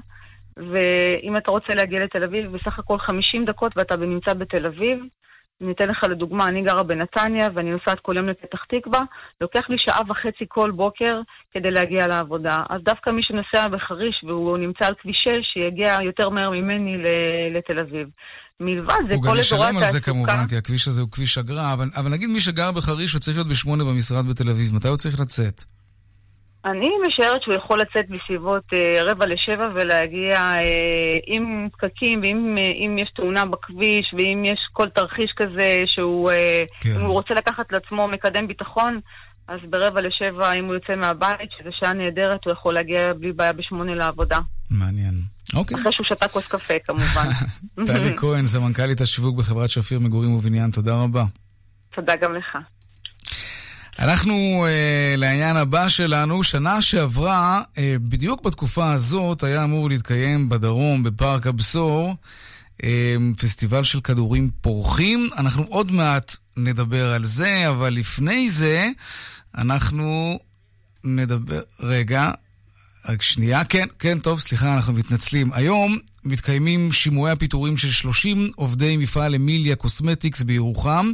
ואם 0.57 1.37
אתה 1.37 1.51
רוצה 1.51 1.75
להגיע 1.75 2.05
לתל 2.05 2.25
אביב, 2.25 2.47
בסך 2.47 2.79
הכל 2.79 2.99
50 2.99 3.45
דקות 3.45 3.73
ואתה 3.77 3.97
נמצא 3.97 4.35
בתל 4.35 4.67
אביב. 4.67 4.99
אני 5.63 5.73
אתן 5.73 5.89
לך 5.89 6.05
לדוגמה, 6.11 6.49
אני 6.49 6.63
גרה 6.63 6.83
בנתניה 6.83 7.49
ואני 7.55 7.71
נוסעת 7.71 8.01
כל 8.01 8.17
יום 8.17 8.29
לפתח 8.29 8.65
תקווה, 8.65 9.01
לוקח 9.41 9.71
לי 9.71 9.79
שעה 9.79 10.01
וחצי 10.09 10.45
כל 10.49 10.71
בוקר 10.71 11.21
כדי 11.55 11.71
להגיע 11.71 12.07
לעבודה. 12.07 12.59
אז 12.71 12.81
דווקא 12.83 13.11
מי 13.11 13.23
שנוסע 13.23 13.69
בחריש 13.69 14.25
והוא 14.25 14.59
נמצא 14.59 14.87
על 14.87 14.95
כביש 14.95 15.17
6, 15.17 15.31
שיגיע 15.53 15.97
יותר 16.03 16.29
מהר 16.29 16.51
ממני 16.51 16.97
לתל 17.55 17.79
אביב. 17.79 18.09
מלבד 18.61 18.95
זה 19.09 19.17
כל 19.23 19.39
אזורי 19.39 19.41
התעסוקה... 19.41 19.61
הוא 19.61 19.67
גם 19.67 19.71
ישלם 19.71 19.77
על 19.77 19.85
זה 19.85 20.01
כמובן, 20.01 20.47
כי 20.49 20.57
הכביש 20.57 20.89
הזה 20.89 21.01
הוא 21.01 21.11
כביש 21.11 21.39
אגרה, 21.39 21.73
אבל, 21.73 21.89
אבל 21.97 22.11
נגיד 22.11 22.31
מי 22.31 22.41
שגר 22.41 22.73
בחריש 22.73 23.15
וצריך 23.15 23.37
להיות 23.37 23.49
בשמונה 23.49 23.85
במשרד 23.85 24.27
בתל 24.27 24.51
אביב, 24.51 24.75
מתי 24.75 24.89
הוא 24.89 24.97
צריך 24.97 25.21
לצאת? 25.21 25.65
אני 26.65 26.91
משערת 27.07 27.43
שהוא 27.43 27.55
יכול 27.55 27.81
לצאת 27.81 28.09
בסביבות 28.09 28.63
אה, 28.73 29.03
רבע 29.03 29.27
לשבע 29.27 29.69
ולהגיע 29.75 30.37
אה, 30.39 31.19
עם 31.27 31.69
פקקים 31.73 32.21
ואם 32.23 32.57
אה, 32.59 33.03
יש 33.03 33.11
תאונה 33.17 33.45
בכביש 33.45 34.15
ואם 34.19 34.45
יש 34.45 34.61
כל 34.73 34.89
תרחיש 34.89 35.33
כזה 35.37 35.79
שהוא 35.87 36.31
אה, 36.31 36.63
כן. 36.81 37.05
הוא 37.05 37.13
רוצה 37.13 37.35
לקחת 37.35 37.73
לעצמו 37.73 38.09
מקדם 38.09 38.47
ביטחון, 38.47 39.01
אז 39.49 39.61
ברבע 39.71 40.01
לשבע, 40.01 40.53
אם 40.53 40.65
הוא 40.65 40.75
יוצא 40.75 40.95
מהבית, 40.97 41.51
שזו 41.59 41.71
שעה 41.73 41.93
נהדרת, 41.93 42.45
הוא 42.45 42.53
יכול 42.53 42.75
להגיע 42.75 42.99
בלי 43.19 43.33
בעיה 43.33 43.53
בשמונה 43.53 43.95
לעבודה. 43.95 44.39
מעניין. 44.71 45.15
אוקיי. 45.55 45.81
אחרי 45.81 45.93
שהוא 45.93 46.07
שתה 46.07 46.29
כוס 46.29 46.47
קפה, 46.47 46.75
כמובן. 46.85 47.29
טלי 47.87 48.17
כהן, 48.21 48.47
סמנכ"לית 48.47 49.01
השיווק 49.01 49.37
בחברת 49.37 49.71
שפיר 49.71 50.01
מגורים 50.01 50.33
ובניין, 50.35 50.71
תודה 50.71 51.03
רבה. 51.03 51.25
תודה 51.95 52.17
גם 52.17 52.35
לך. 52.35 52.59
אנחנו 53.99 54.67
אה, 54.67 55.17
לעניין 55.17 55.57
הבא 55.57 55.89
שלנו, 55.89 56.43
שנה 56.43 56.83
שעברה, 56.83 57.63
אה, 57.73 57.79
בדיוק 58.01 58.47
בתקופה 58.47 58.93
הזאת, 58.93 59.43
היה 59.43 59.65
אמור 59.65 59.89
להתקיים 59.89 60.49
בדרום, 60.49 61.03
בפארק 61.03 61.47
הבשור, 61.47 62.15
פסטיבל 63.37 63.85
של 63.85 64.01
כדורים 64.01 64.51
פורחים. 64.61 65.29
אנחנו 65.37 65.65
עוד 65.69 65.93
מעט 65.93 66.37
נדבר 66.57 67.13
על 67.13 67.25
זה, 67.25 67.69
אבל 67.69 67.95
לפני 67.95 68.51
זה, 68.51 68.89
אנחנו 69.55 70.39
נדבר... 71.05 71.61
רגע, 71.81 72.31
רק 73.09 73.23
שנייה. 73.23 73.65
כן, 73.65 73.87
כן, 73.99 74.19
טוב, 74.19 74.41
סליחה, 74.41 74.75
אנחנו 74.75 74.93
מתנצלים. 74.93 75.51
היום 75.53 75.99
מתקיימים 76.25 76.93
שימועי 76.93 77.33
הפיטורים 77.33 77.77
של 77.77 77.91
30 77.91 78.51
עובדי 78.57 78.97
מפעל 78.97 79.35
אמיליה 79.35 79.77
קוסמטיקס 79.77 80.43
בירוחם. 80.43 81.11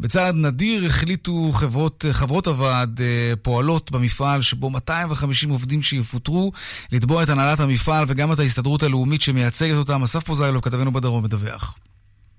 בצעד 0.00 0.34
נדיר 0.34 0.86
החליטו 0.86 1.50
חברות, 1.52 2.04
חברות 2.12 2.46
הוועד 2.46 3.00
אה, 3.00 3.32
פועלות 3.42 3.90
במפעל 3.90 4.42
שבו 4.42 4.70
250 4.70 5.50
עובדים 5.50 5.82
שיפוטרו 5.82 6.52
לתבוע 6.92 7.22
את 7.22 7.28
הנהלת 7.28 7.60
המפעל 7.60 8.04
וגם 8.08 8.32
את 8.32 8.38
ההסתדרות 8.38 8.82
הלאומית 8.82 9.22
שמייצגת 9.22 9.76
אותם. 9.76 10.02
אסף 10.02 10.24
פוזיילוב, 10.24 10.62
כתבנו 10.62 10.92
בדרום, 10.92 11.24
מדווח. 11.24 11.76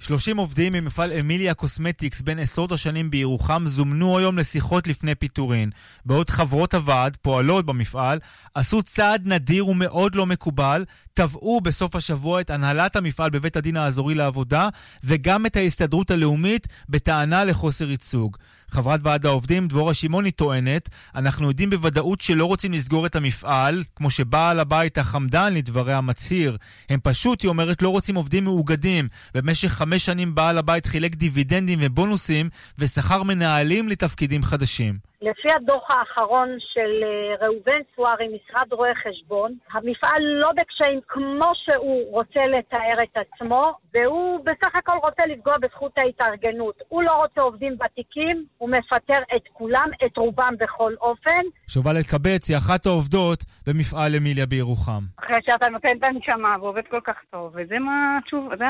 30 0.04 0.38
עובדים 0.38 0.74
ממפעל 0.74 1.12
אמיליה 1.12 1.54
קוסמטיקס 1.54 2.22
בן 2.22 2.40
עשרות 2.40 2.72
השנים 2.72 3.10
בירוחם 3.10 3.64
זומנו 3.66 4.18
היום 4.18 4.38
לשיחות 4.38 4.88
לפני 4.88 5.16
פיטורין. 5.16 5.70
בעוד 6.06 6.30
חברות 6.30 6.74
הוועד, 6.74 7.18
פועלות 7.22 7.66
במפעל, 7.66 8.20
עשו 8.56 8.84
צעד 8.84 9.28
נדיר 9.28 9.68
ומאוד 9.68 10.16
לא 10.16 10.26
מקובל, 10.26 10.86
תבעו 11.14 11.62
בסוף 11.62 11.96
השבוע 11.96 12.42
את 12.42 12.50
הנהלת 12.50 12.96
המפעל 12.96 13.30
בבית 13.30 13.56
הדין 13.56 13.78
האזורי 13.78 14.16
לעבודה, 14.16 14.70
וגם 15.04 15.46
את 15.46 15.56
ההסתדרות 15.56 16.12
הלאומית 16.12 16.68
בטענה 16.90 17.44
לחוסר 17.44 17.90
ייצוג. 17.90 18.38
חברת 18.70 19.00
ועד 19.04 19.26
העובדים, 19.26 19.68
דבורה 19.68 19.94
שמעוני, 19.94 20.32
טוענת, 20.32 20.90
אנחנו 21.16 21.48
יודעים 21.48 21.70
בוודאות 21.70 22.22
שלא 22.22 22.46
רוצים 22.46 22.74
לסגור 22.74 23.06
את 23.06 23.16
המפעל, 23.16 23.84
כמו 23.96 24.10
שבעל 24.10 24.60
הבית 24.60 24.98
החמדן, 24.98 25.54
לדבריה, 25.54 26.02
מצהיר. 26.02 26.58
הם 26.90 27.00
פשוט, 27.04 27.42
היא 27.42 27.50
אומרת, 27.50 27.82
לא 27.82 27.90
רוצים 27.90 28.16
עובדים 28.16 28.44
מאוגדים. 28.44 29.08
במשך 29.36 29.70
חמש 29.70 30.06
שנים 30.06 30.36
בעל 30.36 30.58
הבית 30.58 30.86
חילק 30.86 31.16
דיבידנדים 31.16 31.80
ובונוסים, 31.82 32.50
ושכר 32.80 33.24
מנהלים 33.24 33.90
לתפקידים 33.90 34.44
חדשים. 34.44 35.14
לפי 35.24 35.48
הדוח 35.56 35.92
האחרון 35.92 36.50
של 36.60 37.04
אה, 37.04 37.46
ראובן 37.48 37.82
סוארי, 37.96 38.28
משרד 38.28 38.74
רואי 38.74 38.96
חשבון, 38.96 39.56
המפעל 39.72 40.24
לא 40.42 40.50
בקשיים 40.52 41.00
כמו 41.08 41.52
שהוא 41.56 42.12
רוצה 42.12 42.48
לתאר 42.48 43.04
את 43.04 43.18
עצמו, 43.18 43.74
והוא 43.94 44.40
בסך 44.46 44.76
הכל 44.76 44.98
רוצה 45.04 45.26
לפגוע 45.26 45.58
בזכות 45.58 45.92
ההתארגנות. 45.98 46.76
הוא 46.88 47.04
לא 47.04 47.14
רוצה 47.16 47.42
עובדים 47.42 47.78
ותיקים, 47.86 48.46
הוא 48.58 48.70
מפטר 48.70 49.20
את 49.36 49.42
כולם, 49.54 49.88
את 50.06 50.18
רובם 50.18 50.54
בכל 50.60 50.94
אופן. 51.02 51.42
שובל 51.68 51.98
אלקבץ 51.98 52.50
היא 52.50 52.58
אחת 52.58 52.86
העובדות 52.86 53.40
במפעל 53.68 54.16
אמיליה 54.16 54.46
בירוחם. 54.46 55.02
אחרי 55.18 55.40
שאתה 55.50 55.70
נותן 55.70 55.90
את 56.00 56.04
הנשמה 56.04 56.56
ועובד 56.62 56.84
כל 56.90 57.00
כך 57.04 57.16
טוב, 57.32 57.52
וזה 57.56 57.80
מה, 57.80 58.20
תשוב, 58.26 58.50
זה 58.58 58.66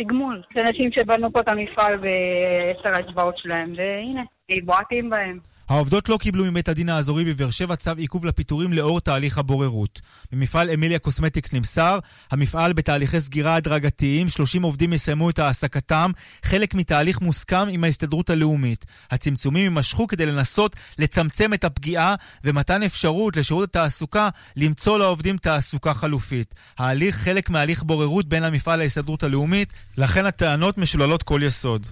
התגמול. 0.00 0.42
זה 0.54 0.60
אנשים 0.60 0.90
שבנו 0.92 1.32
פה 1.32 1.40
את 1.40 1.48
המפעל 1.48 1.96
בעשר 1.96 2.96
האצבעות 2.96 3.38
שלהם, 3.38 3.72
והנה, 3.76 4.22
בועטים 4.64 5.10
בהם. 5.10 5.38
העובדות 5.68 6.08
לא 6.08 6.16
קיבלו 6.16 6.44
מבית 6.44 6.68
הדין 6.68 6.88
האזורי 6.88 7.24
בבאר 7.24 7.50
שבע 7.50 7.76
צו 7.76 7.90
עיכוב 7.96 8.24
לפיטורים 8.24 8.72
לאור 8.72 9.00
תהליך 9.00 9.38
הבוררות. 9.38 10.00
במפעל 10.32 10.70
אמיליה 10.70 10.98
קוסמטיקס 10.98 11.52
נמסר, 11.52 11.98
המפעל 12.30 12.72
בתהליכי 12.72 13.20
סגירה 13.20 13.54
הדרגתיים, 13.54 14.28
30 14.28 14.62
עובדים 14.62 14.92
יסיימו 14.92 15.30
את 15.30 15.38
העסקתם, 15.38 16.10
חלק 16.42 16.74
מתהליך 16.74 17.20
מוסכם 17.20 17.68
עם 17.70 17.84
ההסתדרות 17.84 18.30
הלאומית. 18.30 18.86
הצמצומים 19.10 19.62
יימשכו 19.62 20.06
כדי 20.06 20.26
לנסות 20.26 20.76
לצמצם 20.98 21.54
את 21.54 21.64
הפגיעה 21.64 22.14
ומתן 22.44 22.82
אפשרות 22.82 23.36
לשירות 23.36 23.68
התעסוקה 23.68 24.28
למצוא 24.56 24.98
לעובדים 24.98 25.36
תעסוקה 25.36 25.94
חלופית. 25.94 26.54
ההליך 26.78 27.16
חלק 27.16 27.50
מהליך 27.50 27.82
בוררות 27.82 28.28
בין 28.28 28.44
המפעל 28.44 28.78
להסתדרות 28.78 29.22
הלאומית, 29.22 29.72
לכן 29.96 30.26
הטענות 30.26 30.78
משוללות 30.78 31.22
כל 31.22 31.40
יסוד. 31.44 31.86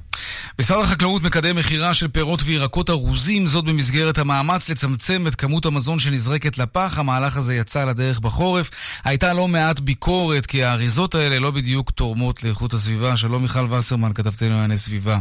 משרד 0.61 0.80
החקלאות 0.80 1.22
מקדם 1.22 1.57
מכירה 1.57 1.94
של 1.94 2.09
פירות 2.09 2.40
וירקות 2.44 2.90
ארוזים, 2.90 3.47
זאת 3.47 3.64
במסגרת 3.64 4.18
המאמץ 4.18 4.68
לצמצם 4.68 5.26
את 5.26 5.34
כמות 5.34 5.66
המזון 5.66 5.99
שנזרקת 5.99 6.59
לפח. 6.59 6.99
המהלך 6.99 7.36
הזה 7.36 7.55
יצא 7.55 7.84
לדרך 7.84 8.20
בחורף. 8.20 8.70
הייתה 9.05 9.32
לא 9.32 9.49
מעט 9.49 9.80
ביקורת, 9.80 10.47
כי 10.47 10.64
האריזות 10.64 11.14
האלה 11.14 11.38
לא 11.38 11.51
בדיוק 11.51 11.90
תורמות 11.90 12.44
לאיכות 12.44 12.72
הסביבה. 12.72 13.16
שלום 13.16 13.42
מיכל 13.42 13.72
וסרמן, 13.72 14.12
כתבתנו 14.12 14.49
לענייני 14.49 14.76
סביבה. 14.76 15.18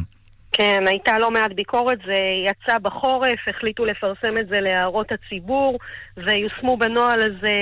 כן, 0.57 0.83
הייתה 0.87 1.19
לא 1.19 1.31
מעט 1.31 1.51
ביקורת, 1.55 1.97
זה 2.05 2.15
יצא 2.49 2.77
בחורף, 2.77 3.39
החליטו 3.49 3.85
לפרסם 3.85 4.37
את 4.39 4.47
זה 4.47 4.59
להערות 4.59 5.07
הציבור, 5.11 5.77
ויושמו 6.17 6.77
בנוהל 6.77 7.19
הזה 7.21 7.53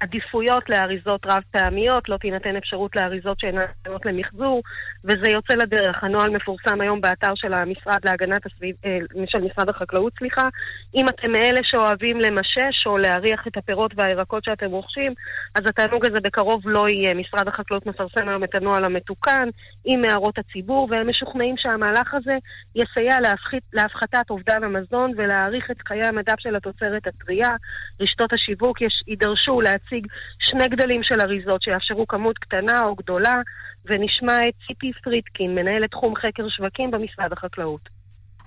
עדיפויות 0.00 0.68
לאריזות 0.68 1.26
רב 1.26 1.42
פעמיות, 1.50 2.08
לא 2.08 2.16
תינתן 2.16 2.56
אפשרות 2.56 2.96
לאריזות 2.96 3.40
שאינן 3.40 3.60
ניתנות 3.60 4.06
למחזור, 4.06 4.62
וזה 5.04 5.30
יוצא 5.32 5.54
לדרך. 5.54 6.04
הנוהל 6.04 6.30
מפורסם 6.30 6.80
היום 6.80 7.00
באתר 7.00 7.32
של 7.34 7.52
המשרד 7.54 7.98
להגנת 8.04 8.46
הסביב... 8.46 8.76
אה, 8.84 8.98
של 9.26 9.38
משרד 9.38 9.68
החקלאות, 9.68 10.12
סליחה. 10.18 10.48
אם 10.94 11.08
אתם 11.08 11.32
מאלה 11.32 11.60
שאוהבים 11.62 12.20
למשש 12.20 12.86
או 12.86 12.98
להריח 12.98 13.46
את 13.46 13.56
הפירות 13.56 13.92
והירקות 13.96 14.44
שאתם 14.44 14.70
רוכשים, 14.70 15.14
אז 15.54 15.62
התענוג 15.66 16.06
הזה 16.06 16.20
בקרוב 16.20 16.62
לא 16.64 16.88
יהיה. 16.88 17.14
משרד 17.14 17.48
החקלאות 17.48 17.86
מפרסם 17.86 18.28
היום 18.28 18.44
את 18.44 18.54
הנוהל 18.54 18.84
המתוקן 18.84 19.48
עם 19.84 20.02
הערות 20.04 20.38
הציבור, 20.38 20.88
והם 20.90 21.10
משוכנעים 21.10 21.54
שהמהלך 21.58 22.14
הזה 22.14 22.36
יסייע 22.74 23.20
להפחית, 23.20 23.62
להפחתת 23.72 24.30
אובדן 24.30 24.64
המזון 24.64 25.12
ולהאריך 25.16 25.70
את 25.70 25.76
חיי 25.88 26.06
המדף 26.06 26.40
של 26.40 26.56
התוצרת 26.56 27.06
הטרייה. 27.06 27.50
רשתות 28.00 28.32
השיווק 28.32 28.80
יש, 28.80 29.02
יידרשו 29.06 29.60
להציג 29.60 30.06
שני 30.38 30.68
גדלים 30.68 31.02
של 31.02 31.20
אריזות 31.20 31.62
שיאפשרו 31.62 32.06
כמות 32.06 32.38
קטנה 32.38 32.80
או 32.82 32.94
גדולה, 32.94 33.36
ונשמע 33.84 34.48
את 34.48 34.54
ציפי 34.66 34.92
פרידקין, 35.04 35.54
מנהלת 35.54 35.90
תחום 35.90 36.16
חקר 36.16 36.48
שווקים 36.48 36.90
במשרד 36.90 37.32
החקלאות. 37.32 37.99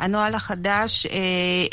הנוהל 0.04 0.36
החדש 0.36 1.06
אה, 1.06 1.12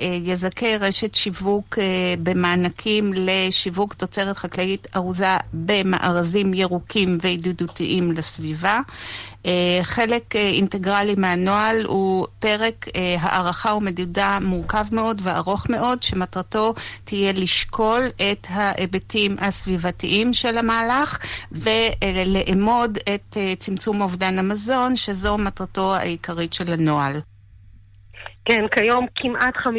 אה, 0.01 0.19
יזכה 0.25 0.77
רשת 0.81 1.15
שיווק 1.15 1.79
אה, 1.79 2.15
במענקים 2.23 3.13
לשיווק 3.15 3.95
תוצרת 3.95 4.37
חקלאית 4.37 4.87
ארוזה 4.97 5.37
במארזים 5.53 6.55
ירוקים 6.55 7.19
וידידותיים 7.23 8.13
לסביבה. 8.13 8.81
חלק 9.83 10.37
אינטגרלי 10.37 11.15
מהנוהל 11.19 11.85
הוא 11.87 12.27
פרק 12.39 12.87
הערכה 13.21 13.75
ומדידה 13.75 14.39
מורכב 14.43 14.87
מאוד 14.93 15.21
וארוך 15.25 15.71
מאוד, 15.71 16.03
שמטרתו 16.03 16.75
תהיה 17.05 17.33
לשקול 17.33 18.03
את 18.17 18.47
ההיבטים 18.51 19.37
הסביבתיים 19.39 20.35
של 20.35 20.59
המהלך 20.59 21.19
ולאמוד 21.53 22.99
את 23.15 23.37
צמצום 23.59 24.01
אובדן 24.01 24.39
המזון, 24.39 24.97
שזו 24.97 25.39
מטרתו 25.39 25.95
העיקרית 25.95 26.53
של 26.53 26.73
הנוהל. 26.73 27.21
כן, 28.45 28.69
כיום 28.69 29.07
כמעט 29.15 29.55
50% 29.57 29.71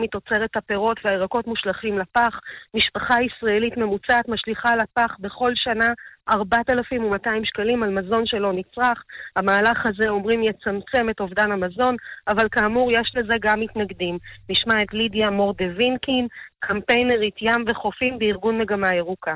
מתוצרת 0.00 0.56
הפירות 0.56 0.96
והירקות 1.04 1.46
מושלכים 1.46 1.98
לפח. 1.98 2.40
משפחה 2.74 3.14
ישראלית 3.22 3.76
ממוצעת 3.76 4.28
משליכה 4.28 4.76
לפח 4.76 5.16
בכל 5.20 5.52
שנה 5.54 5.88
4,200 6.30 7.44
שקלים 7.44 7.82
על 7.82 7.90
מזון 7.90 8.26
שלא 8.26 8.52
נצרך. 8.52 9.04
המהלך 9.36 9.86
הזה, 9.86 10.08
אומרים, 10.08 10.42
יצמצם 10.42 11.10
את 11.10 11.20
אובדן 11.20 11.52
המזון, 11.52 11.96
אבל 12.28 12.48
כאמור, 12.52 12.92
יש 12.92 13.12
לזה 13.16 13.34
גם 13.40 13.60
מתנגדים. 13.60 14.18
נשמע 14.48 14.82
את 14.82 14.94
לידיה 14.94 15.30
מור 15.30 15.54
דה 15.58 15.64
וינקין, 15.76 16.26
קמפיינרית 16.60 17.36
ים 17.42 17.64
וחופים 17.68 18.18
בארגון 18.18 18.58
מגמה 18.58 18.94
ירוקה. 18.94 19.34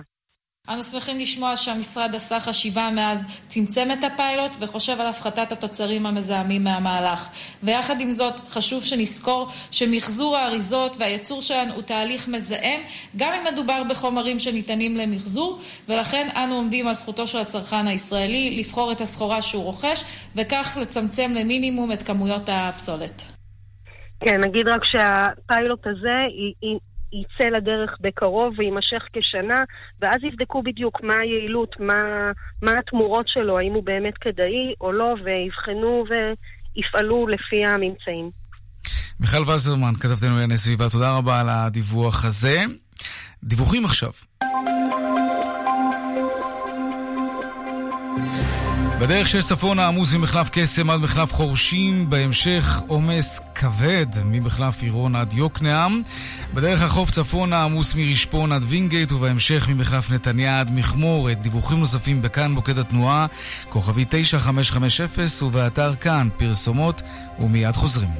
אנו 0.68 0.82
שמחים 0.82 1.20
לשמוע 1.20 1.56
שהמשרד 1.56 2.14
עשה 2.14 2.40
חשיבה 2.40 2.90
מאז 2.94 3.26
צמצם 3.48 3.88
את 3.92 4.04
הפיילוט 4.04 4.52
וחושב 4.60 5.00
על 5.00 5.06
הפחתת 5.06 5.52
התוצרים 5.52 6.06
המזהמים 6.06 6.64
מהמהלך. 6.64 7.28
ויחד 7.62 8.00
עם 8.00 8.12
זאת, 8.12 8.40
חשוב 8.40 8.84
שנזכור 8.84 9.48
שמחזור 9.70 10.36
האריזות 10.36 10.96
והייצור 10.98 11.42
שלהן 11.42 11.68
הוא 11.68 11.82
תהליך 11.82 12.28
מזהם, 12.28 12.80
גם 13.16 13.32
אם 13.32 13.52
מדובר 13.52 13.82
בחומרים 13.90 14.38
שניתנים 14.38 14.96
למחזור, 14.96 15.60
ולכן 15.88 16.28
אנו 16.36 16.54
עומדים 16.54 16.88
על 16.88 16.94
זכותו 16.94 17.26
של 17.26 17.38
הצרכן 17.38 17.86
הישראלי 17.86 18.56
לבחור 18.58 18.92
את 18.92 19.00
הסחורה 19.00 19.42
שהוא 19.42 19.64
רוכש, 19.64 20.04
וכך 20.36 20.78
לצמצם 20.80 21.30
למינימום 21.34 21.92
את 21.92 22.02
כמויות 22.02 22.48
הפסולת. 22.52 23.22
כן, 24.24 24.40
נגיד 24.40 24.68
רק 24.68 24.80
שהפיילוט 24.84 25.86
הזה 25.86 26.18
יצא 27.12 27.48
לדרך 27.48 27.96
בקרוב 28.00 28.54
ויימשך 28.58 29.02
כשנה, 29.12 29.60
ואז 30.00 30.18
יבדקו 30.24 30.62
בדיוק 30.62 31.02
מה 31.02 31.14
היעילות, 31.22 31.76
מה, 31.80 32.30
מה 32.62 32.72
התמורות 32.78 33.26
שלו, 33.28 33.58
האם 33.58 33.72
הוא 33.72 33.84
באמת 33.84 34.18
כדאי 34.20 34.74
או 34.80 34.92
לא, 34.92 35.14
ויבחנו 35.24 36.04
ויפעלו 36.08 37.26
לפי 37.26 37.66
הממצאים. 37.66 38.30
מיכל 39.20 39.42
וסרמן, 39.42 39.94
כתבתנו 40.00 40.30
לענייני 40.30 40.56
סביבה, 40.56 40.84
תודה 40.92 41.16
רבה 41.16 41.40
על 41.40 41.48
הדיווח 41.48 42.24
הזה. 42.24 42.60
דיווחים 43.44 43.84
עכשיו. 43.84 44.12
בדרך 49.02 49.28
שש 49.28 49.44
צפונה 49.44 49.86
עמוס 49.86 50.12
ממחלף 50.12 50.48
קסם 50.52 50.90
עד 50.90 51.00
מחלף 51.00 51.32
חורשים, 51.32 52.10
בהמשך 52.10 52.80
עומס 52.86 53.40
כבד 53.54 54.06
ממחלף 54.24 54.82
עירון 54.82 55.16
עד 55.16 55.32
יוקנעם. 55.32 56.02
בדרך 56.54 56.82
החוף 56.82 57.10
צפונה 57.10 57.64
עמוס 57.64 57.94
מרשפון 57.94 58.52
עד 58.52 58.64
וינגייט, 58.66 59.12
ובהמשך 59.12 59.68
ממחלף 59.68 60.10
נתניה 60.10 60.60
עד 60.60 60.70
מכמורת. 60.74 61.42
דיווחים 61.42 61.80
נוספים 61.80 62.22
בכאן 62.22 62.50
מוקד 62.50 62.78
התנועה, 62.78 63.26
כוכבי 63.68 64.04
9550, 64.08 65.46
ובאתר 65.46 65.94
כאן 65.94 66.28
פרסומות, 66.36 67.02
ומיד 67.40 67.74
חוזרים. 67.74 68.10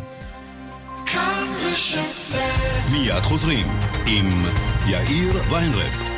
מיד 2.93 3.23
חוזרים 3.23 3.67
עם 4.07 4.45
יאיר 4.87 5.43
ויינרב. 5.51 6.12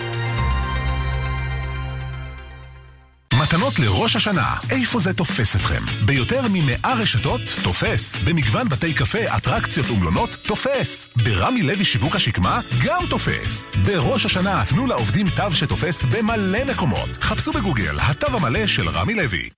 מתנות 3.44 3.78
לראש 3.78 4.16
השנה, 4.16 4.56
איפה 4.70 5.00
זה 5.00 5.14
תופס 5.14 5.56
אתכם? 5.56 6.06
ביותר 6.06 6.42
מ-100 6.42 6.88
רשתות, 6.88 7.40
תופס. 7.62 8.16
במגוון 8.24 8.68
בתי 8.68 8.94
קפה, 8.94 9.36
אטרקציות 9.36 9.90
ומלונות, 9.90 10.30
תופס. 10.46 11.08
ברמי 11.16 11.62
לוי 11.62 11.84
שיווק 11.84 12.16
השקמה, 12.16 12.60
גם 12.84 13.02
תופס. 13.10 13.72
בראש 13.86 14.26
השנה, 14.26 14.64
תנו 14.68 14.86
לעובדים 14.86 15.26
תו 15.30 15.52
שתופס 15.52 16.04
במלא 16.04 16.64
מקומות. 16.64 17.16
חפשו 17.20 17.52
בגוגל, 17.52 17.96
התו 18.00 18.26
המלא 18.26 18.66
של 18.66 18.88
רמי 18.88 19.14
לוי. 19.14 19.48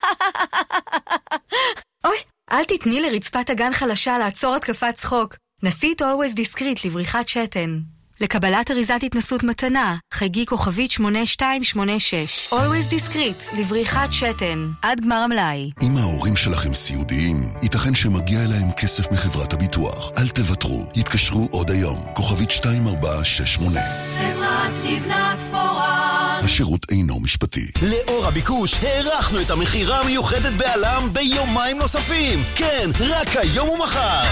אוי, 2.06 2.16
אל 2.52 2.64
תתני 2.64 3.00
לרצפת 3.00 3.50
הגן 3.50 3.72
חלשה 3.72 4.18
לעצור 4.18 4.54
התקפת 4.54 4.94
צחוק. 4.94 5.36
נסי 5.62 5.92
את 5.92 6.02
Always 6.02 6.34
Discreet 6.36 6.86
לבריחת 6.86 7.28
שתן. 7.28 7.78
לקבלת 8.20 8.70
אריזת 8.70 9.00
התנסות 9.02 9.42
מתנה, 9.42 9.96
חגי 10.14 10.46
כוכבית 10.46 10.90
8286. 10.90 12.48
Always 12.52 12.92
discreet, 12.92 13.56
לבריחת 13.58 14.12
שתן, 14.12 14.68
עד 14.82 15.00
גמר 15.00 15.16
המלאי. 15.16 15.70
אם 15.82 15.96
ההורים 15.96 16.36
שלכם 16.36 16.74
סיעודיים, 16.74 17.48
ייתכן 17.62 17.94
שמגיע 17.94 18.40
אליהם 18.44 18.72
כסף 18.72 19.12
מחברת 19.12 19.52
הביטוח. 19.52 20.10
אל 20.18 20.28
תוותרו, 20.28 20.86
התקשרו 20.96 21.48
עוד 21.50 21.70
היום. 21.70 21.98
כוכבית 22.14 22.50
2468. 22.50 23.80
חברת 24.18 24.70
לבנת 24.84 25.42
פורן. 25.50 26.40
השירות 26.44 26.86
אינו 26.90 27.20
משפטי. 27.20 27.66
לאור 27.82 28.26
הביקוש, 28.26 28.74
הארכנו 28.84 29.40
את 29.40 29.50
המכירה 29.50 30.00
המיוחדת 30.00 30.52
בעלם 30.52 31.08
ביומיים 31.12 31.78
נוספים. 31.78 32.38
כן, 32.54 32.90
רק 33.00 33.36
היום 33.36 33.68
ומחר. 33.68 34.22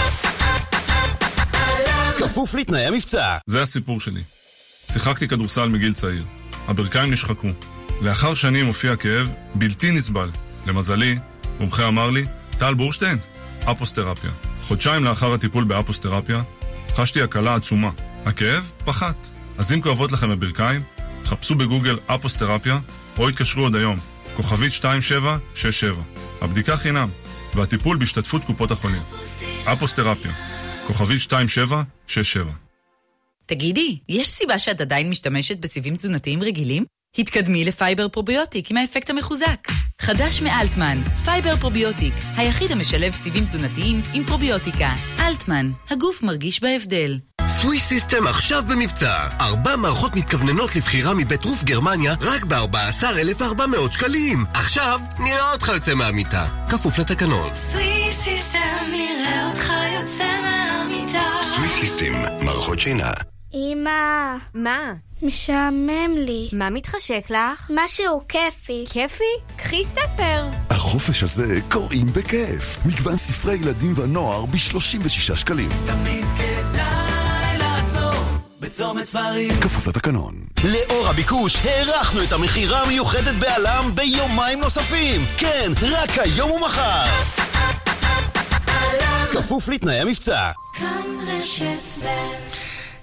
כפוף 2.19 2.55
לתנאי 2.55 2.87
המבצע. 2.87 3.37
זה 3.47 3.63
הסיפור 3.63 4.01
שלי. 4.01 4.23
שיחקתי 4.93 5.29
כדורסל 5.29 5.69
מגיל 5.69 5.93
צעיר. 5.93 6.25
הברכיים 6.69 7.11
נשחקו. 7.13 7.49
לאחר 8.01 8.35
שנים 8.35 8.67
הופיע 8.67 8.97
כאב 8.97 9.33
בלתי 9.55 9.91
נסבל. 9.91 10.31
למזלי, 10.67 11.19
מומחה 11.61 11.89
אמר 11.89 12.11
לי, 12.11 12.25
טל 12.59 12.75
בורשטיין, 12.75 13.19
אפוסטרפיה. 13.65 14.31
חודשיים 14.63 15.05
לאחר 15.05 15.35
הטיפול 15.35 15.65
באפוסטרפיה, 15.65 16.43
חשתי 16.95 17.23
הקלה 17.23 17.55
עצומה. 17.55 17.91
הכאב 18.25 18.73
פחת. 18.85 19.17
אז 19.59 19.73
אם 19.73 19.81
כואבות 19.81 20.13
לכם 20.13 20.31
הברכיים, 20.31 20.83
חפשו 21.25 21.55
בגוגל 21.55 21.99
אפוסתרפיה, 22.07 22.79
או 23.19 23.29
התקשרו 23.29 23.63
עוד 23.63 23.75
היום, 23.75 23.97
כוכבית 24.37 24.73
2767. 24.73 26.03
הבדיקה 26.41 26.77
חינם, 26.77 27.09
והטיפול 27.55 27.97
בהשתתפות 27.97 28.45
קופות 28.45 28.71
החולים. 28.71 29.03
אפוסתרפיה. 29.65 30.54
כוכבית 30.87 31.19
2767. 31.33 32.53
תגידי, 33.47 33.99
יש 34.09 34.29
סיבה 34.29 34.59
שאת 34.59 34.81
עדיין 34.81 35.11
משתמשת 35.11 35.59
בסיבים 35.59 35.97
תזונתיים 35.97 36.43
רגילים? 36.43 36.85
התקדמי 37.19 37.65
לפייבר 37.65 38.09
פרוביוטיק 38.09 38.71
עם 38.71 38.77
האפקט 38.77 39.11
המחוזק. 39.11 39.69
חדש 40.01 40.43
מאלטמן, 40.43 40.99
פייבר 41.25 41.57
פרוביוטיק, 41.57 42.15
היחיד 42.37 42.71
המשלב 42.73 43.15
סיבים 43.15 43.45
תזונתיים 43.45 44.01
עם 44.15 44.25
פרוביוטיקה. 44.25 44.91
אלטמן, 45.19 45.71
הגוף 45.91 46.23
מרגיש 46.23 46.63
בהבדל. 46.63 47.19
סוויס 47.49 47.85
סיסטם 47.85 48.27
עכשיו 48.27 48.63
במבצע. 48.69 49.29
ארבע 49.41 49.77
מערכות 49.77 50.17
מתכווננות 50.17 50.77
לבחירה 50.77 51.15
מבית 51.15 51.45
רוף 51.45 51.65
גרמניה 51.65 52.15
רק 52.21 52.45
ב-14,400 52.45 53.93
שקלים. 53.93 54.45
עכשיו 54.55 55.01
נראה 55.19 55.53
אותך 55.53 55.69
יוצא 55.75 55.95
מהמיטה. 55.95 56.47
כפוף 56.71 56.99
לתקנון. 56.99 57.55
סוויס 57.55 58.21
סיסטם 58.21 58.85
נראה 58.91 59.49
אותך 59.51 59.73
יוצא 60.01 60.44
מהמיטה. 61.45 61.57
סוויס 61.57 61.73
סיסטם, 61.73 62.45
מערכות 62.45 62.81
שינה. 62.81 63.11
אמא. 63.55 64.37
מה? 64.55 64.93
משעמם 65.23 66.17
לי. 66.17 66.49
מה 66.53 66.71
מתחשק 66.71 67.25
לך? 67.31 67.71
משהו 67.75 68.23
כיפי. 68.29 68.85
כיפי? 68.93 69.25
קחי 69.57 69.85
ספר. 69.85 70.45
החופש 70.71 71.23
הזה 71.23 71.59
קוראים 71.71 72.13
בכיף. 72.13 72.79
מגוון 72.87 73.17
ספרי 73.17 73.55
ילדים 73.55 73.93
ונוער 73.97 74.47
ב-36 74.47 75.37
שקלים. 75.37 75.69
תמיד 75.87 76.25
כדאי 76.39 77.59
לעצור 77.59 78.23
בצומת 78.61 79.05
ספרים. 79.05 79.61
כפוף 79.61 79.87
לתקנון. 79.87 80.35
לאור 80.65 81.09
הביקוש, 81.09 81.67
הארכנו 81.67 82.23
את 82.23 82.33
המכירה 82.33 82.83
המיוחדת 82.83 83.35
בעלם 83.35 83.91
ביומיים 83.95 84.61
נוספים. 84.61 85.21
כן, 85.39 85.73
רק 85.83 86.19
היום 86.19 86.51
ומחר. 86.51 87.05
כפוף 89.33 89.69
לתנאי 89.69 90.01
המבצע. 90.01 90.51
כאן 90.75 91.03
רשת 91.27 92.05
ב' 92.05 92.09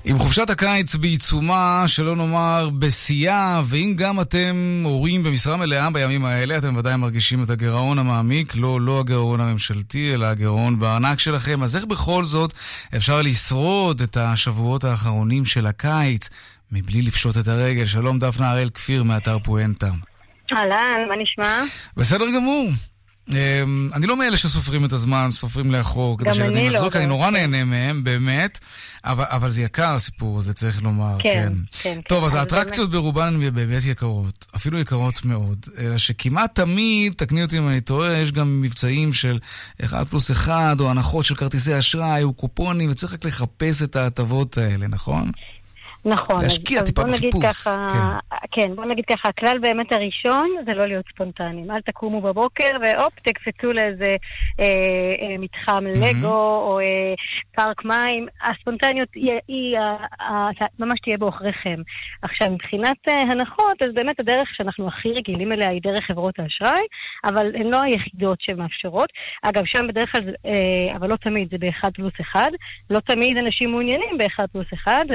עם 0.03 0.17
חופשת 0.17 0.49
הקיץ 0.49 0.95
בעיצומה, 0.95 1.83
שלא 1.87 2.15
נאמר 2.15 2.69
בשיאה, 2.79 3.61
ואם 3.65 3.93
גם 3.97 4.21
אתם 4.21 4.81
הורים 4.85 5.23
במשרה 5.23 5.57
מלאה 5.57 5.89
בימים 5.89 6.25
האלה, 6.25 6.57
אתם 6.57 6.75
ודאי 6.75 6.95
מרגישים 6.95 7.43
את 7.43 7.49
הגירעון 7.49 7.99
המעמיק, 7.99 8.55
לא, 8.55 8.81
לא 8.81 8.99
הגירעון 8.99 9.41
הממשלתי, 9.41 10.13
אלא 10.13 10.25
הגירעון 10.25 10.79
בארנק 10.79 11.19
שלכם, 11.19 11.63
אז 11.63 11.75
איך 11.75 11.85
בכל 11.85 12.25
זאת 12.25 12.53
אפשר 12.97 13.21
לשרוד 13.21 14.01
את 14.01 14.17
השבועות 14.17 14.83
האחרונים 14.83 15.45
של 15.45 15.65
הקיץ 15.65 16.29
מבלי 16.71 17.01
לפשוט 17.01 17.37
את 17.37 17.47
הרגל? 17.47 17.85
שלום 17.85 18.19
דפנה 18.19 18.51
הראל 18.51 18.69
כפיר 18.69 19.03
מאתר 19.03 19.37
פואנטה. 19.43 19.89
אהלן, 20.53 20.97
מה 21.09 21.15
נשמע? 21.23 21.63
בסדר 21.97 22.25
גמור. 22.35 22.69
אמ, 23.33 23.89
אני 23.93 24.07
לא 24.07 24.17
מאלה 24.17 24.37
שסופרים 24.37 24.85
את 24.85 24.91
הזמן, 24.91 25.27
סופרים 25.31 25.71
לאחור, 25.71 26.19
כדי 26.19 26.33
שילדים 26.33 26.65
לא, 26.65 26.71
יחזרו, 26.71 26.91
כי 26.91 26.97
אני 26.97 27.05
נורא 27.05 27.29
נהנה 27.29 27.63
מהם, 27.63 28.03
באמת, 28.03 28.59
אבל 29.05 29.25
אבל 29.27 29.49
זה 29.49 29.61
יקר 29.61 29.93
הסיפור 29.93 30.39
הזה, 30.39 30.53
צריך 30.53 30.83
לומר, 30.83 31.17
כן, 31.19 31.53
כן. 31.71 31.93
כן, 31.95 31.99
טוב, 32.07 32.19
כן, 32.19 32.25
אז 32.25 32.35
האטרקציות 32.35 32.91
ברובן 32.91 33.27
הן 33.27 33.53
באמת 33.53 33.85
יקרות, 33.85 34.45
אפילו 34.55 34.79
יקרות 34.79 35.25
מאוד, 35.25 35.65
אלא 35.77 35.97
שכמעט 35.97 36.55
תמיד, 36.55 37.13
תקני 37.13 37.43
אותי 37.43 37.57
אם 37.57 37.67
אני 37.67 37.81
טועה, 37.81 38.17
יש 38.17 38.31
גם 38.31 38.61
מבצעים 38.61 39.13
של 39.13 39.39
1 39.85 40.07
פלוס 40.07 40.31
1, 40.31 40.79
או 40.79 40.89
הנחות 40.91 41.25
של 41.25 41.35
כרטיסי 41.35 41.79
אשראי, 41.79 42.23
או 42.23 42.33
קופונים, 42.33 42.91
וצריך 42.91 43.13
רק 43.13 43.25
לחפש 43.25 43.83
את 43.83 43.95
ההטבות 43.95 44.57
האלה, 44.57 44.87
נכון? 44.87 45.31
נכון. 46.05 46.41
להשקיע 46.41 46.77
אז- 46.77 46.83
אז 46.83 46.89
טיפה 46.89 47.03
בחיפוש, 47.03 47.45
ככה, 47.45 47.87
כן, 48.51 48.75
בוא 48.75 48.85
נגיד 48.85 49.05
ככה, 49.05 49.29
הכלל 49.29 49.57
באמת 49.61 49.91
הראשון 49.91 50.49
זה 50.65 50.73
לא 50.73 50.85
להיות 50.85 51.05
ספונטניים. 51.13 51.71
אל 51.71 51.81
תקומו 51.81 52.21
בבוקר 52.21 52.71
והופ, 52.81 53.13
תקפצו 53.23 53.71
לאיזה 53.73 54.15
אה, 54.59 54.65
אה, 55.21 55.35
מתחם 55.39 55.83
לגו, 55.87 56.33
או 56.67 56.79
אה, 56.79 56.85
בפארק 57.53 57.85
מים, 57.85 58.27
הספונטניות 58.43 59.09
היא, 59.15 59.31
היא, 59.47 59.77
היא 59.77 60.57
ממש 60.79 60.99
תהיה 61.03 61.17
בעוכריכם. 61.17 61.81
עכשיו, 62.21 62.51
מבחינת 62.51 62.97
אה, 63.07 63.21
הנחות, 63.21 63.81
אז 63.81 63.93
באמת 63.93 64.19
הדרך 64.19 64.49
שאנחנו 64.57 64.87
הכי 64.87 65.09
רגילים 65.13 65.51
אליה 65.51 65.69
היא 65.69 65.81
דרך 65.83 66.03
חברות 66.07 66.35
האשראי, 66.39 66.81
אבל 67.25 67.55
הן 67.55 67.67
לא 67.67 67.81
היחידות 67.81 68.37
שמאפשרות. 68.41 69.09
אגב, 69.41 69.63
שם 69.65 69.87
בדרך 69.87 70.11
כלל, 70.11 70.23
אה, 70.45 70.95
אבל 70.95 71.09
לא 71.09 71.15
תמיד, 71.15 71.47
זה 71.51 71.57
באחד 71.57 71.89
פלוס 71.93 72.13
אחד. 72.21 72.49
לא 72.89 72.99
תמיד 72.99 73.37
אנשים 73.37 73.69
מעוניינים 73.71 74.17
באחד 74.17 74.45
פלוס 74.51 74.67
אחד, 74.73 75.05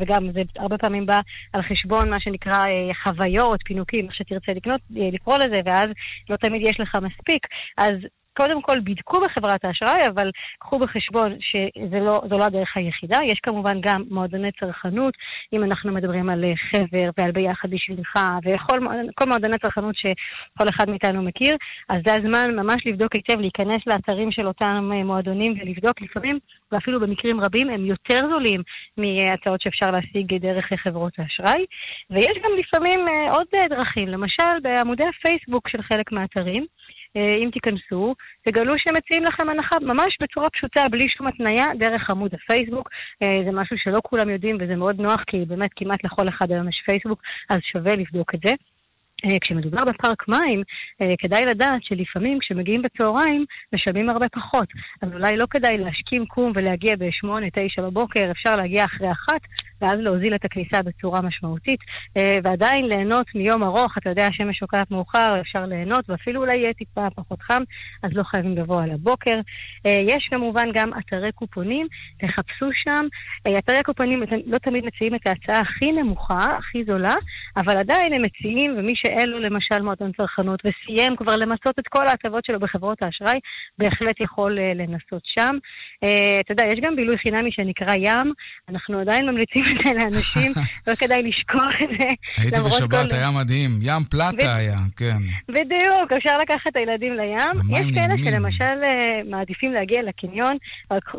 וגם 0.00 0.27
זה 0.32 0.42
הרבה 0.56 0.78
פעמים 0.78 1.06
בא 1.06 1.20
על 1.52 1.62
חשבון 1.62 2.10
מה 2.10 2.20
שנקרא 2.20 2.64
חוויות, 3.02 3.60
פינוקים, 3.64 4.06
איך 4.06 4.14
שתרצה 4.14 4.52
לקנות, 4.52 4.80
לקרוא 4.90 5.38
לזה, 5.38 5.60
ואז 5.64 5.88
לא 6.30 6.36
תמיד 6.36 6.62
יש 6.62 6.80
לך 6.80 6.98
מספיק. 7.02 7.46
אז 7.78 7.94
קודם 8.38 8.62
כל 8.62 8.80
בידקו 8.80 9.20
בחברת 9.20 9.64
האשראי, 9.64 10.06
אבל 10.06 10.30
קחו 10.58 10.78
בחשבון 10.78 11.36
שזו 11.40 11.98
לא, 11.98 12.22
לא 12.30 12.44
הדרך 12.44 12.76
היחידה. 12.76 13.18
יש 13.24 13.40
כמובן 13.42 13.80
גם 13.80 14.02
מועדוני 14.10 14.52
צרכנות, 14.60 15.14
אם 15.52 15.64
אנחנו 15.64 15.92
מדברים 15.92 16.30
על 16.30 16.44
אה, 16.44 16.52
חבר 16.70 17.10
ועל 17.18 17.32
ביחד 17.32 17.70
בשבילך, 17.70 18.18
וכל 18.44 19.26
מועדוני 19.26 19.58
צרכנות 19.58 19.94
שכל 19.96 20.68
אחד 20.68 20.90
מאיתנו 20.90 21.22
מכיר, 21.22 21.56
אז 21.88 21.98
זה 22.06 22.14
הזמן 22.14 22.56
ממש 22.56 22.86
לבדוק 22.86 23.14
היטב, 23.14 23.40
להיכנס 23.40 23.82
לאתרים 23.86 24.32
של 24.32 24.46
אותם 24.46 24.90
אה, 24.92 25.04
מועדונים 25.04 25.54
ולבדוק 25.60 26.02
לפעמים, 26.02 26.38
ואפילו 26.72 27.00
במקרים 27.00 27.40
רבים, 27.40 27.70
הם 27.70 27.84
יותר 27.84 28.20
זולים 28.30 28.62
מהצעות 28.96 29.60
שאפשר 29.60 29.90
להשיג 29.90 30.34
דרך 30.34 30.66
חברות 30.82 31.12
האשראי. 31.18 31.64
ויש 32.10 32.36
גם 32.44 32.52
לפעמים 32.58 33.00
אה, 33.08 33.34
עוד 33.34 33.46
דרכים, 33.70 34.08
למשל 34.08 34.58
בעמודי 34.62 35.04
הפייסבוק 35.08 35.68
של 35.68 35.82
חלק 35.82 36.12
מהאתרים. 36.12 36.66
אה, 37.18 37.32
אם 37.44 37.50
תיכנסו, 37.52 38.14
תגלו 38.48 38.74
שהם 38.76 38.94
מציעים 38.96 39.24
לכם 39.24 39.48
הנחה 39.48 39.76
ממש 39.80 40.16
בצורה 40.22 40.50
פשוטה, 40.50 40.88
בלי 40.90 41.04
שום 41.08 41.26
התניה, 41.26 41.66
דרך 41.78 42.10
עמוד 42.10 42.34
הפייסבוק. 42.34 42.88
אה, 43.22 43.40
זה 43.44 43.50
משהו 43.52 43.76
שלא 43.78 44.00
כולם 44.02 44.30
יודעים 44.30 44.56
וזה 44.60 44.76
מאוד 44.76 45.00
נוח, 45.00 45.20
כי 45.26 45.44
באמת 45.46 45.70
כמעט 45.76 46.04
לכל 46.04 46.28
אחד 46.28 46.52
היום 46.52 46.68
יש 46.68 46.82
פייסבוק, 46.86 47.22
אז 47.50 47.58
שווה 47.72 47.94
לבדוק 47.94 48.34
את 48.34 48.40
זה. 48.46 48.52
אה, 49.24 49.38
כשמדובר 49.40 49.84
בפארק 49.84 50.28
מים, 50.28 50.62
כדאי 51.18 51.46
לדעת 51.46 51.82
שלפעמים 51.82 52.38
כשמגיעים 52.38 52.82
בצהריים, 52.82 53.44
משלמים 53.72 54.10
הרבה 54.10 54.28
פחות. 54.28 54.68
אז 55.02 55.08
אולי 55.12 55.36
לא 55.36 55.46
כדאי 55.50 55.78
להשכים 55.78 56.26
קום 56.26 56.52
ולהגיע 56.54 56.96
ב-8, 56.96 57.28
9 57.52 57.82
בבוקר, 57.82 58.30
אפשר 58.30 58.56
להגיע 58.56 58.84
אחרי 58.84 59.12
אחת, 59.12 59.40
ואז 59.80 59.98
להוזיל 59.98 60.34
את 60.34 60.44
הכניסה 60.44 60.82
בצורה 60.82 61.20
משמעותית, 61.20 61.80
אה, 62.16 62.38
ועדיין 62.44 62.84
ליהנות 62.84 63.26
מיום 63.34 63.62
ארוך, 63.62 63.98
אתה 63.98 64.10
יודע, 64.10 64.26
השמש 64.26 64.58
שוקעת 64.58 64.90
מאוחר, 64.90 65.40
אפשר 65.40 65.66
ליהנות, 65.66 66.10
ואפילו 66.10 66.40
אולי 66.40 66.56
יהיה 66.56 66.74
טיפה 66.74 67.06
פחות 67.14 67.42
חם, 67.42 67.62
אז 68.02 68.10
לא 68.14 68.22
חייבים 68.22 68.56
לבוא 68.56 68.82
על 68.82 68.90
הבוקר. 68.90 69.40
אה, 69.86 69.98
יש 70.02 70.28
כמובן 70.30 70.68
גם 70.74 70.90
אתרי 70.98 71.32
קופונים, 71.32 71.86
תחפשו 72.18 72.66
שם. 72.84 73.06
אה, 73.46 73.58
אתרי 73.58 73.82
קופונים 73.82 74.22
לא 74.46 74.58
תמיד 74.58 74.84
מציעים 74.84 75.14
את 75.14 75.26
ההצעה 75.26 75.60
הכי 75.60 75.92
נמוכה, 75.92 76.46
הכי 76.58 76.84
זולה, 76.84 77.14
אבל 77.56 77.76
עדיין 77.76 78.14
הם 78.14 78.22
מציעים, 78.22 78.74
ומי 78.78 78.92
שאין 78.96 79.28
לו 79.28 79.38
למשל 79.38 79.82
מועדון 79.82 80.12
צרכנות 80.12 80.60
וסיים 80.64 81.16
כבר 81.16 81.36
למצות 81.36 81.78
את 81.78 81.88
כל 81.88 82.08
ההטבות 82.08 82.44
שלו 82.44 82.60
בחברות 82.60 83.02
האשראי, 83.02 83.38
בהחלט 83.78 84.20
יכול 84.20 84.58
לנסות 84.74 85.22
שם. 85.24 85.56
אתה 86.40 86.52
יודע, 86.52 86.64
יש 86.66 86.80
גם 86.82 86.96
בילוי 86.96 87.18
חינמי 87.18 87.52
שנקרא 87.52 87.94
ים, 87.94 88.32
אנחנו 88.68 89.00
עדיין 89.00 89.26
ממליצים 89.26 89.64
את 89.70 89.76
זה 89.84 89.92
לאנשים, 89.92 90.52
לא 90.86 90.94
כדאי 90.94 91.22
לשכוח 91.22 91.74
את 91.82 91.88
זה. 92.00 92.08
הייתי 92.36 92.56
בשבת, 92.66 93.12
היה 93.12 93.30
מדהים. 93.30 93.70
ים 93.82 94.04
פלטה 94.04 94.54
היה, 94.56 94.78
כן. 94.96 95.18
בדיוק, 95.48 96.12
אפשר 96.16 96.38
לקחת 96.42 96.66
את 96.68 96.76
הילדים 96.76 97.12
לים. 97.14 97.76
יש 97.78 97.86
כאלה 97.94 98.14
שלמשל 98.24 98.84
אה, 98.84 99.20
מעדיפים 99.30 99.72
להגיע 99.72 100.02
לקניון, 100.02 100.56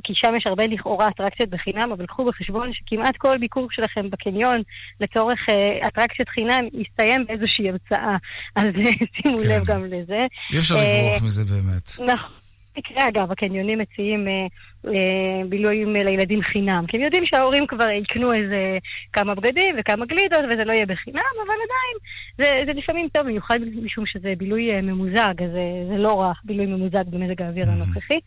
כי 0.03 0.13
שם 0.15 0.35
יש 0.37 0.43
הרבה 0.47 0.67
לכאורה 0.67 1.07
אטרקציות 1.07 1.49
בחינם, 1.49 1.91
אבל 1.91 2.05
קחו 2.05 2.25
בחשבון 2.25 2.71
שכמעט 2.73 3.17
כל 3.17 3.37
ביקור 3.37 3.67
שלכם 3.71 4.09
בקניון 4.09 4.61
לצורך 4.99 5.39
אה, 5.49 5.87
אטרקציות 5.87 6.29
חינם 6.29 6.63
יסתיים 6.73 7.25
באיזושהי 7.27 7.69
הרצאה. 7.69 8.15
אז 8.55 8.65
אה, 8.65 8.91
שימו 9.21 9.37
כן. 9.37 9.49
לב 9.49 9.65
גם 9.65 9.85
לזה. 9.85 10.19
אי 10.53 10.59
אפשר 10.59 10.75
לברוח 10.75 11.23
מזה 11.23 11.43
באמת. 11.45 12.13
נכון. 12.13 12.31
מקרה, 12.77 13.07
אגב, 13.07 13.31
הקניונים 13.31 13.79
מציעים 13.79 14.27
בילויים 15.49 15.93
לילדים 15.93 16.41
חינם, 16.43 16.86
כי 16.88 16.97
הם 16.97 17.03
יודעים 17.03 17.25
שההורים 17.25 17.67
כבר 17.67 17.89
יקנו 17.89 18.34
איזה 18.34 18.77
כמה 19.13 19.36
בגדים 19.36 19.75
וכמה 19.80 20.05
גלידות 20.05 20.45
וזה 20.51 20.63
לא 20.63 20.73
יהיה 20.73 20.86
בחינם, 20.86 21.34
אבל 21.45 21.55
עדיין 21.65 21.97
זה, 22.38 22.63
זה 22.65 22.80
לפעמים 22.80 23.07
טוב, 23.13 23.23
במיוחד 23.25 23.59
משום 23.84 24.05
שזה 24.05 24.34
בילוי 24.38 24.71
אה, 24.71 24.82
ממוזג, 24.82 25.34
אז 25.43 25.51
זה, 25.51 25.65
זה 25.89 25.97
לא 25.97 26.21
רע, 26.21 26.32
בילוי 26.43 26.65
ממוזג 26.65 27.03
במזג 27.09 27.41
האוויר 27.41 27.63
mm-hmm. 27.63 27.86
הנוכחי. 27.86 28.19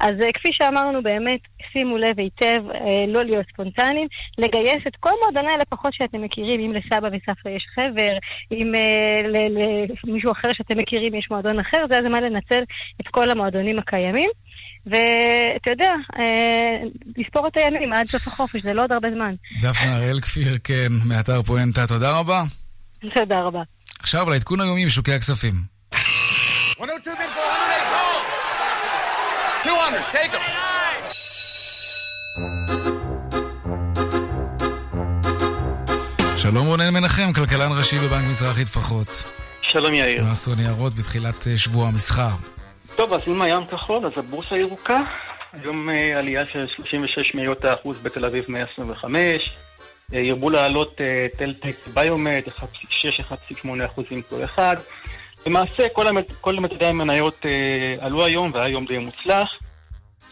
אז 0.00 0.14
אה, 0.22 0.32
כפי 0.32 0.48
שאמרנו, 0.52 1.02
באמת, 1.02 1.40
שימו 1.72 1.98
לב 1.98 2.20
היטב, 2.20 2.70
אה, 2.74 3.06
לא 3.08 3.24
להיות 3.24 3.46
ספונטניים, 3.52 4.08
לגייס 4.38 4.86
את 4.86 4.96
כל 5.00 5.10
מועדוני 5.22 5.54
הלפחות 5.54 5.94
שאתם 5.94 6.22
מכירים, 6.22 6.60
אם 6.60 6.72
לסבא 6.72 7.06
וסבתא 7.06 7.48
יש 7.48 7.66
חבר, 7.74 8.12
אם 8.52 8.72
למישהו 10.04 10.32
אחר 10.32 10.48
שאתם 10.52 10.78
מכירים 10.78 11.14
יש 11.14 11.26
מועדון 11.30 11.58
אחר, 11.58 11.84
זה 11.92 11.98
הזמן 11.98 12.22
לנצל 12.22 12.62
את 13.00 13.08
כל 13.08 13.30
המועדונים 13.30 13.78
הקיימים. 13.78 14.30
ואתה 14.90 15.70
יודע, 15.70 15.92
לספור 17.16 17.48
את 17.48 17.56
הימים 17.56 17.92
עד 17.92 18.08
סוף 18.08 18.28
החופש, 18.28 18.62
זה 18.62 18.74
לא 18.74 18.82
עוד 18.82 18.92
הרבה 18.92 19.08
זמן. 19.14 19.34
דפנה 19.60 19.96
הראל 19.96 20.20
כפיר, 20.20 20.52
כן, 20.64 20.88
מאתר 21.08 21.42
פואנטה, 21.42 21.86
תודה 21.86 22.18
רבה. 22.18 22.42
תודה 23.14 23.40
רבה. 23.40 23.62
עכשיו 24.00 24.30
לעדכון 24.30 24.60
היומי 24.60 24.86
בשוקי 24.86 25.12
הכספים. 25.12 25.54
שלום 36.36 36.66
רונן 36.66 36.94
מנחם, 36.94 37.32
כלכלן 37.32 37.78
ראשי 37.78 37.98
בבנק 37.98 38.28
מזרחי 38.28 38.64
טפחות. 38.64 39.24
שלום 39.62 39.94
יאיר. 39.94 40.24
מה 40.24 40.32
עשו 40.32 40.54
ניירות 40.54 40.94
בתחילת 40.94 41.46
אה, 41.46 41.58
שבוע 41.58 41.88
המסחר? 41.88 42.30
טוב, 42.98 43.12
אז 43.12 43.20
אם 43.26 43.42
הים 43.42 43.66
כחול, 43.66 44.06
אז 44.06 44.12
הבורסה 44.16 44.56
ירוקה. 44.56 45.02
היום 45.52 45.90
אה, 45.90 46.18
עלייה 46.18 46.42
של 46.52 46.66
36 46.66 47.34
מאיות 47.34 47.64
האחוז 47.64 48.02
בתל 48.02 48.24
אביב 48.24 48.44
125. 48.48 49.50
אה, 50.14 50.18
ירבו 50.18 50.50
לעלות 50.50 51.00
טלטק 51.38 51.76
ביומט, 51.94 52.48
1.6-1.8 52.48 53.68
אחוזים 53.86 54.22
כל 54.22 54.44
אחד. 54.44 54.76
למעשה 55.46 55.88
כל, 56.40 56.60
מדדי 56.60 56.86
המניות 56.86 57.36
אה, 57.44 58.06
עלו 58.06 58.24
היום 58.24 58.50
והיה 58.54 58.72
יום 58.72 58.86
די 58.86 58.98
מוצלח. 58.98 59.48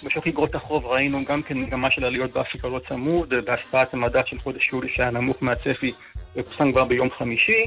בשוק 0.04 0.26
אגרות 0.26 0.54
החוב 0.54 0.86
ראינו 0.86 1.24
גם 1.24 1.42
כן 1.42 1.58
מגמה 1.58 1.90
של 1.90 2.04
עליות 2.04 2.32
באפיק 2.32 2.64
לא 2.64 2.80
צמוד, 2.88 3.34
בהשפעת 3.44 3.94
המדד 3.94 4.26
של 4.26 4.38
חודש 4.38 4.72
יולי 4.72 4.88
שהיה 4.94 5.10
נמוך 5.10 5.36
מהצפי 5.42 5.92
ופורסם 6.36 6.72
כבר 6.72 6.84
ביום 6.84 7.08
חמישי. 7.18 7.64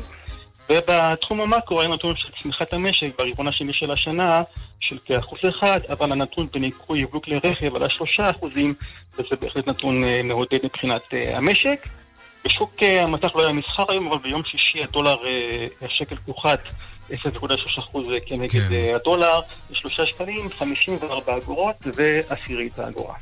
ובתחום 0.70 1.41
המאקרו 1.41 1.78
ראינו 1.78 1.95
נתון 1.95 2.15
של 2.17 2.30
צמיחת 2.43 2.74
המשק 2.74 3.17
ברבעון 3.17 3.47
השני 3.47 3.74
של 3.74 3.91
השנה 3.91 4.41
של 4.80 4.97
כאחוז 5.05 5.39
אחד, 5.49 5.80
אבל 5.89 6.11
הנתון 6.11 6.47
בניכוי 6.53 7.01
יבוא 7.01 7.22
כלי 7.22 7.38
רכב 7.38 7.76
עלה 7.76 7.89
שלושה 7.89 8.30
אחוזים, 8.30 8.74
וזה 9.13 9.36
בהחלט 9.41 9.67
נתון 9.67 10.03
אה, 10.03 10.22
מעודד 10.24 10.57
מבחינת 10.63 11.01
אה, 11.13 11.38
המשק. 11.38 11.88
בשוק 12.45 12.84
אה, 12.84 13.03
המטח 13.03 13.36
לא 13.36 13.41
היה 13.41 13.51
מסחר 13.53 13.91
היום, 13.91 14.07
אבל 14.07 14.17
ביום 14.24 14.41
שישי 14.45 14.84
הדולר, 14.84 15.15
השקל 15.82 16.15
פוחת 16.26 16.59
0.6% 17.09 17.13
כנגד 18.26 18.49
כן. 18.49 18.95
הדולר, 18.95 19.39
3 19.74 20.01
שקלים, 20.01 20.49
54 20.49 21.38
אגורות 21.38 21.76
ועשירית 21.95 22.80
האגורה. 22.80 23.15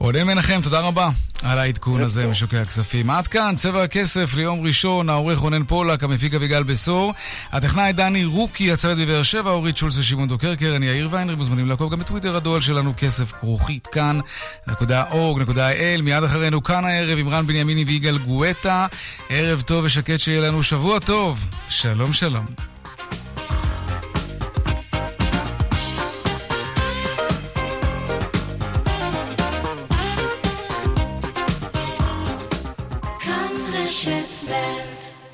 רונן 0.00 0.22
מנחם, 0.22 0.60
תודה 0.62 0.80
רבה 0.80 1.10
על 1.42 1.58
העדכון 1.58 2.00
הזה 2.00 2.26
משוקי 2.26 2.56
הכספים. 2.56 3.10
עד 3.10 3.28
כאן, 3.28 3.54
צבע 3.56 3.82
הכסף 3.82 4.34
ליום 4.34 4.66
ראשון, 4.66 5.08
העורך 5.08 5.38
רונן 5.38 5.64
פולק, 5.64 6.04
המפיק 6.04 6.34
אביגל 6.34 6.62
בשור, 6.62 7.14
הטכנאי 7.52 7.92
דני 7.92 8.24
רוקי, 8.24 8.72
הצוות 8.72 8.98
בבאר 8.98 9.22
שבע, 9.22 9.50
אורית 9.50 9.76
שולס 9.76 9.98
ושמעון 9.98 10.28
דוקרקר, 10.28 10.76
אני 10.76 10.86
יאיר 10.86 11.08
ויינרב, 11.10 11.36
מוזמנים 11.36 11.68
לעקוב 11.68 11.92
גם 11.92 11.98
בטוויטר 11.98 12.36
הדואל 12.36 12.60
שלנו, 12.60 12.92
כסף 12.96 13.32
כרוכית 13.32 13.86
כאן, 13.86 14.20
נקודה 14.66 15.04
org, 15.10 15.42
נקודה 15.42 15.70
il, 15.70 16.02
מיד 16.02 16.24
אחרינו 16.24 16.62
כאן 16.62 16.84
הערב 16.84 17.18
עם 17.18 17.28
רן 17.28 17.46
בנימיני 17.46 17.84
ויגאל 17.84 18.18
גואטה. 18.18 18.86
ערב 19.28 19.60
טוב 19.60 19.84
ושקט 19.84 20.20
שיהיה 20.20 20.40
לנו 20.40 20.62
שבוע 20.62 20.98
טוב. 20.98 21.50
שלום 21.68 22.12
שלום. 22.12 22.69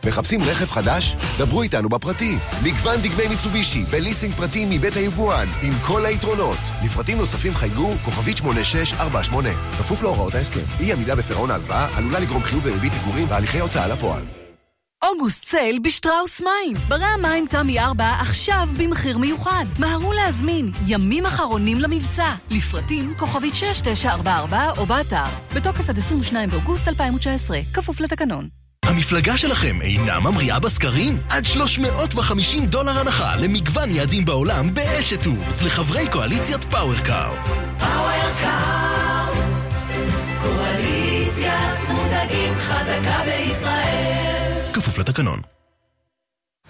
מחפשים 0.06 0.42
רכב 0.42 0.70
חדש? 0.70 1.16
דברו 1.38 1.62
איתנו 1.62 1.88
בפרטי. 1.88 2.38
מגוון 2.62 3.00
דגמי 3.02 3.28
מיצובישי, 3.28 3.84
בליסינג 3.90 4.34
פרטי 4.34 4.66
מבית 4.70 4.96
היבואן, 4.96 5.48
עם 5.62 5.72
כל 5.86 6.06
היתרונות. 6.06 6.58
לפרטים 6.84 7.18
נוספים 7.18 7.54
חייגו, 7.54 7.94
כוכבית 8.04 8.36
8648. 8.36 9.48
כפוף 9.78 10.02
להוראות 10.02 10.34
ההסכם. 10.34 10.64
אי 10.80 10.92
עמידה 10.92 11.14
בפירעון 11.14 11.50
ההלוואה 11.50 11.88
עלולה 11.96 12.20
לגרום 12.20 12.42
חיוב 12.42 12.66
וריבית 12.66 12.92
פיגורים 12.92 13.26
והליכי 13.30 13.60
הוצאה 13.60 13.88
לפועל. 13.88 14.22
אוגוסט 15.04 15.44
סייל 15.44 15.78
בשטראוס 15.78 16.40
מים. 16.40 16.76
ברי 16.88 17.04
המים 17.04 17.46
תמי 17.46 17.80
4 17.80 18.16
עכשיו 18.20 18.68
במחיר 18.78 19.18
מיוחד. 19.18 19.64
מהרו 19.78 20.12
להזמין, 20.12 20.72
ימים 20.86 21.26
אחרונים 21.26 21.78
למבצע. 21.78 22.34
לפרטים 22.50 23.14
כוכבית 23.18 23.54
6944 23.54 24.70
או 24.78 24.86
באתר. 24.86 25.24
בתוקף 25.54 25.88
עד 25.88 25.98
22 25.98 26.50
באוגוסט 26.50 26.88
2019, 26.88 27.58
כפוף 27.74 28.00
לתקנון. 28.00 28.65
המפלגה 28.86 29.36
שלכם 29.36 29.82
אינה 29.82 30.20
ממריאה 30.20 30.58
בסקרים? 30.60 31.18
עד 31.28 31.44
350 31.44 32.66
דולר 32.66 32.98
הנחה 33.00 33.36
למגוון 33.36 33.90
יעדים 33.90 34.24
בעולם 34.24 34.74
באשת 34.74 35.22
טורס 35.24 35.62
לחברי 35.62 36.08
קואליציית 36.08 36.64
פאוורקארד. 36.64 37.38
פאוורקארד, 37.78 39.34
קואליציית 40.42 41.88
מותגים 41.88 42.54
חזקה 42.54 43.18
בישראל. 43.24 44.72
כפוף 44.72 44.98
לתקנון. 44.98 45.55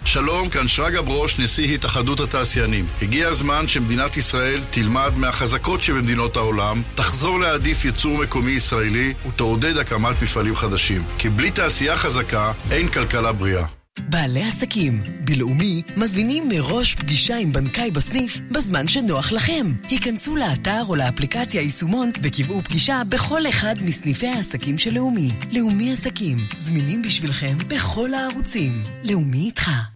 שלום, 0.06 0.48
כאן 0.48 0.68
שרגא 0.68 1.00
ברוש, 1.00 1.38
נשיא 1.38 1.74
התאחדות 1.74 2.20
התעשיינים. 2.20 2.86
הגיע 3.02 3.28
הזמן 3.28 3.68
שמדינת 3.68 4.16
ישראל 4.16 4.60
תלמד 4.70 5.12
מהחזקות 5.16 5.82
שבמדינות 5.82 6.36
העולם, 6.36 6.82
תחזור 6.94 7.40
להעדיף 7.40 7.84
ייצור 7.84 8.18
מקומי 8.18 8.52
ישראלי 8.52 9.14
ותעודד 9.28 9.76
הקמת 9.76 10.22
מפעלים 10.22 10.56
חדשים. 10.56 11.02
כי 11.18 11.28
בלי 11.28 11.50
תעשייה 11.50 11.96
חזקה, 11.96 12.52
אין 12.70 12.88
כלכלה 12.88 13.32
בריאה. 13.32 13.66
בעלי 14.08 14.42
עסקים, 14.42 15.02
בלאומי, 15.24 15.82
מזמינים 15.96 16.48
מראש 16.48 16.94
פגישה 16.94 17.36
עם 17.36 17.52
בנקאי 17.52 17.90
בסניף 17.90 18.38
בזמן 18.50 18.88
שנוח 18.88 19.32
לכם. 19.32 19.66
היכנסו 19.90 20.36
לאתר 20.36 20.82
או 20.88 20.96
לאפליקציה 20.96 21.60
יישומון 21.62 22.10
וקבעו 22.22 22.62
פגישה 22.62 23.02
בכל 23.08 23.46
אחד 23.48 23.74
מסניפי 23.84 24.26
העסקים 24.26 24.78
של 24.78 24.94
לאומי. 24.94 25.28
לאומי 25.52 25.92
עסקים, 25.92 26.36
זמינים 26.56 27.02
בשבילכם 27.02 27.58
בכל 27.68 28.14
הערוצים. 28.14 28.82
לאומי 29.04 29.46
איתך. 29.46 29.95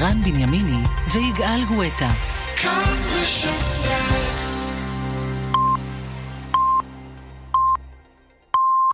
רן 0.00 0.20
בנימיני 0.22 0.82
ויגאל 1.12 1.64
גואטה. 1.68 2.08
כאן 2.56 2.96
רשת 3.12 3.48
ב' 3.88 4.35